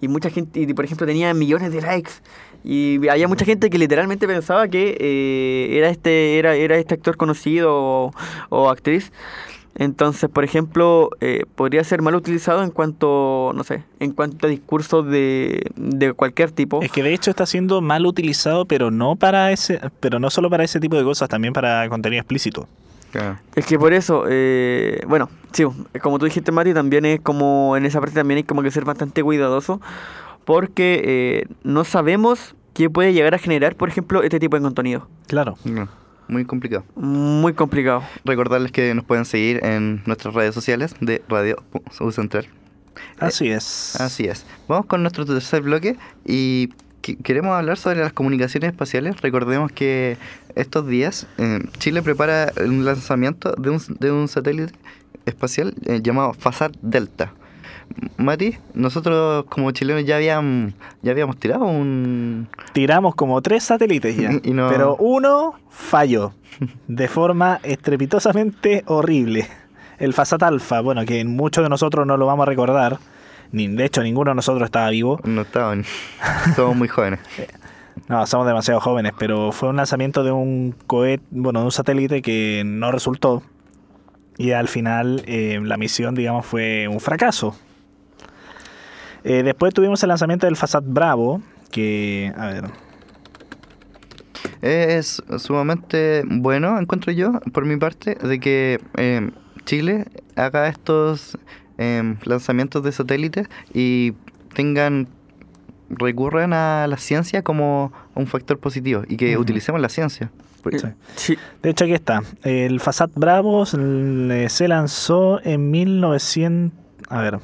y 0.00 0.08
mucha 0.08 0.30
gente, 0.30 0.60
y 0.60 0.72
por 0.72 0.86
ejemplo, 0.86 1.06
tenía 1.06 1.34
millones 1.34 1.72
de 1.72 1.82
likes 1.82 2.12
y 2.64 3.06
había 3.08 3.28
mucha 3.28 3.44
gente 3.44 3.68
que 3.70 3.78
literalmente 3.78 4.26
pensaba 4.26 4.66
que 4.68 4.96
eh, 4.98 5.76
era 5.76 5.90
este 5.90 6.38
era, 6.38 6.54
era 6.54 6.76
este 6.76 6.94
actor 6.94 7.16
conocido 7.16 7.74
o, 7.74 8.12
o 8.48 8.70
actriz. 8.70 9.12
Entonces, 9.76 10.30
por 10.30 10.44
ejemplo, 10.44 11.10
eh, 11.20 11.46
podría 11.56 11.82
ser 11.82 12.00
mal 12.00 12.14
utilizado 12.14 12.62
en 12.62 12.70
cuanto, 12.70 13.50
no 13.56 13.64
sé, 13.64 13.82
en 13.98 14.12
cuanto 14.12 14.46
a 14.46 14.50
discursos 14.50 15.04
de, 15.10 15.68
de 15.74 16.12
cualquier 16.12 16.52
tipo. 16.52 16.80
Es 16.80 16.92
que 16.92 17.02
de 17.02 17.12
hecho 17.12 17.30
está 17.30 17.44
siendo 17.44 17.80
mal 17.80 18.06
utilizado, 18.06 18.66
pero 18.66 18.92
no 18.92 19.16
para 19.16 19.50
ese, 19.50 19.80
pero 19.98 20.20
no 20.20 20.30
solo 20.30 20.48
para 20.48 20.62
ese 20.62 20.78
tipo 20.78 20.96
de 20.96 21.02
cosas, 21.02 21.28
también 21.28 21.52
para 21.52 21.88
contenido 21.88 22.20
explícito. 22.20 22.68
Claro. 23.10 23.38
Es 23.56 23.66
que 23.66 23.78
por 23.78 23.92
eso, 23.92 24.24
eh, 24.28 25.02
bueno, 25.08 25.28
sí, 25.52 25.64
como 26.00 26.18
tú 26.18 26.24
dijiste, 26.24 26.52
Mati, 26.52 26.72
también 26.72 27.04
es 27.04 27.20
como, 27.20 27.76
en 27.76 27.84
esa 27.84 28.00
parte 28.00 28.14
también 28.14 28.38
hay 28.38 28.44
como 28.44 28.62
que 28.62 28.70
ser 28.70 28.84
bastante 28.84 29.24
cuidadoso, 29.24 29.80
porque 30.44 31.02
eh, 31.04 31.54
no 31.62 31.84
sabemos 31.84 32.54
qué 32.74 32.90
puede 32.90 33.12
llegar 33.12 33.34
a 33.34 33.38
generar, 33.38 33.76
por 33.76 33.88
ejemplo, 33.88 34.22
este 34.22 34.40
tipo 34.40 34.56
de 34.56 34.62
contenido. 34.62 35.08
Claro. 35.26 35.56
No, 35.64 35.88
muy 36.28 36.44
complicado. 36.44 36.84
Muy 36.96 37.52
complicado. 37.54 38.02
Recordarles 38.24 38.72
que 38.72 38.94
nos 38.94 39.04
pueden 39.04 39.24
seguir 39.24 39.64
en 39.64 40.02
nuestras 40.06 40.34
redes 40.34 40.54
sociales 40.54 40.94
de 41.00 41.22
Radio 41.28 41.56
U 42.00 42.10
Central. 42.10 42.46
Así 43.18 43.48
es. 43.50 43.96
Así 44.00 44.24
es. 44.24 44.44
Vamos 44.68 44.86
con 44.86 45.02
nuestro 45.02 45.24
tercer 45.24 45.62
bloque 45.62 45.96
y 46.24 46.70
que- 47.00 47.16
queremos 47.16 47.52
hablar 47.52 47.76
sobre 47.76 48.00
las 48.00 48.12
comunicaciones 48.12 48.70
espaciales. 48.70 49.20
Recordemos 49.20 49.70
que 49.72 50.16
estos 50.54 50.86
días 50.86 51.26
eh, 51.38 51.60
Chile 51.78 52.02
prepara 52.02 52.52
un 52.64 52.84
lanzamiento 52.84 53.52
de 53.58 53.70
un, 53.70 53.80
de 54.00 54.10
un 54.12 54.28
satélite 54.28 54.72
espacial 55.26 55.74
eh, 55.86 56.00
llamado 56.02 56.34
FASAT 56.34 56.72
Delta. 56.82 57.32
Mati, 58.16 58.56
nosotros 58.74 59.44
como 59.48 59.70
chilenos 59.70 60.04
ya 60.04 60.16
habíamos, 60.16 60.72
ya 61.02 61.12
habíamos 61.12 61.36
tirado 61.36 61.64
un... 61.64 62.48
Tiramos 62.72 63.14
como 63.14 63.40
tres 63.42 63.64
satélites 63.64 64.16
ya, 64.16 64.30
Y 64.42 64.52
no- 64.52 64.68
pero 64.68 64.96
uno 64.96 65.54
falló 65.70 66.32
de 66.88 67.08
forma 67.08 67.60
estrepitosamente 67.62 68.84
horrible. 68.86 69.46
El 69.98 70.12
Fasat 70.12 70.42
Alpha, 70.42 70.80
bueno, 70.80 71.04
que 71.04 71.24
muchos 71.24 71.62
de 71.64 71.68
nosotros 71.70 72.06
no 72.06 72.16
lo 72.16 72.26
vamos 72.26 72.46
a 72.46 72.50
recordar, 72.50 72.98
ni 73.52 73.68
de 73.68 73.84
hecho 73.84 74.02
ninguno 74.02 74.30
de 74.32 74.34
nosotros 74.36 74.64
estaba 74.66 74.90
vivo. 74.90 75.20
No 75.24 75.42
estaban. 75.42 75.84
Somos 76.56 76.76
muy 76.76 76.88
jóvenes. 76.88 77.20
No, 78.08 78.26
somos 78.26 78.46
demasiado 78.46 78.80
jóvenes, 78.80 79.12
pero 79.18 79.50
fue 79.52 79.68
un 79.70 79.76
lanzamiento 79.76 80.24
de 80.24 80.32
un 80.32 80.74
cohete, 80.88 81.24
bueno, 81.30 81.60
de 81.60 81.66
un 81.66 81.72
satélite 81.72 82.20
que 82.22 82.62
no 82.66 82.90
resultó. 82.90 83.42
Y 84.36 84.50
al 84.52 84.68
final 84.68 85.22
eh, 85.26 85.60
la 85.62 85.76
misión, 85.76 86.14
digamos, 86.14 86.44
fue 86.46 86.88
un 86.88 87.00
fracaso. 87.00 87.56
Eh, 89.22 89.42
después 89.42 89.72
tuvimos 89.72 90.02
el 90.02 90.08
lanzamiento 90.08 90.46
del 90.46 90.56
Fasat 90.56 90.84
Bravo, 90.86 91.40
que, 91.70 92.32
a 92.36 92.46
ver, 92.46 92.64
Es 94.60 95.22
sumamente 95.38 96.22
bueno, 96.26 96.78
encuentro 96.78 97.12
yo, 97.12 97.40
por 97.52 97.64
mi 97.64 97.76
parte, 97.76 98.16
de 98.16 98.40
que 98.40 98.80
eh, 98.96 99.30
Chile 99.64 100.06
haga 100.36 100.68
estos 100.68 101.38
lanzamientos 102.24 102.84
de 102.84 102.92
satélites 102.92 103.48
y 103.72 104.12
tengan 104.54 105.08
recurran 105.90 106.52
a 106.52 106.86
la 106.88 106.96
ciencia 106.96 107.42
como 107.42 107.92
un 108.14 108.26
factor 108.26 108.58
positivo 108.58 109.02
y 109.08 109.16
que 109.16 109.36
utilicemos 109.36 109.80
la 109.80 109.88
ciencia. 109.88 110.30
Sí. 110.72 110.86
Sí, 111.16 111.38
De 111.62 111.70
hecho, 111.70 111.84
aquí 111.84 111.94
está. 111.94 112.22
El 112.42 112.80
Fasat 112.80 113.10
Bravo 113.14 113.66
se 113.66 114.68
lanzó 114.68 115.40
en 115.44 115.70
1900. 115.70 116.78
A 117.08 117.20
ver. 117.20 117.38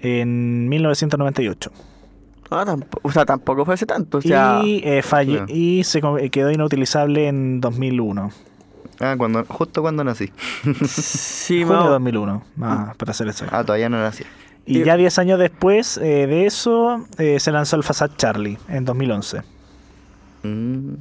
En 0.00 0.68
1998. 0.68 1.70
Ah, 2.50 2.64
tampo- 2.64 2.98
o 3.02 3.12
sea, 3.12 3.26
tampoco 3.26 3.64
fue 3.64 3.74
hace 3.74 3.84
tanto. 3.86 4.18
O 4.18 4.22
sea, 4.22 4.60
y 4.64 4.80
eh, 4.84 5.02
y 5.48 5.84
se 5.84 5.98
eh, 5.98 6.30
quedó 6.30 6.50
inutilizable 6.50 7.28
en 7.28 7.60
2001. 7.60 8.30
Ah, 9.00 9.14
cuando, 9.16 9.44
justo 9.44 9.82
cuando 9.82 10.02
nací. 10.02 10.30
sí, 10.88 11.62
Junio 11.62 11.76
de 11.76 11.82
más- 11.84 11.90
2001, 11.90 12.42
más 12.56 12.96
para 12.96 13.12
ser 13.12 13.28
exacto. 13.28 13.54
Ah, 13.54 13.62
todavía 13.64 13.88
no 13.88 13.98
nací. 14.00 14.24
Y 14.66 14.78
y- 14.80 14.84
ya 14.84 14.96
10 14.96 15.18
años 15.18 15.38
después 15.38 15.98
eh, 15.98 16.26
de 16.26 16.46
eso, 16.46 17.04
eh, 17.18 17.38
se 17.38 17.52
lanzó 17.52 17.76
el 17.76 17.82
Fasat 17.84 18.16
Charlie 18.16 18.58
en 18.68 18.84
2011. 18.84 19.42
Mm. 20.42 20.94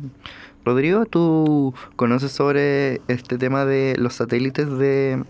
Rodrigo, 0.67 1.05
¿tú 1.05 1.73
conoces 1.95 2.33
sobre 2.33 2.99
este 3.07 3.37
tema 3.37 3.63
de 3.63 3.95
los 3.97 4.15
satélites 4.15 4.69
de 4.77 5.23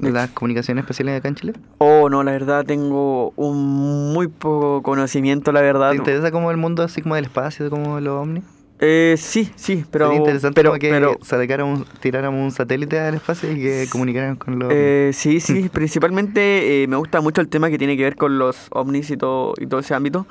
las 0.00 0.30
comunicaciones 0.30 0.82
especiales 0.82 1.18
acá 1.18 1.28
en 1.28 1.34
Chile? 1.36 1.52
Oh, 1.78 2.08
no, 2.08 2.24
la 2.24 2.32
verdad 2.32 2.64
tengo 2.64 3.32
un 3.36 4.12
muy 4.12 4.26
poco 4.26 4.82
conocimiento, 4.82 5.52
la 5.52 5.60
verdad. 5.60 5.90
¿Te 5.90 5.96
interesa 5.98 6.32
como 6.32 6.50
el 6.50 6.56
mundo 6.56 6.82
así 6.82 7.00
como 7.00 7.14
del 7.14 7.26
espacio, 7.26 7.70
como 7.70 8.00
los 8.00 8.22
ovnis? 8.22 8.44
Eh, 8.84 9.14
sí, 9.16 9.52
sí, 9.54 9.84
pero... 9.92 10.06
Sería 10.06 10.18
interesante 10.18 10.54
pero, 10.60 10.72
que 10.72 10.90
pero, 10.90 11.16
sacáramos- 11.20 11.86
tiráramos 12.00 12.40
un 12.42 12.50
satélite 12.50 12.98
al 12.98 13.14
espacio 13.14 13.52
y 13.52 13.54
que 13.60 13.86
comunicaran 13.92 14.34
con 14.34 14.58
los 14.58 14.72
eh, 14.72 15.12
sí, 15.14 15.38
sí, 15.40 15.68
principalmente 15.68 16.82
eh, 16.82 16.88
me 16.88 16.96
gusta 16.96 17.20
mucho 17.20 17.40
el 17.40 17.48
tema 17.48 17.70
que 17.70 17.78
tiene 17.78 17.96
que 17.96 18.02
ver 18.02 18.16
con 18.16 18.40
los 18.40 18.66
ovnis 18.70 19.08
y 19.12 19.16
todo, 19.16 19.54
y 19.60 19.66
todo 19.68 19.78
ese 19.80 19.94
ámbito. 19.94 20.26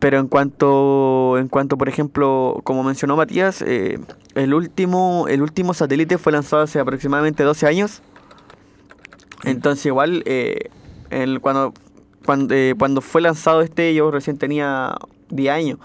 Pero 0.00 0.18
en 0.18 0.26
cuanto, 0.26 1.38
en 1.38 1.46
cuanto, 1.46 1.78
por 1.78 1.88
ejemplo, 1.88 2.60
como 2.64 2.82
mencionó 2.82 3.16
Matías, 3.16 3.62
eh, 3.62 4.00
el 4.34 4.54
último, 4.54 5.26
el 5.28 5.40
último 5.40 5.72
satélite 5.72 6.18
fue 6.18 6.32
lanzado 6.32 6.62
hace 6.64 6.80
aproximadamente 6.80 7.44
12 7.44 7.64
años. 7.68 8.02
Entonces 9.44 9.86
igual, 9.86 10.24
eh, 10.26 10.70
el- 11.10 11.40
cuando, 11.40 11.72
cuando, 12.26 12.54
eh, 12.56 12.74
cuando 12.76 13.00
fue 13.02 13.20
lanzado 13.20 13.62
este, 13.62 13.94
yo 13.94 14.10
recién 14.10 14.36
tenía 14.36 14.96
10 15.30 15.52
años. 15.54 15.78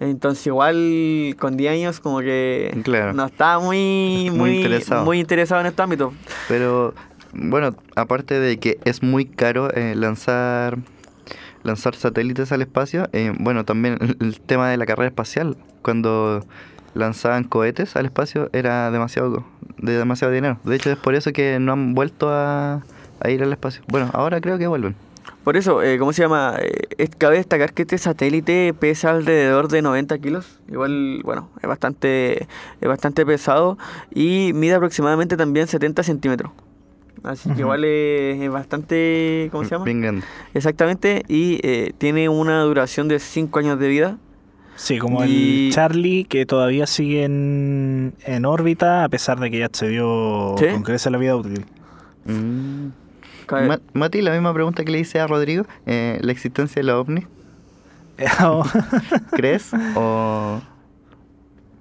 Entonces 0.00 0.46
igual 0.46 1.36
con 1.38 1.56
10 1.56 1.72
años 1.72 2.00
como 2.00 2.20
que 2.20 2.76
Claro. 2.84 3.12
no 3.12 3.26
estaba 3.26 3.60
muy, 3.62 4.28
Muy 4.30 4.38
muy, 4.38 4.56
interesado. 4.56 5.04
muy 5.04 5.20
interesado 5.20 5.60
en 5.60 5.66
este 5.68 5.82
ámbito. 5.82 6.12
Pero 6.48 6.94
bueno, 7.32 7.74
aparte 7.96 8.38
de 8.40 8.58
que 8.58 8.78
es 8.84 9.02
muy 9.02 9.24
caro 9.24 9.72
eh, 9.74 9.94
lanzar 9.96 10.78
lanzar 11.62 11.94
satélites 11.94 12.52
al 12.52 12.60
espacio, 12.60 13.08
eh, 13.14 13.32
bueno, 13.38 13.64
también 13.64 13.96
el, 14.02 14.16
el 14.20 14.40
tema 14.40 14.68
de 14.68 14.76
la 14.76 14.84
carrera 14.84 15.08
espacial, 15.08 15.56
cuando 15.80 16.44
lanzaban 16.92 17.44
cohetes 17.44 17.96
al 17.96 18.04
espacio 18.04 18.50
era 18.52 18.90
demasiado 18.90 19.44
de 19.78 19.92
demasiado 19.96 20.32
dinero. 20.32 20.58
De 20.64 20.76
hecho, 20.76 20.90
es 20.90 20.98
por 20.98 21.14
eso 21.14 21.32
que 21.32 21.58
no 21.60 21.72
han 21.72 21.94
vuelto 21.94 22.28
a, 22.30 22.82
a 23.20 23.30
ir 23.30 23.42
al 23.42 23.50
espacio. 23.52 23.82
Bueno, 23.88 24.10
ahora 24.12 24.40
creo 24.42 24.58
que 24.58 24.66
vuelven. 24.66 24.94
Por 25.44 25.56
eso, 25.58 25.82
eh, 25.82 25.98
¿cómo 25.98 26.12
se 26.14 26.22
llama? 26.22 26.56
Eh, 26.58 27.08
cabe 27.18 27.36
destacar 27.36 27.74
que 27.74 27.82
este 27.82 27.98
satélite 27.98 28.72
pesa 28.72 29.10
alrededor 29.10 29.68
de 29.68 29.82
90 29.82 30.18
kilos. 30.18 30.60
Igual, 30.70 31.20
bueno, 31.22 31.50
es 31.62 31.68
bastante, 31.68 32.42
es 32.80 32.88
bastante 32.88 33.26
pesado 33.26 33.76
y 34.14 34.52
mide 34.54 34.74
aproximadamente 34.74 35.36
también 35.36 35.66
70 35.66 36.02
centímetros. 36.02 36.50
Así 37.22 37.48
que 37.50 37.60
igual 37.60 37.84
es, 37.84 38.40
es 38.42 38.50
bastante, 38.50 39.48
¿cómo 39.52 39.64
se 39.64 39.70
llama? 39.70 39.84
Bien 39.84 40.00
grande. 40.00 40.26
Exactamente, 40.54 41.22
y 41.28 41.58
eh, 41.62 41.92
tiene 41.96 42.28
una 42.28 42.62
duración 42.62 43.08
de 43.08 43.18
5 43.18 43.58
años 43.58 43.78
de 43.78 43.88
vida. 43.88 44.18
Sí, 44.76 44.98
como 44.98 45.24
Y- 45.24 45.68
el 45.68 45.72
Charlie, 45.72 46.24
que 46.24 46.46
todavía 46.46 46.86
sigue 46.86 47.24
en, 47.24 48.14
en 48.24 48.44
órbita, 48.44 49.04
a 49.04 49.08
pesar 49.08 49.38
de 49.40 49.50
que 49.50 49.58
ya 49.60 49.66
accedió 49.66 50.54
¿Sí? 50.58 50.66
con 50.72 50.82
creces 50.82 51.06
a 51.06 51.10
la 51.10 51.18
vida 51.18 51.36
útil. 51.36 51.64
Mm. 52.26 52.88
Ma- 53.50 53.80
Mati, 53.92 54.22
la 54.22 54.32
misma 54.32 54.52
pregunta 54.54 54.84
que 54.84 54.92
le 54.92 54.98
hice 55.00 55.20
a 55.20 55.26
Rodrigo, 55.26 55.64
eh, 55.86 56.18
la 56.22 56.32
existencia 56.32 56.80
de 56.80 56.84
la 56.84 56.98
ovni, 56.98 57.26
¿crees? 59.32 59.70
o 59.96 60.60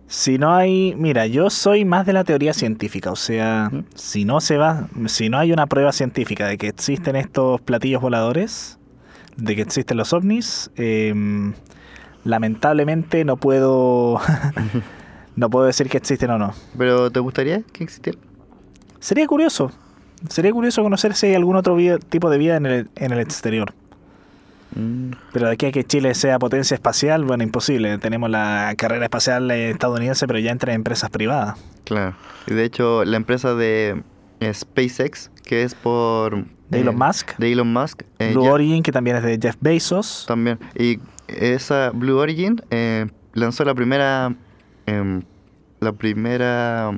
si 0.07 0.38
no 0.38 0.53
hay, 0.53 0.93
mira, 0.95 1.26
yo 1.26 1.49
soy 1.49 1.86
más 1.86 2.05
de 2.05 2.14
la 2.14 2.24
teoría 2.24 2.53
científica, 2.53 3.11
o 3.11 3.16
sea, 3.16 3.70
Ujú. 3.72 3.84
si 3.95 4.26
no 4.26 4.41
se 4.41 4.57
va, 4.57 4.88
si 5.07 5.30
no 5.30 5.39
hay 5.39 5.51
una 5.51 5.66
prueba 5.66 5.91
científica 5.91 6.47
de 6.47 6.57
que 6.57 6.68
existen 6.68 7.16
estos 7.16 7.59
platillos 7.61 8.01
voladores, 8.01 8.78
de 9.38 9.55
que 9.55 9.64
existen 9.64 9.97
los 9.97 10.14
ovnis, 10.14 10.70
em, 10.76 11.53
lamentablemente 12.26 13.26
no 13.26 13.38
puedo, 13.38 14.20
no 15.36 15.49
puedo 15.49 15.66
decir 15.66 15.89
que 15.89 15.97
existen 15.97 16.30
o 16.30 16.38
no. 16.38 16.53
pero 16.78 17.09
te 17.09 17.20
gustaría 17.20 17.61
que 17.72 17.84
existiera? 17.84 18.20
Sería 18.99 19.26
curioso, 19.26 19.72
sería 20.30 20.51
curioso 20.51 20.82
conocer 20.84 21.15
si 21.15 21.28
hay 21.28 21.36
algún 21.36 21.55
otro 21.55 21.76
vida- 21.76 21.97
tipo 21.99 22.30
de 22.30 22.38
vida 22.38 22.55
en 22.57 22.65
el, 22.65 22.88
en 22.95 23.11
el 23.11 23.19
exterior. 23.19 23.74
Mm. 24.76 25.11
Pero 25.32 25.47
de 25.47 25.53
aquí 25.53 25.67
a 25.67 25.71
que 25.71 25.84
Chile 25.84 26.15
sea 26.15 26.39
potencia 26.39 26.76
espacial, 26.76 27.26
bueno, 27.26 27.43
imposible. 27.43 27.97
Tenemos 27.99 28.30
la 28.30 28.74
carrera 28.78 29.05
espacial 29.05 29.49
estadounidense, 29.51 30.26
pero 30.28 30.39
ya 30.39 30.51
entre 30.51 30.74
empresas 30.74 31.09
privadas. 31.09 31.59
Claro. 31.84 32.15
Y 32.47 32.53
de 32.53 32.63
hecho, 32.63 33.05
la 33.05 33.17
empresa 33.17 33.53
de 33.53 34.01
eh, 34.39 34.53
SpaceX, 34.53 35.30
que 35.43 35.63
es 35.63 35.76
por... 35.76 36.45
De 36.69 36.80
Elon 36.82 36.95
eh, 36.95 37.05
Musk. 37.05 37.38
De 37.38 37.51
Elon 37.51 37.71
Musk. 37.71 38.01
eh, 38.17 38.32
Blue 38.34 38.45
ya- 38.45 38.51
Origin, 38.53 38.82
que 38.82 38.91
también 38.91 39.17
es 39.17 39.24
de 39.24 39.38
Jeff 39.39 39.55
Bezos. 39.61 40.26
También. 40.28 40.57
Y 40.76 40.99
esa 41.28 41.91
Blue 41.91 42.17
Origin 42.17 42.59
eh, 42.71 43.05
lanzó 43.34 43.63
la 43.65 43.76
primera... 43.76 44.34
em, 44.88 45.21
la 45.82 45.91
primera 45.91 46.91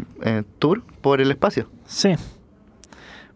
tour 0.59 0.83
por 1.01 1.19
el 1.19 1.31
espacio. 1.31 1.67
Sí. 1.87 2.13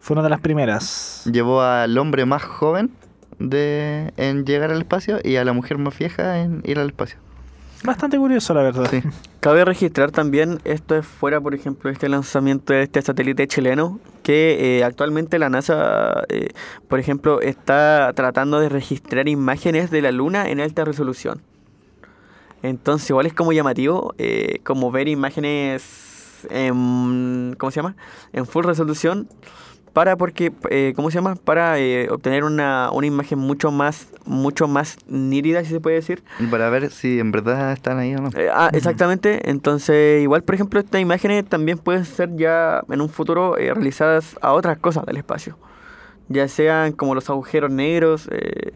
Fue 0.00 0.14
una 0.14 0.22
de 0.22 0.30
las 0.30 0.40
primeras. 0.40 1.22
Llevó 1.30 1.62
al 1.62 1.96
hombre 1.98 2.24
más 2.24 2.42
joven 2.42 2.90
de, 3.38 4.12
en 4.16 4.44
llegar 4.44 4.70
al 4.70 4.80
espacio 4.80 5.18
y 5.22 5.36
a 5.36 5.44
la 5.44 5.52
mujer 5.52 5.78
más 5.78 5.96
vieja 5.98 6.40
en 6.40 6.62
ir 6.64 6.78
al 6.78 6.88
espacio. 6.88 7.18
Bastante 7.82 8.18
curioso, 8.18 8.52
la 8.52 8.62
verdad. 8.62 8.88
Sí. 8.90 9.02
Cabe 9.40 9.64
registrar 9.64 10.10
también, 10.10 10.60
esto 10.64 10.96
es 10.96 11.06
fuera, 11.06 11.40
por 11.40 11.54
ejemplo, 11.54 11.90
este 11.90 12.08
lanzamiento 12.10 12.74
de 12.74 12.82
este 12.82 13.00
satélite 13.00 13.46
chileno, 13.46 14.00
que 14.22 14.78
eh, 14.78 14.84
actualmente 14.84 15.38
la 15.38 15.48
NASA, 15.48 16.24
eh, 16.28 16.48
por 16.88 16.98
ejemplo, 16.98 17.40
está 17.40 18.12
tratando 18.14 18.60
de 18.60 18.68
registrar 18.68 19.28
imágenes 19.28 19.90
de 19.90 20.02
la 20.02 20.12
Luna 20.12 20.50
en 20.50 20.60
alta 20.60 20.84
resolución. 20.84 21.40
Entonces, 22.62 23.08
igual 23.08 23.24
es 23.24 23.32
como 23.32 23.52
llamativo, 23.52 24.14
eh, 24.18 24.60
como 24.62 24.90
ver 24.90 25.08
imágenes 25.08 26.46
en, 26.50 27.56
¿cómo 27.58 27.70
se 27.70 27.76
llama? 27.76 27.96
En 28.34 28.44
full 28.44 28.64
resolución, 28.64 29.26
para 29.92 30.16
porque, 30.16 30.52
eh, 30.70 30.92
¿cómo 30.94 31.10
se 31.10 31.16
llama? 31.16 31.34
Para 31.36 31.78
eh, 31.78 32.08
obtener 32.10 32.44
una, 32.44 32.90
una 32.92 33.06
imagen 33.06 33.38
mucho 33.38 33.70
más, 33.70 34.08
mucho 34.24 34.68
más 34.68 34.98
nítida, 35.08 35.64
si 35.64 35.70
se 35.70 35.80
puede 35.80 35.96
decir. 35.96 36.22
Para 36.50 36.70
ver 36.70 36.90
si 36.90 37.18
en 37.18 37.32
verdad 37.32 37.72
están 37.72 37.98
ahí 37.98 38.14
o 38.14 38.18
no. 38.18 38.30
Eh, 38.36 38.48
ah, 38.52 38.70
exactamente. 38.72 39.50
Entonces, 39.50 40.22
igual, 40.22 40.42
por 40.42 40.54
ejemplo, 40.54 40.80
estas 40.80 41.00
imágenes 41.00 41.44
también 41.44 41.78
pueden 41.78 42.04
ser 42.04 42.36
ya 42.36 42.82
en 42.88 43.00
un 43.00 43.08
futuro 43.08 43.58
eh, 43.58 43.74
realizadas 43.74 44.36
a 44.40 44.52
otras 44.52 44.78
cosas 44.78 45.04
del 45.06 45.16
espacio. 45.16 45.58
Ya 46.28 46.46
sean 46.46 46.92
como 46.92 47.14
los 47.14 47.28
agujeros 47.28 47.72
negros, 47.72 48.28
eh, 48.30 48.72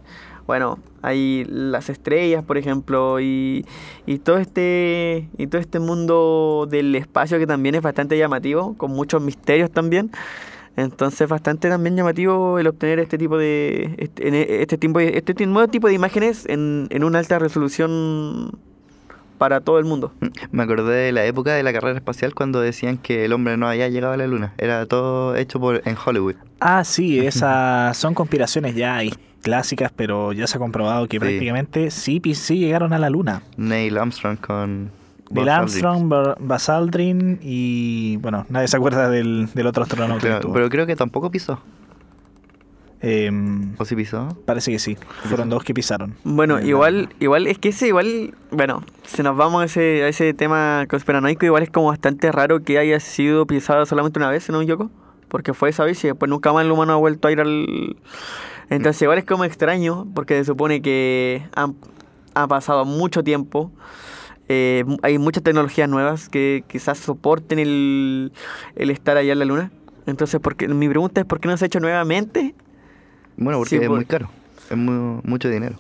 bueno, 0.47 0.79
hay 1.03 1.47
las 1.49 1.89
estrellas, 1.89 2.45
por 2.45 2.59
ejemplo, 2.59 3.21
y, 3.21 3.65
y 4.07 4.19
todo 4.19 4.39
este 4.39 5.29
y 5.39 5.47
todo 5.47 5.61
este 5.61 5.79
mundo 5.79 6.67
del 6.69 6.95
espacio 6.97 7.39
que 7.39 7.47
también 7.47 7.77
es 7.77 7.83
bastante 7.83 8.19
llamativo, 8.19 8.75
con 8.77 8.91
muchos 8.91 9.23
misterios 9.23 9.71
también. 9.71 10.11
Entonces, 10.77 11.29
bastante 11.29 11.69
también 11.69 11.97
llamativo 11.97 12.59
el 12.59 12.67
obtener 12.67 12.99
este 12.99 13.17
tipo 13.19 13.39
de 13.39 13.95
este, 13.99 14.29
e- 14.29 14.63
este 14.63 14.77
tipo 14.79 14.99
de- 14.99 15.17
este 15.17 15.47
nuevo 15.47 15.69
tipo 15.69 15.87
de 15.89 15.95
imágenes 15.95 16.47
en, 16.49 16.89
en 16.91 17.05
una 17.05 17.21
alta 17.21 17.39
resolución 17.39 18.51
para 19.39 19.61
todo 19.61 19.79
el 19.79 19.85
mundo. 19.85 20.13
Me 20.53 20.63
acordé 20.63 20.95
de 20.97 21.13
la 21.13 21.25
época 21.25 21.53
de 21.55 21.63
la 21.63 21.73
carrera 21.73 21.97
espacial 21.97 22.35
cuando 22.35 22.61
decían 22.61 22.99
que 22.99 23.25
el 23.25 23.33
hombre 23.33 23.57
no 23.57 23.69
había 23.69 23.89
llegado 23.89 24.13
a 24.15 24.17
la 24.17 24.27
luna. 24.27 24.55
Era 24.59 24.87
todo 24.87 25.37
hecho 25.37 25.61
por 25.61 25.83
en 25.85 25.97
Hollywood. 26.05 26.35
Ah, 26.61 26.85
sí, 26.85 27.19
esas 27.27 27.97
son 27.97 28.15
conspiraciones 28.15 28.75
ya 28.75 29.01
clásicas, 29.43 29.93
pero 29.95 30.33
ya 30.33 30.47
se 30.47 30.57
ha 30.57 30.61
comprobado 30.61 31.07
que 31.07 31.17
Sí. 31.17 31.21
prácticamente 31.21 31.91
sí, 31.91 32.21
sí 32.35 32.59
llegaron 32.59 32.93
a 32.95 32.99
la 32.99 33.11
luna. 33.11 33.43
Neil 33.57 33.99
Armstrong 33.99 34.39
con... 34.39 34.91
Neil. 35.35 35.49
Armstrong, 35.49 36.13
Buzz 36.41 36.69
Aldrin 36.69 37.39
y 37.43 38.17
bueno, 38.19 38.47
nadie 38.49 38.69
se 38.69 38.77
acuerda 38.77 39.09
del, 39.11 39.49
del 39.55 39.67
otro 39.67 39.83
astronauta 39.83 40.21
que 40.21 40.27
Claro, 40.27 40.37
estuvo. 40.37 40.53
pero 40.55 40.69
creo 40.71 40.87
que 40.87 40.97
tampoco 40.97 41.31
pisó. 41.31 41.61
Em, 43.01 43.75
¿O 43.79 43.85
sí 43.85 43.95
pisó? 43.97 44.29
parece 44.47 44.71
que 44.73 44.79
sí, 44.79 44.97
fueron 45.25 45.51
dos 45.51 45.63
que 45.63 45.75
pisaron. 45.75 46.15
Bueno, 46.25 46.59
Eh, 46.59 46.69
igual, 46.69 47.11
igual, 47.21 47.47
es 47.47 47.59
que 47.59 47.69
ese 47.69 47.89
igual, 47.89 48.33
bueno, 48.51 48.83
si 49.05 49.23
nos 49.23 49.37
vamos 49.37 49.61
a 49.61 49.65
ese, 49.67 50.03
a 50.05 50.09
ese 50.09 50.33
tema 50.33 50.87
conspiranoico, 50.89 51.45
igual 51.45 51.63
es 51.65 51.71
como 51.71 51.89
bastante 51.89 52.33
raro 52.33 52.63
que 52.63 52.79
haya 52.79 52.99
sido 53.01 53.47
pisado 53.47 53.85
solamente 53.85 54.19
una 54.19 54.31
vez, 54.31 54.49
no 54.49 54.63
equivoco, 54.63 54.91
porque 55.29 55.53
fue 55.53 55.69
esa 55.69 55.85
vez 55.85 56.03
y 56.05 56.07
después 56.09 56.31
nunca 56.31 56.51
más 56.55 56.65
el 56.65 56.71
humano 56.73 56.95
ha 56.95 56.97
vuelto 56.97 57.29
a 57.29 57.33
ir 57.33 57.41
al... 57.41 57.97
Entonces 58.71 59.03
igual 59.03 59.19
es 59.19 59.27
como 59.27 59.45
extraño, 59.45 60.07
porque 60.15 60.39
se 60.39 60.45
supone 60.47 60.81
que 60.81 61.43
han, 61.55 61.75
ha 62.35 62.47
pasado 62.49 62.87
mucho 62.87 63.23
tiempo, 63.23 63.71
eh, 64.49 64.85
mu- 64.87 64.99
hay 65.03 65.19
muchas 65.19 65.43
tecnologías 65.43 65.89
nuevas 65.89 66.29
que 66.29 66.65
quizás 66.69 66.99
soporten 66.99 67.59
el, 67.59 68.33
el 68.77 68.91
estar 68.91 69.17
allá 69.17 69.33
en 69.33 69.39
la 69.39 69.45
luna. 69.45 69.71
Entonces, 70.07 70.41
porque, 70.43 70.69
mi 70.69 70.89
pregunta 70.89 71.21
es, 71.21 71.27
¿por 71.27 71.41
qué 71.41 71.49
no 71.49 71.57
se 71.57 71.65
ha 71.65 71.67
hecho 71.67 71.81
nuevamente? 71.81 72.55
Bueno, 73.37 73.59
porque 73.59 73.71
Sí, 73.71 73.77
es 73.83 73.87
por- 73.89 73.97
muy 73.97 74.05
caro. 74.05 74.29
Es 74.71 74.77
mu- 74.77 75.21
mucho 75.25 75.49
dinero. 75.49 75.77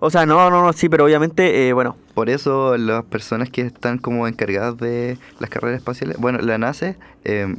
O 0.00 0.10
sea, 0.10 0.26
no, 0.26 0.50
no, 0.50 0.62
no, 0.62 0.72
sí, 0.72 0.88
pero 0.88 1.04
obviamente, 1.04 1.68
eh, 1.68 1.72
bueno, 1.72 1.96
Por 2.14 2.28
eso 2.30 2.76
las 2.76 3.04
personas 3.04 3.48
que 3.50 3.62
están 3.62 3.98
como 3.98 4.26
encargadas 4.26 4.76
de 4.78 5.18
las 5.38 5.48
carreras 5.50 5.78
espaciales, 5.78 6.16
bueno, 6.18 6.38
la 6.40 6.58
NASA 6.58 6.96
eh, 7.24 7.54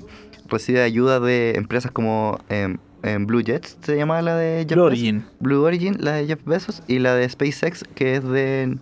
recibe 0.50 0.82
ayuda 0.82 1.20
de 1.20 1.54
empresas 1.56 1.92
como 1.92 2.40
em, 2.50 2.78
em, 3.04 3.26
Blue 3.26 3.42
Jets, 3.42 3.78
se 3.82 3.96
llama 3.96 4.22
la 4.22 4.36
de 4.36 4.66
Jeff 4.68 4.74
Blue 4.76 4.86
Bezos. 4.86 5.00
Origin. 5.00 5.26
Blue 5.40 5.64
Origin, 5.64 5.98
la 6.00 6.14
de 6.14 6.28
Jeff 6.28 6.44
Bezos, 6.46 6.84
y 6.88 7.00
la 7.00 7.16
de 7.16 7.28
SpaceX, 7.30 7.84
que 7.96 8.16
es 8.16 8.24
de 8.24 8.64
em, 8.64 8.80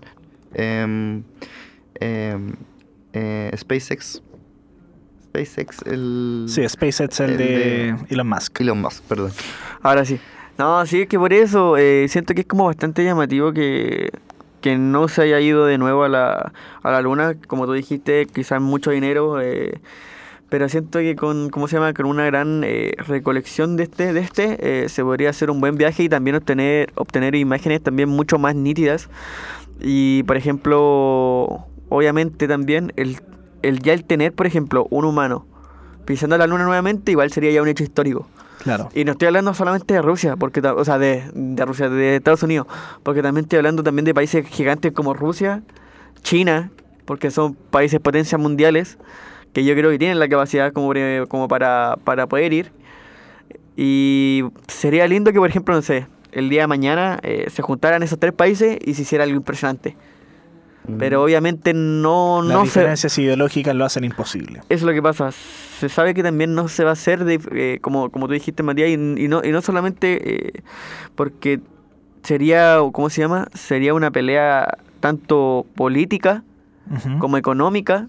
em, 0.55 1.23
eh, 1.99 3.51
SpaceX. 3.57 4.21
SpaceX, 5.23 5.81
el... 5.85 6.45
Sí, 6.47 6.67
SpaceX 6.67 7.19
el, 7.19 7.31
el 7.31 7.37
de, 7.37 7.45
de- 7.45 7.95
Elon 8.09 8.27
Musk. 8.27 8.61
Elon 8.61 8.81
Musk, 8.81 9.03
perdón. 9.03 9.31
Ahora 9.81 10.03
sí. 10.05 10.19
No, 10.57 10.85
sí, 10.85 11.01
es 11.01 11.07
que 11.07 11.17
por 11.17 11.31
eso 11.31 11.77
eh, 11.77 12.07
siento 12.09 12.33
que 12.33 12.41
es 12.41 12.47
como 12.47 12.65
bastante 12.65 13.03
llamativo 13.03 13.53
que, 13.53 14.09
que 14.59 14.77
no 14.77 15.07
se 15.07 15.21
haya 15.21 15.39
ido 15.39 15.65
de 15.65 15.77
nuevo 15.77 16.03
a 16.03 16.09
la, 16.09 16.51
a 16.83 16.91
la 16.91 17.01
luna. 17.01 17.35
Como 17.47 17.65
tú 17.65 17.73
dijiste, 17.73 18.25
quizás 18.25 18.59
mucho 18.61 18.91
dinero. 18.91 19.39
eh, 19.41 19.79
pero 20.49 20.67
siento 20.67 20.97
que 20.99 21.15
con, 21.15 21.49
¿cómo 21.51 21.67
se 21.67 21.75
llama? 21.75 21.93
Con 21.93 22.07
una 22.07 22.25
gran 22.25 22.63
eh, 22.65 22.93
recolección 23.07 23.77
de 23.77 23.83
este, 23.83 24.13
de 24.13 24.19
este 24.21 24.83
eh, 24.85 24.89
se 24.89 25.03
podría 25.03 25.29
hacer 25.29 25.51
un 25.51 25.61
buen 25.61 25.75
viaje 25.77 26.01
y 26.03 26.09
también 26.09 26.35
obtener, 26.37 26.91
obtener 26.95 27.35
imágenes 27.35 27.83
también 27.83 28.09
mucho 28.09 28.39
más 28.39 28.55
nítidas. 28.55 29.09
Y 29.79 30.23
por 30.23 30.37
ejemplo, 30.37 31.67
obviamente 31.89 32.47
también 32.47 32.93
el, 32.95 33.17
el 33.61 33.79
ya 33.79 33.93
el 33.93 34.05
tener, 34.05 34.33
por 34.33 34.47
ejemplo, 34.47 34.87
un 34.89 35.05
humano 35.05 35.45
pisando 36.05 36.39
la 36.39 36.47
luna 36.47 36.63
nuevamente, 36.63 37.11
igual 37.11 37.31
sería 37.31 37.51
ya 37.51 37.61
un 37.61 37.67
hecho 37.67 37.83
histórico. 37.83 38.27
Claro. 38.63 38.89
Y 38.95 39.05
no 39.05 39.11
estoy 39.11 39.27
hablando 39.27 39.53
solamente 39.53 39.93
de 39.93 40.01
Rusia, 40.01 40.35
porque 40.37 40.59
o 40.59 40.83
sea, 40.83 40.97
de, 40.97 41.23
de 41.33 41.65
Rusia, 41.65 41.87
de 41.87 42.15
Estados 42.15 42.41
Unidos, 42.41 42.65
porque 43.03 43.21
también 43.21 43.45
estoy 43.45 43.57
hablando 43.57 43.83
también 43.83 44.05
de 44.05 44.13
países 44.15 44.47
gigantes 44.47 44.91
como 44.91 45.13
Rusia, 45.13 45.61
China, 46.23 46.71
porque 47.05 47.29
son 47.29 47.53
países 47.53 47.99
potencias 47.99 48.41
mundiales 48.41 48.97
que 49.53 49.63
yo 49.63 49.75
creo 49.75 49.91
que 49.91 49.99
tienen 49.99 50.17
la 50.17 50.27
capacidad 50.27 50.73
como, 50.73 50.91
como 51.27 51.47
para, 51.47 51.97
para 52.03 52.27
poder 52.27 52.53
ir. 52.53 52.71
Y 53.77 54.43
sería 54.67 55.07
lindo 55.07 55.31
que, 55.31 55.37
por 55.37 55.49
ejemplo, 55.49 55.75
no 55.75 55.81
sé, 55.83 56.07
el 56.31 56.49
día 56.49 56.61
de 56.61 56.67
mañana 56.67 57.19
eh, 57.23 57.47
se 57.49 57.61
juntaran 57.61 58.03
esos 58.03 58.19
tres 58.19 58.33
países 58.33 58.77
y 58.83 58.95
se 58.95 59.03
hiciera 59.03 59.23
algo 59.23 59.37
impresionante. 59.37 59.95
Pero 60.97 61.23
obviamente 61.23 61.73
no, 61.73 62.41
Las 62.43 62.53
no 62.53 62.59
se, 62.61 62.65
diferencias 62.65 63.17
ideológicas 63.17 63.75
lo 63.75 63.85
hacen 63.85 64.03
imposible. 64.03 64.59
eso 64.59 64.65
es 64.69 64.81
lo 64.83 64.93
que 64.93 65.01
pasa. 65.01 65.31
Se 65.31 65.87
sabe 65.89 66.13
que 66.13 66.23
también 66.23 66.55
no 66.55 66.67
se 66.67 66.83
va 66.83 66.89
a 66.91 66.93
hacer, 66.93 67.23
de, 67.25 67.39
eh, 67.51 67.79
como, 67.81 68.09
como 68.09 68.27
tú 68.27 68.33
dijiste, 68.33 68.63
Matías, 68.63 68.89
y, 68.89 68.93
y 68.93 69.27
no, 69.27 69.41
y 69.43 69.51
no 69.51 69.61
solamente 69.61 70.47
eh, 70.57 70.63
porque 71.15 71.59
sería, 72.23 72.77
¿cómo 72.91 73.09
se 73.09 73.21
llama? 73.21 73.47
Sería 73.53 73.93
una 73.93 74.11
pelea 74.11 74.77
tanto 74.99 75.65
política 75.75 76.43
como 77.19 77.37
económica 77.37 78.07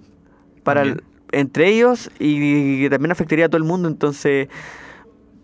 para 0.64 0.82
el- 0.82 1.02
entre 1.32 1.68
ellos 1.68 2.10
y 2.18 2.80
que 2.82 2.90
también 2.90 3.12
afectaría 3.12 3.44
a 3.46 3.48
todo 3.48 3.58
el 3.58 3.64
mundo. 3.64 3.88
Entonces, 3.88 4.48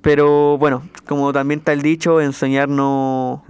pero 0.03 0.57
bueno, 0.59 0.83
como 1.07 1.33
también 1.33 1.59
está 1.61 1.73
el 1.73 1.83
dicho, 1.83 2.21
enseñar 2.21 2.69
no, 2.69 3.45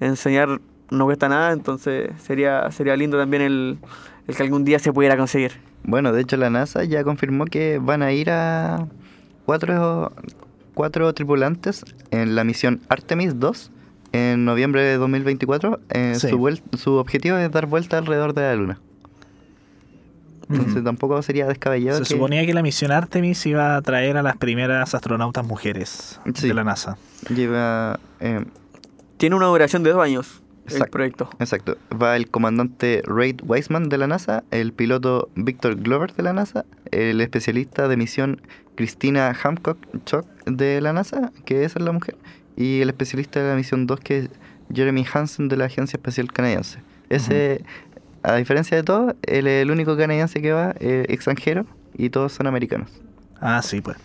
enseñar 0.00 0.60
no 0.90 1.04
cuesta 1.06 1.28
nada, 1.28 1.52
entonces 1.52 2.10
sería, 2.22 2.70
sería 2.70 2.96
lindo 2.96 3.18
también 3.18 3.42
el, 3.42 3.78
el 4.26 4.36
que 4.36 4.42
algún 4.42 4.64
día 4.64 4.78
se 4.78 4.92
pudiera 4.92 5.16
conseguir. 5.16 5.52
Bueno, 5.84 6.12
de 6.12 6.22
hecho 6.22 6.36
la 6.36 6.50
NASA 6.50 6.84
ya 6.84 7.04
confirmó 7.04 7.44
que 7.44 7.78
van 7.80 8.02
a 8.02 8.12
ir 8.12 8.30
a 8.30 8.86
cuatro, 9.44 10.12
cuatro 10.74 11.12
tripulantes 11.14 11.84
en 12.10 12.34
la 12.34 12.44
misión 12.44 12.80
Artemis 12.88 13.38
2 13.38 13.70
en 14.12 14.44
noviembre 14.44 14.82
de 14.82 14.96
2024. 14.96 15.80
Eh, 15.90 16.14
Sí. 16.16 16.28
su, 16.76 16.92
objetivo 16.94 17.36
es 17.36 17.50
dar 17.52 17.66
vuelta 17.66 17.98
alrededor 17.98 18.34
de 18.34 18.42
la 18.42 18.54
Luna. 18.56 18.80
Entonces 20.48 20.84
tampoco 20.84 21.20
sería 21.22 21.46
descabellado 21.48 21.98
Se 21.98 22.04
que 22.04 22.10
suponía 22.14 22.46
que 22.46 22.54
la 22.54 22.62
misión 22.62 22.92
Artemis 22.92 23.44
iba 23.46 23.76
a 23.76 23.82
traer 23.82 24.16
a 24.16 24.22
las 24.22 24.36
primeras 24.36 24.94
astronautas 24.94 25.44
mujeres 25.44 26.20
Sí. 26.34 26.46
de 26.48 26.54
la 26.54 26.62
NASA. 26.62 26.96
lleva... 27.34 27.98
eh, 28.20 28.44
Tiene 29.16 29.34
una 29.34 29.46
duración 29.46 29.82
de 29.82 29.90
dos 29.90 30.02
años 30.02 30.42
el 30.66 30.72
Exacto. 30.72 30.90
proyecto. 30.90 31.30
Exacto. 31.38 31.78
Va 32.00 32.16
el 32.16 32.28
comandante 32.28 33.02
Reid 33.06 33.40
Weissman 33.44 33.88
de 33.88 33.98
la 33.98 34.06
NASA, 34.06 34.44
el 34.50 34.72
piloto 34.72 35.28
Victor 35.34 35.76
Glover 35.76 36.12
de 36.14 36.22
la 36.22 36.32
NASA, 36.32 36.64
el 36.90 37.20
especialista 37.20 37.88
de 37.88 37.96
misión 37.96 38.40
Christina 38.74 39.32
Hancock 39.34 39.78
de 40.46 40.80
la 40.80 40.92
NASA, 40.92 41.32
que 41.44 41.64
esa 41.64 41.78
es 41.78 41.84
la 41.84 41.92
mujer, 41.92 42.16
y 42.56 42.80
el 42.80 42.88
especialista 42.88 43.40
de 43.42 43.50
la 43.50 43.56
misión 43.56 43.86
2, 43.86 44.00
que 44.00 44.18
es 44.18 44.30
Jeremy 44.72 45.04
Hansen 45.12 45.48
de 45.48 45.56
la 45.56 45.66
Agencia 45.66 45.96
Espacial 45.96 46.32
Canadiense. 46.32 46.80
Ese, 47.08 47.64
a 48.22 48.34
diferencia 48.34 48.76
de 48.76 48.82
todo, 48.82 49.14
él 49.22 49.46
es 49.46 49.62
el 49.62 49.70
único 49.70 49.96
canadiense 49.96 50.42
que 50.42 50.52
va, 50.52 50.74
eh, 50.80 51.06
extranjero, 51.08 51.66
y 51.96 52.10
todos 52.10 52.32
son 52.32 52.46
americanos. 52.46 52.90
Ah, 53.40 53.62
sí, 53.62 53.80
pues. 53.80 53.96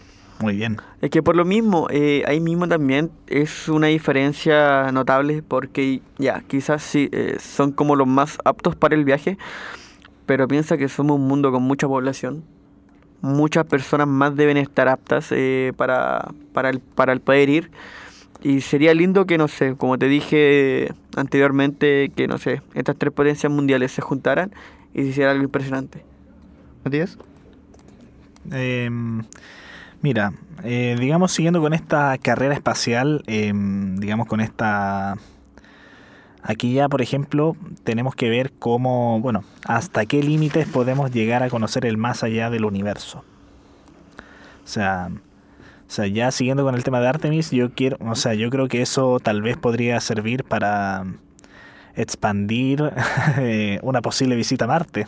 Muy 0.42 0.56
bien. 0.56 0.78
Es 1.02 1.12
que 1.12 1.22
por 1.22 1.36
lo 1.36 1.46
mismo, 1.46 1.88
eh, 1.92 2.24
ahí 2.26 2.40
mismo 2.40 2.68
también 2.68 3.12
es 3.28 3.70
una 3.70 3.88
diferencia 3.88 4.92
notable 4.92 5.44
porque 5.48 6.02
ya, 6.18 6.42
quizás 6.48 6.82
sí, 6.82 7.10
eh, 7.12 7.38
son 7.40 7.72
como 7.72 7.96
los 7.96 8.08
más 8.08 8.40
aptos 8.44 8.76
para 8.76 8.96
el 8.96 9.06
viaje, 9.06 9.38
pero 10.26 10.48
piensa 10.48 10.78
que 10.78 10.90
somos 10.90 11.18
un 11.18 11.28
mundo 11.28 11.52
con 11.52 11.62
mucha 11.64 11.88
población. 11.88 12.44
Muchas 13.22 13.66
personas 13.66 14.08
más 14.08 14.36
deben 14.36 14.58
estar 14.58 14.88
aptas 14.88 15.28
eh, 15.32 15.74
para, 15.78 16.32
para, 16.54 16.72
el, 16.72 16.80
para 16.80 17.14
el 17.14 17.22
poder 17.22 17.50
ir. 17.50 17.72
Y 18.42 18.62
sería 18.62 18.96
lindo 18.96 19.28
que, 19.28 19.38
no 19.38 19.48
sé, 19.48 19.76
como 19.76 20.00
te 20.00 20.08
dije 20.08 20.92
anteriormente, 21.16 22.12
que, 22.16 22.28
no 22.28 22.40
sé, 22.40 22.64
estas 22.74 22.96
tres 22.96 23.14
potencias 23.14 23.52
mundiales 23.52 23.92
se 23.92 24.02
juntaran 24.02 24.52
y 24.96 25.04
se 25.04 25.10
hiciera 25.10 25.30
algo 25.30 25.44
impresionante. 25.44 26.04
¿Matías? 26.84 27.20
Eh, 28.52 28.90
mira, 30.02 30.34
eh, 30.64 30.96
digamos, 31.00 31.32
siguiendo 31.32 31.62
con 31.62 31.74
esta 31.74 32.18
carrera 32.18 32.54
espacial, 32.54 33.24
eh, 33.28 33.52
digamos, 33.98 34.28
con 34.28 34.42
esta... 34.42 35.16
Aquí 36.44 36.74
ya, 36.74 36.90
por 36.90 37.04
ejemplo, 37.04 37.56
tenemos 37.84 38.16
que 38.16 38.28
ver 38.30 38.52
cómo, 38.58 39.20
bueno, 39.20 39.44
hasta 39.66 40.08
qué 40.08 40.24
límites 40.24 40.68
podemos 40.68 41.12
llegar 41.12 41.44
a 41.44 41.50
conocer 41.50 41.86
el 41.86 41.98
más 41.98 42.24
allá 42.24 42.50
del 42.50 42.66
universo. 42.66 43.24
O 44.64 44.68
sea, 44.68 45.10
o 45.92 45.94
sea, 45.94 46.08
ya 46.08 46.32
siguiendo 46.32 46.64
con 46.64 46.74
el 46.74 46.86
tema 46.86 47.02
de 47.02 47.10
Artemis, 47.10 47.52
yo 47.52 47.74
quiero, 47.74 47.98
o 48.00 48.16
sea, 48.16 48.34
yo 48.34 48.50
creo 48.50 48.70
que 48.70 48.82
eso 48.82 49.20
tal 49.20 49.42
vez 49.42 49.58
podría 49.58 50.00
servir 50.00 50.46
para 50.46 51.04
expandir 51.96 52.94
eh, 53.38 53.78
una 53.84 54.02
posible 54.02 54.38
visita 54.38 54.64
a 54.64 54.68
Marte. 54.70 55.06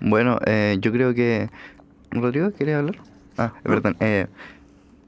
Bueno, 0.00 0.38
eh, 0.46 0.78
yo 0.80 0.92
creo 0.92 1.14
que... 1.14 1.50
¿Rodrigo, 2.10 2.50
¿quieres 2.52 2.76
hablar? 2.76 2.96
Ah, 3.38 3.52
perdón. 3.62 3.96
Eh, 4.00 4.26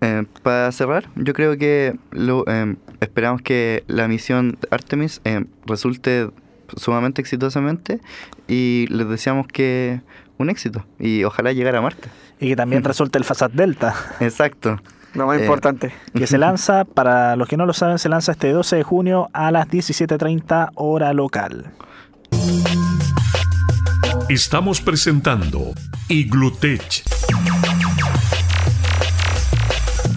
eh, 0.00 0.24
para 0.42 0.70
cerrar, 0.72 1.08
yo 1.16 1.32
creo 1.32 1.56
que 1.56 1.96
lo, 2.10 2.44
eh, 2.46 2.76
esperamos 3.00 3.42
que 3.42 3.84
la 3.86 4.08
misión 4.08 4.58
Artemis 4.70 5.20
eh, 5.24 5.44
resulte 5.66 6.30
sumamente 6.76 7.20
exitosamente 7.20 8.00
y 8.48 8.86
les 8.88 9.08
deseamos 9.08 9.46
que 9.46 10.00
un 10.38 10.48
éxito 10.50 10.84
y 10.98 11.24
ojalá 11.24 11.52
llegar 11.52 11.76
a 11.76 11.82
Marte. 11.82 12.08
Y 12.40 12.48
que 12.48 12.56
también 12.56 12.82
resulte 12.82 13.18
el 13.18 13.24
Fasad 13.24 13.50
Delta. 13.50 13.94
Exacto. 14.20 14.80
Lo 15.14 15.26
más 15.26 15.38
Eh, 15.38 15.42
importante. 15.42 15.92
que 16.14 16.26
se 16.26 16.38
lanza, 16.38 16.84
para 16.86 17.36
los 17.36 17.46
que 17.46 17.58
no 17.58 17.66
lo 17.66 17.74
saben, 17.74 17.98
se 17.98 18.08
lanza 18.08 18.32
este 18.32 18.50
12 18.50 18.76
de 18.76 18.82
junio 18.82 19.28
a 19.34 19.50
las 19.50 19.68
17.30 19.68 20.70
hora 20.74 21.12
local. 21.12 21.66
Estamos 24.32 24.80
presentando 24.80 25.74
Iglutech. 26.08 27.02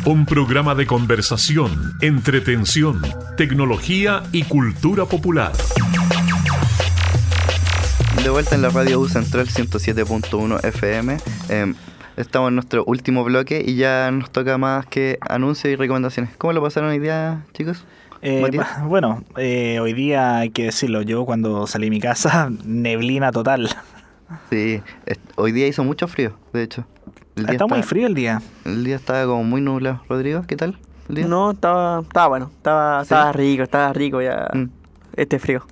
Un 0.06 0.26
programa 0.26 0.74
de 0.74 0.88
conversación, 0.88 1.98
entretención, 2.00 3.02
tecnología 3.36 4.24
y 4.32 4.44
cultura 4.44 5.04
popular. 5.04 5.52
De 8.24 8.30
vuelta 8.30 8.56
en 8.56 8.62
la 8.62 8.70
radio 8.70 9.02
U 9.02 9.10
Central 9.10 9.48
107.1 9.50 10.64
FM. 10.64 11.18
eh, 11.50 11.74
estamos 12.16 12.48
en 12.48 12.56
nuestro 12.56 12.86
último 12.86 13.26
bloque 13.26 13.66
y 13.68 13.76
ya 13.76 14.10
nos 14.12 14.32
toca 14.32 14.58
más 14.58 14.86
que 14.86 15.18
anuncios 15.20 15.74
y 15.74 15.76
recomendaciones. 15.76 16.34
¿Cómo 16.38 16.54
lo 16.54 16.62
pasaron 16.62 16.92
hoy 16.92 17.00
día, 17.00 17.44
chicos? 17.52 17.84
Eh, 18.22 18.50
bueno, 18.86 19.26
eh, 19.36 19.80
hoy 19.82 19.92
día 19.92 20.38
hay 20.38 20.52
que 20.52 20.64
decirlo, 20.64 21.02
yo 21.02 21.26
cuando 21.26 21.68
salí 21.68 21.88
de 21.88 21.92
mi 21.92 22.00
casa, 22.00 22.50
neblina 22.64 23.34
total. 23.34 23.76
Sí, 24.50 24.82
es- 25.06 25.20
hoy 25.36 25.52
día 25.52 25.68
hizo 25.68 25.84
mucho 25.84 26.08
frío, 26.08 26.34
de 26.54 26.64
hecho. 26.64 26.86
El 27.36 27.46
día 27.46 27.54
Está 27.54 27.68
muy 27.68 27.84
frío 27.84 28.08
el 28.08 28.14
día. 28.16 28.42
El 28.66 28.84
día 28.84 28.96
estaba 28.96 29.26
como 29.26 29.44
muy 29.44 29.62
nublado. 29.62 30.02
Rodrigo, 30.10 30.44
¿qué 30.48 30.56
tal? 30.56 30.78
el 31.10 31.16
día? 31.16 31.28
No, 31.28 31.52
estaba, 31.52 32.00
estaba 32.02 32.28
bueno, 32.28 32.52
estaba, 32.58 33.00
¿Sí? 33.02 33.06
estaba 33.06 33.32
rico, 33.34 33.64
estaba 33.64 33.94
rico 33.94 34.22
ya 34.22 34.48
Mm. 34.54 34.66
este 35.18 35.38
frío. 35.38 35.64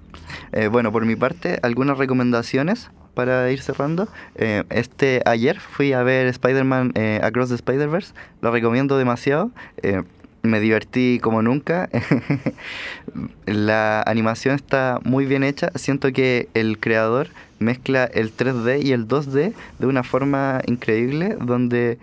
Eh, 0.51 0.67
bueno, 0.67 0.91
por 0.91 1.05
mi 1.05 1.15
parte, 1.15 1.59
algunas 1.63 1.97
recomendaciones 1.97 2.91
para 3.15 3.49
ir 3.51 3.61
cerrando. 3.61 4.07
Eh, 4.35 4.63
este 4.69 5.21
ayer 5.25 5.59
fui 5.59 5.93
a 5.93 6.03
ver 6.03 6.27
Spider-Man 6.27 6.91
eh, 6.95 7.19
Across 7.23 7.49
the 7.49 7.55
Spider-Verse. 7.55 8.13
Lo 8.41 8.51
recomiendo 8.51 8.97
demasiado. 8.97 9.49
Eh, 9.81 10.03
me 10.43 10.59
divertí 10.59 11.19
como 11.21 11.41
nunca. 11.41 11.89
La 13.45 14.01
animación 14.03 14.55
está 14.55 14.99
muy 15.03 15.25
bien 15.25 15.43
hecha. 15.43 15.71
Siento 15.75 16.11
que 16.11 16.49
el 16.53 16.79
creador 16.79 17.27
mezcla 17.63 18.05
el 18.05 18.35
3D 18.35 18.83
y 18.83 18.91
el 18.91 19.07
2D 19.07 19.53
de 19.79 19.87
una 19.87 20.03
forma 20.03 20.61
increíble 20.67 21.37
donde 21.39 21.97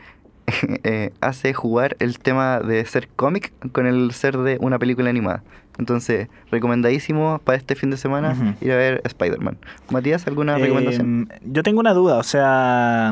eh, 0.84 1.12
hace 1.20 1.52
jugar 1.54 1.96
el 2.00 2.18
tema 2.18 2.60
de 2.60 2.84
ser 2.84 3.08
cómic 3.08 3.52
con 3.72 3.86
el 3.86 4.12
ser 4.12 4.38
de 4.38 4.58
una 4.60 4.78
película 4.78 5.10
animada. 5.10 5.42
Entonces, 5.80 6.28
recomendadísimo 6.50 7.40
para 7.42 7.56
este 7.56 7.74
fin 7.74 7.90
de 7.90 7.96
semana 7.96 8.54
ir 8.60 8.70
a 8.70 8.76
ver 8.76 9.00
Spider-Man. 9.04 9.56
Matías, 9.90 10.26
¿alguna 10.26 10.58
recomendación? 10.58 11.28
Eh, 11.32 11.38
yo 11.46 11.62
tengo 11.62 11.80
una 11.80 11.94
duda, 11.94 12.18
o 12.18 12.22
sea, 12.22 13.08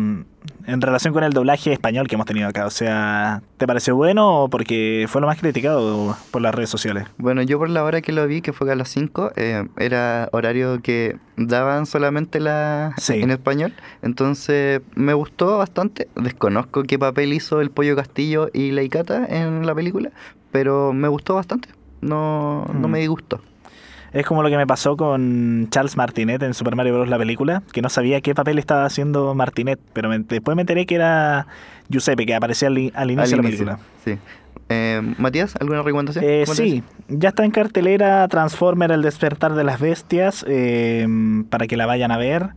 en 0.66 0.81
relación 0.83 1.14
con 1.14 1.25
el 1.25 1.33
doblaje 1.33 1.73
español 1.73 2.07
que 2.09 2.14
hemos 2.16 2.27
tenido 2.27 2.47
acá. 2.47 2.66
O 2.66 2.71
sea, 2.71 3.43
¿te 3.57 3.66
pareció 3.66 3.97
bueno 3.97 4.45
o 4.45 4.49
porque 4.51 5.07
fue 5.09 5.23
lo 5.23 5.27
más 5.27 5.39
criticado 5.41 6.14
por 6.31 6.43
las 6.43 6.55
redes 6.55 6.69
sociales? 6.69 7.07
Bueno, 7.16 7.41
yo 7.41 7.59
por 7.59 7.71
la 7.71 7.83
hora 7.85 8.03
que 8.03 8.12
lo 8.12 8.27
vi, 8.27 8.43
que 8.43 8.53
fue 8.53 8.71
a 8.71 8.75
las 8.77 8.91
5, 8.91 9.33
eh, 9.37 9.64
era 9.79 10.29
horario 10.33 10.81
que 10.83 11.16
daban 11.39 11.87
solamente 11.87 12.39
la 12.39 12.93
Sí. 12.99 13.14
en 13.14 13.31
español. 13.31 13.73
Entonces 14.03 14.83
me 14.95 15.14
gustó 15.14 15.57
bastante. 15.57 16.09
Desconozco 16.16 16.83
qué 16.83 16.99
papel 16.99 17.33
hizo 17.33 17.62
el 17.62 17.71
Pollo 17.71 17.97
Castillo 17.97 18.51
y 18.53 18.73
la 18.73 18.83
Icata 18.83 19.25
en 19.27 19.66
la 19.66 19.75
película, 19.75 20.11
pero 20.53 20.93
me 20.93 21.09
gustó 21.09 21.35
bastante. 21.35 21.71
No, 22.01 22.64
no 22.72 22.88
Mm. 22.88 22.90
me 22.90 22.99
disgustó. 23.01 23.40
Es 24.12 24.24
como 24.24 24.42
lo 24.42 24.49
que 24.49 24.57
me 24.57 24.66
pasó 24.66 24.96
con 24.96 25.66
Charles 25.70 25.96
Martinet 25.96 26.42
en 26.42 26.55
Super 26.55 26.74
Mario 26.76 26.94
Bros. 26.94 27.09
la 27.09 27.18
película, 27.18 27.62
que 27.72 27.82
no 27.82 27.90
sabía 27.90 28.20
qué 28.22 28.34
papel 28.34 28.59
estaba 28.59 28.86
haciendo 28.86 29.34
Martinet, 29.34 29.78
pero 29.92 30.09
me- 30.09 30.20
después 30.20 30.55
me 30.57 30.62
enteré 30.62 30.86
que 30.86 30.94
era 30.94 31.46
Giuseppe, 31.90 32.24
que 32.24 32.34
aparecía 32.34 32.68
al, 32.68 32.90
al 32.94 33.11
inicio 33.11 33.22
Al 33.22 33.30
de 33.30 33.36
la 33.36 33.42
película. 33.42 33.78
Sí. 34.05 34.16
Eh, 34.70 35.14
Matías, 35.18 35.55
¿alguna 35.61 35.82
recomendación? 35.82 36.24
Eh, 36.24 36.42
¿Cómo 36.46 36.57
te 36.57 36.62
sí, 36.62 36.82
ya 37.09 37.30
está 37.30 37.44
en 37.44 37.51
cartelera 37.51 38.26
Transformer 38.28 38.92
El 38.92 39.03
despertar 39.03 39.55
de 39.55 39.64
las 39.64 39.78
bestias, 39.80 40.44
eh, 40.49 41.07
para 41.51 41.66
que 41.66 41.76
la 41.76 41.84
vayan 41.86 42.11
a 42.11 42.16
ver. 42.18 42.51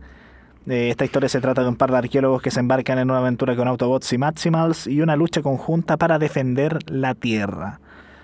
Eh, 0.68 0.88
esta 0.90 1.04
historia 1.04 1.28
se 1.28 1.40
trata 1.40 1.62
de 1.62 1.68
un 1.68 1.76
par 1.76 1.90
de 1.90 1.98
arqueólogos 1.98 2.40
que 2.40 2.50
se 2.50 2.60
embarcan 2.60 2.98
en 2.98 3.10
una 3.10 3.18
aventura 3.18 3.56
con 3.56 3.66
Autobots 3.68 4.10
y 4.12 4.18
Maximals 4.18 4.86
y 4.86 5.00
una 5.02 5.16
lucha 5.16 5.42
conjunta 5.42 5.96
para 5.98 6.18
defender 6.18 6.78
la 6.90 7.14
Tierra. 7.14 7.80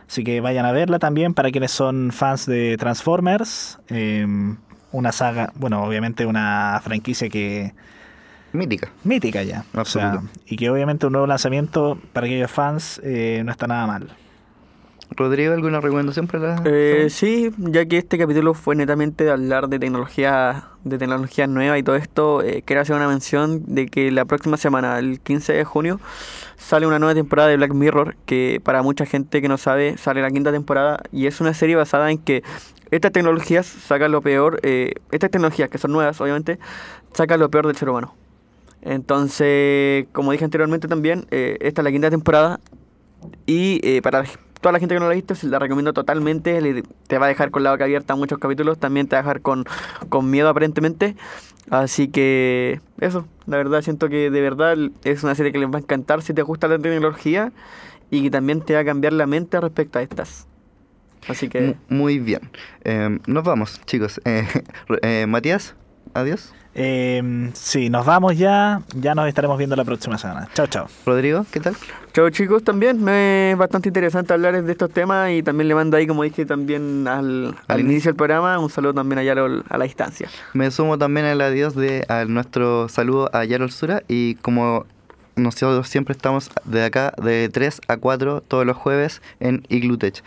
Así 0.08 0.24
que 0.24 0.40
vayan 0.40 0.64
a 0.64 0.72
verla 0.72 0.98
también 0.98 1.34
para 1.34 1.50
quienes 1.50 1.70
son 1.70 2.10
fans 2.12 2.46
de 2.46 2.76
Transformers. 2.78 3.78
eh, 3.88 4.26
una 4.90 5.12
saga, 5.12 5.52
bueno, 5.54 5.82
obviamente 5.82 6.24
una 6.24 6.80
franquicia 6.82 7.28
que 7.28 7.74
Mítica. 8.52 8.90
mítica 9.04 9.42
ya. 9.42 9.64
O 9.74 9.84
sea, 9.84 10.22
y 10.46 10.56
que 10.56 10.70
obviamente 10.70 11.06
un 11.06 11.12
nuevo 11.12 11.26
lanzamiento 11.26 11.98
para 12.12 12.26
aquellos 12.26 12.50
fans 12.50 13.00
eh, 13.04 13.42
no 13.44 13.52
está 13.52 13.66
nada 13.66 13.86
mal. 13.86 14.08
Rodrigo, 15.10 15.54
¿alguna 15.54 15.80
recomendación 15.80 16.26
para 16.26 16.56
la 16.56 16.62
eh, 16.66 17.08
Sí, 17.10 17.50
ya 17.58 17.86
que 17.86 17.98
este 17.98 18.18
capítulo 18.18 18.54
fue 18.54 18.76
netamente 18.76 19.24
de 19.24 19.30
hablar 19.30 19.68
de 19.68 19.78
tecnología, 19.78 20.68
de 20.84 20.98
tecnología 20.98 21.46
nueva 21.46 21.78
y 21.78 21.82
todo 21.82 21.96
esto, 21.96 22.42
eh, 22.42 22.62
quiero 22.64 22.82
hacer 22.82 22.94
una 22.94 23.08
mención 23.08 23.62
de 23.66 23.86
que 23.86 24.10
la 24.10 24.26
próxima 24.26 24.56
semana, 24.56 24.98
el 24.98 25.20
15 25.20 25.54
de 25.54 25.64
junio, 25.64 26.00
sale 26.56 26.86
una 26.86 26.98
nueva 26.98 27.14
temporada 27.14 27.48
de 27.48 27.56
Black 27.56 27.72
Mirror, 27.72 28.16
que 28.26 28.60
para 28.62 28.82
mucha 28.82 29.06
gente 29.06 29.40
que 29.40 29.48
no 29.48 29.56
sabe, 29.56 29.96
sale 29.96 30.20
la 30.20 30.30
quinta 30.30 30.52
temporada 30.52 31.02
y 31.10 31.26
es 31.26 31.40
una 31.40 31.54
serie 31.54 31.74
basada 31.74 32.10
en 32.10 32.18
que 32.18 32.42
estas 32.90 33.12
tecnologías 33.12 33.66
sacan 33.66 34.12
lo 34.12 34.20
peor, 34.20 34.60
eh, 34.62 34.92
estas 35.10 35.30
tecnologías 35.30 35.68
que 35.68 35.78
son 35.78 35.92
nuevas, 35.92 36.20
obviamente, 36.20 36.58
sacan 37.12 37.40
lo 37.40 37.50
peor 37.50 37.66
del 37.66 37.76
ser 37.76 37.88
humano. 37.88 38.14
Entonces, 38.82 40.06
como 40.12 40.32
dije 40.32 40.44
anteriormente 40.44 40.86
también, 40.86 41.26
esta 41.30 41.80
es 41.80 41.84
la 41.84 41.90
quinta 41.90 42.10
temporada 42.10 42.60
y 43.46 43.80
eh, 43.82 44.02
para 44.02 44.24
toda 44.60 44.72
la 44.72 44.78
gente 44.78 44.94
que 44.94 45.00
no 45.00 45.06
la 45.06 45.12
ha 45.12 45.14
visto, 45.14 45.34
la 45.42 45.58
recomiendo 45.58 45.92
totalmente. 45.92 46.82
te 47.06 47.18
va 47.18 47.26
a 47.26 47.28
dejar 47.28 47.50
con 47.50 47.62
la 47.62 47.72
boca 47.72 47.84
abierta 47.84 48.14
muchos 48.16 48.38
capítulos. 48.38 48.78
También 48.78 49.06
te 49.06 49.16
va 49.16 49.20
a 49.20 49.22
dejar 49.22 49.40
con, 49.40 49.64
con 50.08 50.30
miedo 50.30 50.48
aparentemente. 50.48 51.16
Así 51.70 52.08
que 52.08 52.80
eso, 53.00 53.26
la 53.46 53.58
verdad 53.58 53.82
siento 53.82 54.08
que 54.08 54.30
de 54.30 54.40
verdad 54.40 54.76
es 55.04 55.22
una 55.22 55.34
serie 55.34 55.52
que 55.52 55.58
les 55.58 55.68
va 55.68 55.76
a 55.76 55.80
encantar 55.80 56.22
si 56.22 56.32
te 56.32 56.42
gusta 56.42 56.66
la 56.66 56.78
tecnología 56.78 57.52
y 58.10 58.22
que 58.22 58.30
también 58.30 58.62
te 58.62 58.74
va 58.74 58.80
a 58.80 58.84
cambiar 58.84 59.12
la 59.12 59.26
mente 59.26 59.60
respecto 59.60 59.98
a 59.98 60.02
estas. 60.02 60.46
Así 61.26 61.48
que... 61.48 61.76
Muy 61.88 62.18
bien. 62.18 62.40
Em, 62.84 63.20
nos 63.26 63.44
vamos, 63.44 63.80
chicos. 63.84 64.20
Eh, 64.24 64.46
eh, 65.02 65.26
Matías, 65.28 65.74
adiós. 66.14 66.52
Eh, 66.74 67.50
sí, 67.54 67.90
nos 67.90 68.06
vamos 68.06 68.36
ya. 68.36 68.82
Ya 68.94 69.14
nos 69.14 69.26
estaremos 69.26 69.58
viendo 69.58 69.74
la 69.74 69.84
próxima 69.84 70.16
semana. 70.18 70.48
Chao, 70.54 70.66
chao. 70.66 70.86
Rodrigo, 71.04 71.44
¿qué 71.50 71.60
tal? 71.60 71.74
Chao 72.12 72.30
chicos, 72.30 72.64
también 72.64 73.02
me 73.02 73.52
es 73.52 73.58
bastante 73.58 73.88
interesante 73.88 74.32
hablar 74.32 74.62
de 74.62 74.72
estos 74.72 74.90
temas 74.90 75.30
y 75.30 75.42
también 75.42 75.68
le 75.68 75.74
mando 75.74 75.96
ahí, 75.96 76.06
como 76.06 76.22
dije 76.24 76.44
también 76.46 77.06
al, 77.06 77.54
al 77.68 77.80
inicio 77.80 78.10
del 78.10 78.16
programa, 78.16 78.58
un 78.58 78.70
saludo 78.70 78.94
también 78.94 79.18
a 79.20 79.22
Yarol 79.22 79.64
a 79.68 79.78
la 79.78 79.84
distancia. 79.84 80.28
Me 80.52 80.70
sumo 80.70 80.98
también 80.98 81.26
al 81.26 81.40
adiós 81.40 81.74
de 81.74 82.04
a 82.08 82.24
nuestro 82.24 82.88
saludo 82.88 83.30
a 83.32 83.44
Yarol 83.44 83.70
Sura 83.70 84.02
y 84.08 84.34
como 84.36 84.86
nosotros 85.36 85.88
siempre 85.88 86.12
estamos 86.12 86.50
de 86.64 86.84
acá 86.84 87.12
de 87.22 87.48
3 87.48 87.82
a 87.86 87.96
4 87.96 88.42
todos 88.46 88.66
los 88.66 88.76
jueves 88.76 89.22
en 89.40 89.64
Iglutech. 89.68 90.22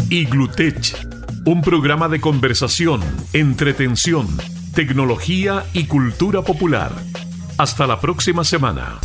Iglutech, 0.08 0.96
un 1.44 1.60
programa 1.60 2.08
de 2.08 2.22
conversación, 2.22 3.02
entretención, 3.34 4.28
tecnología 4.74 5.66
y 5.74 5.84
cultura 5.84 6.40
popular. 6.40 6.92
Hasta 7.58 7.86
la 7.86 8.00
próxima 8.00 8.44
semana. 8.44 8.98